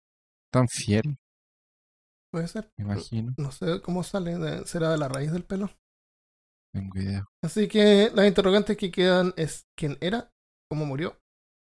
tan 0.53 0.67
fiel, 0.69 1.17
Puede 2.33 2.49
ser. 2.49 2.71
me 2.79 2.85
imagino. 2.85 3.35
No 3.39 3.51
sé 3.53 3.81
cómo 3.83 4.03
sale. 4.03 4.39
de- 4.39 4.67
¿Será 4.67 4.91
de 4.91 4.99
la 4.99 5.09
raíz 5.09 5.33
del 5.33 5.45
pelo? 5.45 5.71
Tengo 6.73 6.99
idea. 7.01 7.25
Así 7.43 7.67
que 7.69 8.11
las 8.15 8.27
interrogantes 8.27 8.77
que 8.77 8.91
quedan 8.93 9.35
es 9.37 9.65
quién 9.77 9.99
era, 10.01 10.31
cómo 10.71 10.87
murió, 10.87 11.19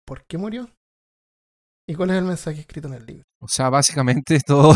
por 0.06 0.24
qué 0.26 0.38
murió 0.38 0.70
y 1.88 1.94
cuál 1.94 2.10
es 2.10 2.16
el 2.16 2.24
mensaje 2.24 2.60
escrito 2.60 2.88
en 2.88 2.94
el 2.94 3.06
libro. 3.06 3.24
O 3.40 3.48
sea, 3.48 3.68
básicamente 3.68 4.40
todo, 4.46 4.74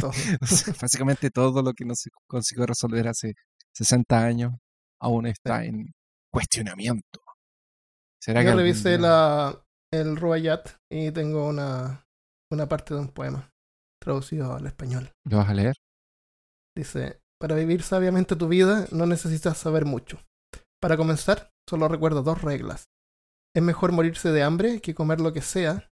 Todo. 0.00 0.10
o 0.10 0.46
sea, 0.46 0.74
básicamente 0.82 1.30
todo 1.30 1.62
lo 1.62 1.72
que 1.72 1.84
no 1.84 1.94
se 1.94 2.10
consiguió 2.26 2.66
resolver 2.66 3.08
hace 3.08 3.34
60 3.74 4.18
años 4.18 4.52
aún 5.00 5.26
está 5.26 5.64
en 5.64 5.92
cuestionamiento. 6.32 7.20
¿Será 8.20 8.40
que 8.40 8.46
Yo 8.46 8.50
algún 8.52 8.64
revisé 8.64 8.98
la, 8.98 9.64
el 9.92 10.16
Rubayat 10.16 10.68
y 10.90 11.10
tengo 11.10 11.48
una, 11.48 12.06
una 12.50 12.68
parte 12.68 12.94
de 12.94 13.00
un 13.00 13.08
poema 13.08 13.50
traducido 14.00 14.54
al 14.54 14.66
español. 14.66 15.12
¿Lo 15.24 15.38
vas 15.38 15.50
a 15.50 15.54
leer? 15.54 15.76
Dice, 16.76 17.20
para 17.40 17.54
vivir 17.56 17.82
sabiamente 17.82 18.36
tu 18.36 18.48
vida 18.48 18.86
no 18.92 19.06
necesitas 19.06 19.58
saber 19.58 19.84
mucho. 19.84 20.20
Para 20.80 20.96
comenzar, 20.96 21.50
solo 21.68 21.88
recuerda 21.88 22.22
dos 22.22 22.42
reglas. 22.42 22.86
Es 23.54 23.62
mejor 23.62 23.92
morirse 23.92 24.30
de 24.30 24.42
hambre 24.42 24.80
que 24.80 24.94
comer 24.94 25.20
lo 25.20 25.32
que 25.32 25.42
sea, 25.42 25.90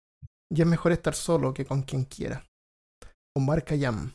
y 0.51 0.61
es 0.61 0.67
mejor 0.67 0.91
estar 0.91 1.15
solo 1.15 1.53
que 1.53 1.65
con 1.65 1.81
quien 1.81 2.05
quiera. 2.05 2.45
Omar 3.35 3.63
Khayyam. 3.63 4.13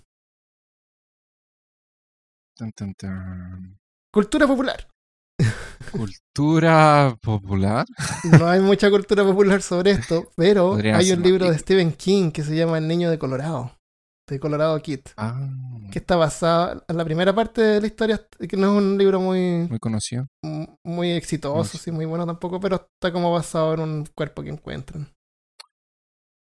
Tan, 2.57 2.73
tan, 2.73 2.95
tan. 2.95 3.79
Cultura 4.13 4.47
popular. 4.47 4.89
Cultura 5.91 7.17
popular. 7.21 7.87
No 8.41 8.49
hay 8.49 8.61
mucha 8.61 8.91
cultura 8.91 9.25
popular 9.25 9.61
sobre 9.63 9.93
esto, 9.93 10.31
pero 10.37 10.77
hay 10.77 11.13
un 11.13 11.23
libro 11.23 11.51
de. 11.51 11.59
Stephen 11.59 11.93
King 11.93 12.31
que 12.31 12.43
se 12.43 12.55
llama 12.55 12.79
El 12.79 12.87
niño 12.87 13.11
de 13.11 13.19
Colorado, 13.19 13.77
de 14.29 14.39
Colorado 14.39 14.81
Kid, 14.81 15.01
Ah, 15.17 15.51
que 15.91 15.99
está 15.99 16.15
basada 16.17 16.85
en 16.87 16.97
la 16.97 17.05
primera 17.05 17.35
parte 17.35 17.61
de 17.61 17.81
la 17.81 17.87
historia, 17.89 18.25
que 18.49 18.57
no 18.57 18.73
es 18.73 18.79
un 18.83 18.97
libro 18.99 19.21
muy, 19.21 19.67
muy 19.69 19.79
conocido. 19.81 20.29
Muy 20.85 21.11
exitoso, 21.13 21.57
Muy- 21.77 21.81
sí, 21.81 21.91
muy 21.93 22.05
bueno 22.07 22.27
tampoco, 22.27 22.61
pero 22.61 22.77
está 22.77 23.13
como 23.13 23.33
basado 23.33 23.75
en 23.75 23.81
un 23.81 24.07
cuerpo 24.17 24.43
que 24.43 24.51
encuentran. 24.51 25.13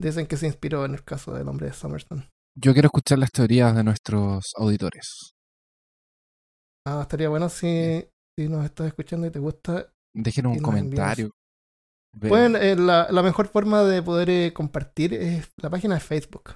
Dicen 0.01 0.27
que 0.27 0.35
se 0.37 0.47
inspiró 0.47 0.83
en 0.85 0.93
el 0.93 1.03
caso 1.03 1.33
del 1.33 1.47
hombre 1.47 1.67
de 1.67 1.73
Somerton. 1.73 2.25
Yo 2.57 2.73
quiero 2.73 2.87
escuchar 2.87 3.17
las 3.19 3.31
teorías 3.31 3.75
de 3.75 3.83
nuestros 3.83 4.51
auditores. 4.57 5.31
Ah, 6.87 6.99
estaría 7.01 7.29
bueno 7.29 7.49
si, 7.49 8.05
si 8.37 8.47
nos 8.49 8.65
estás 8.65 8.87
escuchando 8.87 9.27
y 9.27 9.31
te 9.31 9.39
gusta. 9.39 9.91
Déjenos 10.13 10.53
Y 10.53 10.57
un 10.57 10.63
comentario. 10.63 11.31
Pueden, 12.17 12.55
eh, 12.55 12.75
la, 12.77 13.07
la 13.11 13.21
mejor 13.23 13.47
forma 13.47 13.83
de 13.83 14.01
poder 14.01 14.29
eh, 14.29 14.53
compartir 14.53 15.13
es 15.13 15.49
la 15.57 15.69
página 15.69 15.95
de 15.95 15.99
Facebook. 16.01 16.55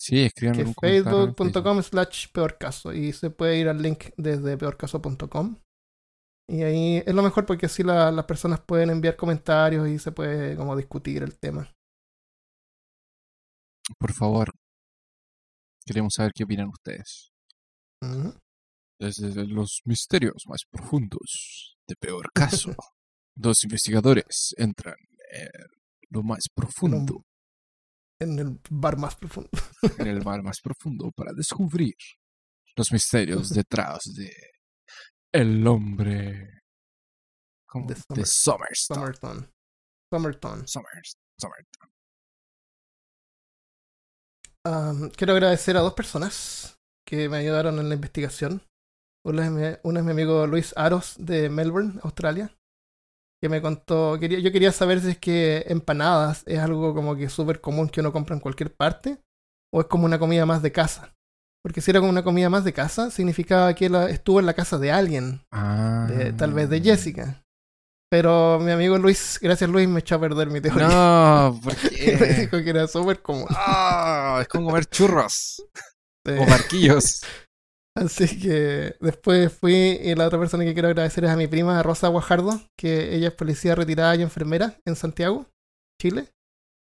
sí, 0.00 0.22
escriban 0.24 0.56
que 0.56 0.64
un 0.64 0.74
facebook.com 0.74 1.82
slash 1.82 2.28
peor 2.32 2.56
caso 2.56 2.94
y 2.94 3.12
se 3.12 3.28
puede 3.30 3.58
ir 3.58 3.68
al 3.68 3.82
link 3.82 4.04
desde 4.16 4.56
peorcaso.com 4.56 5.56
y 6.48 6.62
ahí 6.62 7.02
es 7.04 7.14
lo 7.14 7.22
mejor 7.22 7.44
porque 7.46 7.66
así 7.66 7.82
la- 7.82 8.10
las 8.10 8.24
personas 8.24 8.60
pueden 8.60 8.90
enviar 8.90 9.16
comentarios 9.16 9.86
y 9.88 9.98
se 9.98 10.12
puede 10.12 10.56
como 10.56 10.74
discutir 10.76 11.22
el 11.22 11.38
tema 11.38 11.70
Por 13.98 14.12
favor. 14.12 14.50
Queremos 15.86 16.12
saber 16.14 16.32
qué 16.34 16.44
opinan 16.44 16.68
ustedes. 16.68 17.30
Desde 19.00 19.46
los 19.46 19.80
misterios 19.84 20.44
más 20.46 20.62
profundos 20.70 21.76
de 21.86 21.94
peor 21.96 22.30
caso, 22.34 22.74
dos 23.36 23.64
investigadores 23.64 24.54
entran 24.58 24.96
en 25.30 25.48
lo 26.10 26.22
más 26.22 26.48
profundo, 26.54 27.24
en 28.20 28.38
el 28.38 28.60
bar 28.70 28.98
más 28.98 29.16
profundo 29.16 29.50
en 29.98 30.06
el 30.06 30.22
mar 30.24 30.42
más 30.42 30.60
profundo, 30.60 31.10
para 31.16 31.32
descubrir 31.32 31.94
los 32.76 32.92
misterios 32.92 33.48
detrás 33.64 34.00
de 34.14 34.30
el 35.32 35.66
hombre 35.66 36.60
¿cómo? 37.66 37.86
De 37.88 37.94
de. 37.94 38.26
Somerton 38.26 39.50
Somerton 40.12 40.66
Somers- 40.66 41.16
Somerton. 41.40 41.90
Am, 44.64 45.10
quiero 45.10 45.32
agradecer 45.32 45.76
a 45.76 45.80
dos 45.80 45.94
personas 45.94 46.78
que 47.06 47.28
me 47.28 47.38
ayudaron 47.38 47.78
en 47.78 47.88
la 47.88 47.94
investigación 47.94 48.62
una 49.26 49.46
es 49.46 49.50
mi, 49.52 49.62
una 49.84 50.00
es 50.00 50.06
mi 50.06 50.12
amigo 50.12 50.46
Luis 50.46 50.74
Aros 50.76 51.16
de 51.18 51.50
Melbourne, 51.50 52.00
Australia 52.02 52.52
que 53.42 53.48
me 53.48 53.62
contó, 53.62 54.18
quería, 54.20 54.40
yo 54.40 54.52
quería 54.52 54.72
saber 54.72 55.00
si 55.00 55.10
es 55.10 55.18
que 55.18 55.64
empanadas 55.68 56.44
es 56.46 56.58
algo 56.60 56.94
como 56.94 57.16
que 57.16 57.28
súper 57.28 57.60
común 57.60 57.88
que 57.88 58.00
uno 58.00 58.12
compra 58.12 58.34
en 58.36 58.40
cualquier 58.40 58.74
parte 58.74 59.20
o 59.72 59.80
es 59.80 59.86
como 59.88 60.06
una 60.06 60.18
comida 60.18 60.46
más 60.46 60.62
de 60.62 60.72
casa. 60.72 61.14
Porque 61.62 61.80
si 61.80 61.90
era 61.90 62.00
como 62.00 62.10
una 62.10 62.22
comida 62.22 62.48
más 62.50 62.64
de 62.64 62.72
casa, 62.72 63.10
significaba 63.10 63.74
que 63.74 63.88
la- 63.88 64.08
estuvo 64.10 64.40
en 64.40 64.46
la 64.46 64.54
casa 64.54 64.78
de 64.78 64.92
alguien, 64.92 65.42
Ah. 65.52 66.06
de- 66.08 66.32
tal 66.32 66.52
vez 66.52 66.68
de 66.70 66.80
Jessica. 66.80 67.42
Pero 68.10 68.58
mi 68.60 68.70
amigo 68.70 68.96
Luis, 68.96 69.38
gracias 69.42 69.68
Luis, 69.68 69.86
me 69.88 70.00
echó 70.00 70.14
a 70.14 70.20
perder 70.20 70.48
mi 70.48 70.60
teoría. 70.62 70.88
No, 70.88 71.60
¿por 71.62 71.74
me 71.92 72.26
dijo 72.34 72.56
que 72.62 72.70
era 72.70 72.86
súper 72.88 73.20
común. 73.20 73.46
Ah, 73.50 74.38
es 74.40 74.48
como 74.48 74.66
comer 74.68 74.86
churros 74.86 75.62
Sí. 76.26 76.32
o 76.32 76.46
barquillos. 76.46 77.20
Así 77.96 78.38
que 78.40 78.94
después 79.00 79.52
fui 79.52 79.74
y 79.74 80.14
la 80.14 80.26
otra 80.26 80.38
persona 80.38 80.64
que 80.64 80.72
quiero 80.72 80.88
agradecer 80.88 81.24
es 81.24 81.30
a 81.30 81.36
mi 81.36 81.48
prima 81.48 81.82
Rosa 81.82 82.06
Guajardo, 82.08 82.62
que 82.78 83.14
ella 83.14 83.28
es 83.28 83.34
policía 83.34 83.74
retirada 83.74 84.14
y 84.14 84.22
enfermera 84.22 84.78
en 84.86 84.94
Santiago, 84.94 85.46
Chile. 86.00 86.28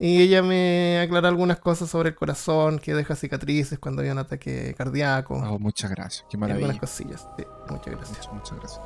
Y 0.05 0.21
ella 0.21 0.43
me 0.43 0.99
aclara 0.99 1.29
algunas 1.29 1.61
cosas 1.61 1.89
sobre 1.89 2.09
el 2.09 2.17
corazón, 2.17 2.81
que 2.81 2.93
deja 2.93 3.15
cicatrices 3.15 3.79
cuando 3.79 4.03
hay 4.03 4.09
un 4.09 4.19
ataque 4.19 4.75
cardíaco. 4.77 5.35
Oh, 5.35 5.61
muchas 5.61 5.93
gracias, 5.93 6.25
qué 6.29 6.37
y 6.37 6.43
algunas 6.43 6.59
maravilla. 6.61 6.81
cosillas. 6.81 7.29
Sí, 7.39 7.45
muchas 7.71 7.95
gracias. 7.95 8.11
Muchas, 8.19 8.33
muchas 8.33 8.59
gracias. 8.59 8.81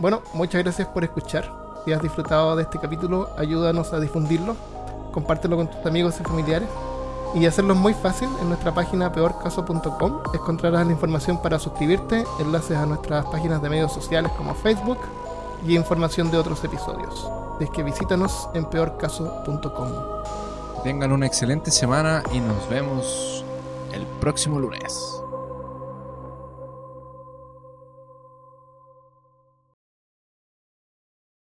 Bueno, 0.00 0.20
muchas 0.34 0.60
gracias 0.64 0.88
por 0.88 1.04
escuchar. 1.04 1.48
Si 1.84 1.92
has 1.92 2.02
disfrutado 2.02 2.56
de 2.56 2.64
este 2.64 2.80
capítulo, 2.80 3.30
ayúdanos 3.38 3.92
a 3.92 4.00
difundirlo. 4.00 4.56
Compártelo 5.12 5.56
con 5.56 5.70
tus 5.70 5.86
amigos 5.86 6.16
y 6.20 6.24
familiares. 6.24 6.68
Y 7.36 7.46
hacerlo 7.46 7.74
es 7.74 7.78
muy 7.78 7.94
fácil. 7.94 8.28
En 8.40 8.48
nuestra 8.48 8.74
página 8.74 9.12
peorcaso.com 9.12 10.22
encontrarás 10.34 10.84
la 10.84 10.92
información 10.92 11.40
para 11.40 11.60
suscribirte, 11.60 12.24
enlaces 12.40 12.76
a 12.76 12.84
nuestras 12.84 13.24
páginas 13.26 13.62
de 13.62 13.68
medios 13.70 13.92
sociales 13.92 14.32
como 14.36 14.56
Facebook 14.56 14.98
y 15.64 15.76
información 15.76 16.32
de 16.32 16.38
otros 16.38 16.64
episodios. 16.64 17.30
Así 17.54 17.64
es 17.64 17.70
que 17.70 17.84
visítanos 17.84 18.48
en 18.54 18.64
peorcaso.com. 18.64 20.37
Tengan 20.82 21.12
una 21.12 21.26
excelente 21.26 21.70
semana 21.70 22.22
y 22.32 22.38
nos 22.38 22.68
vemos 22.68 23.44
el 23.92 24.06
próximo 24.20 24.60
lunes. 24.60 25.17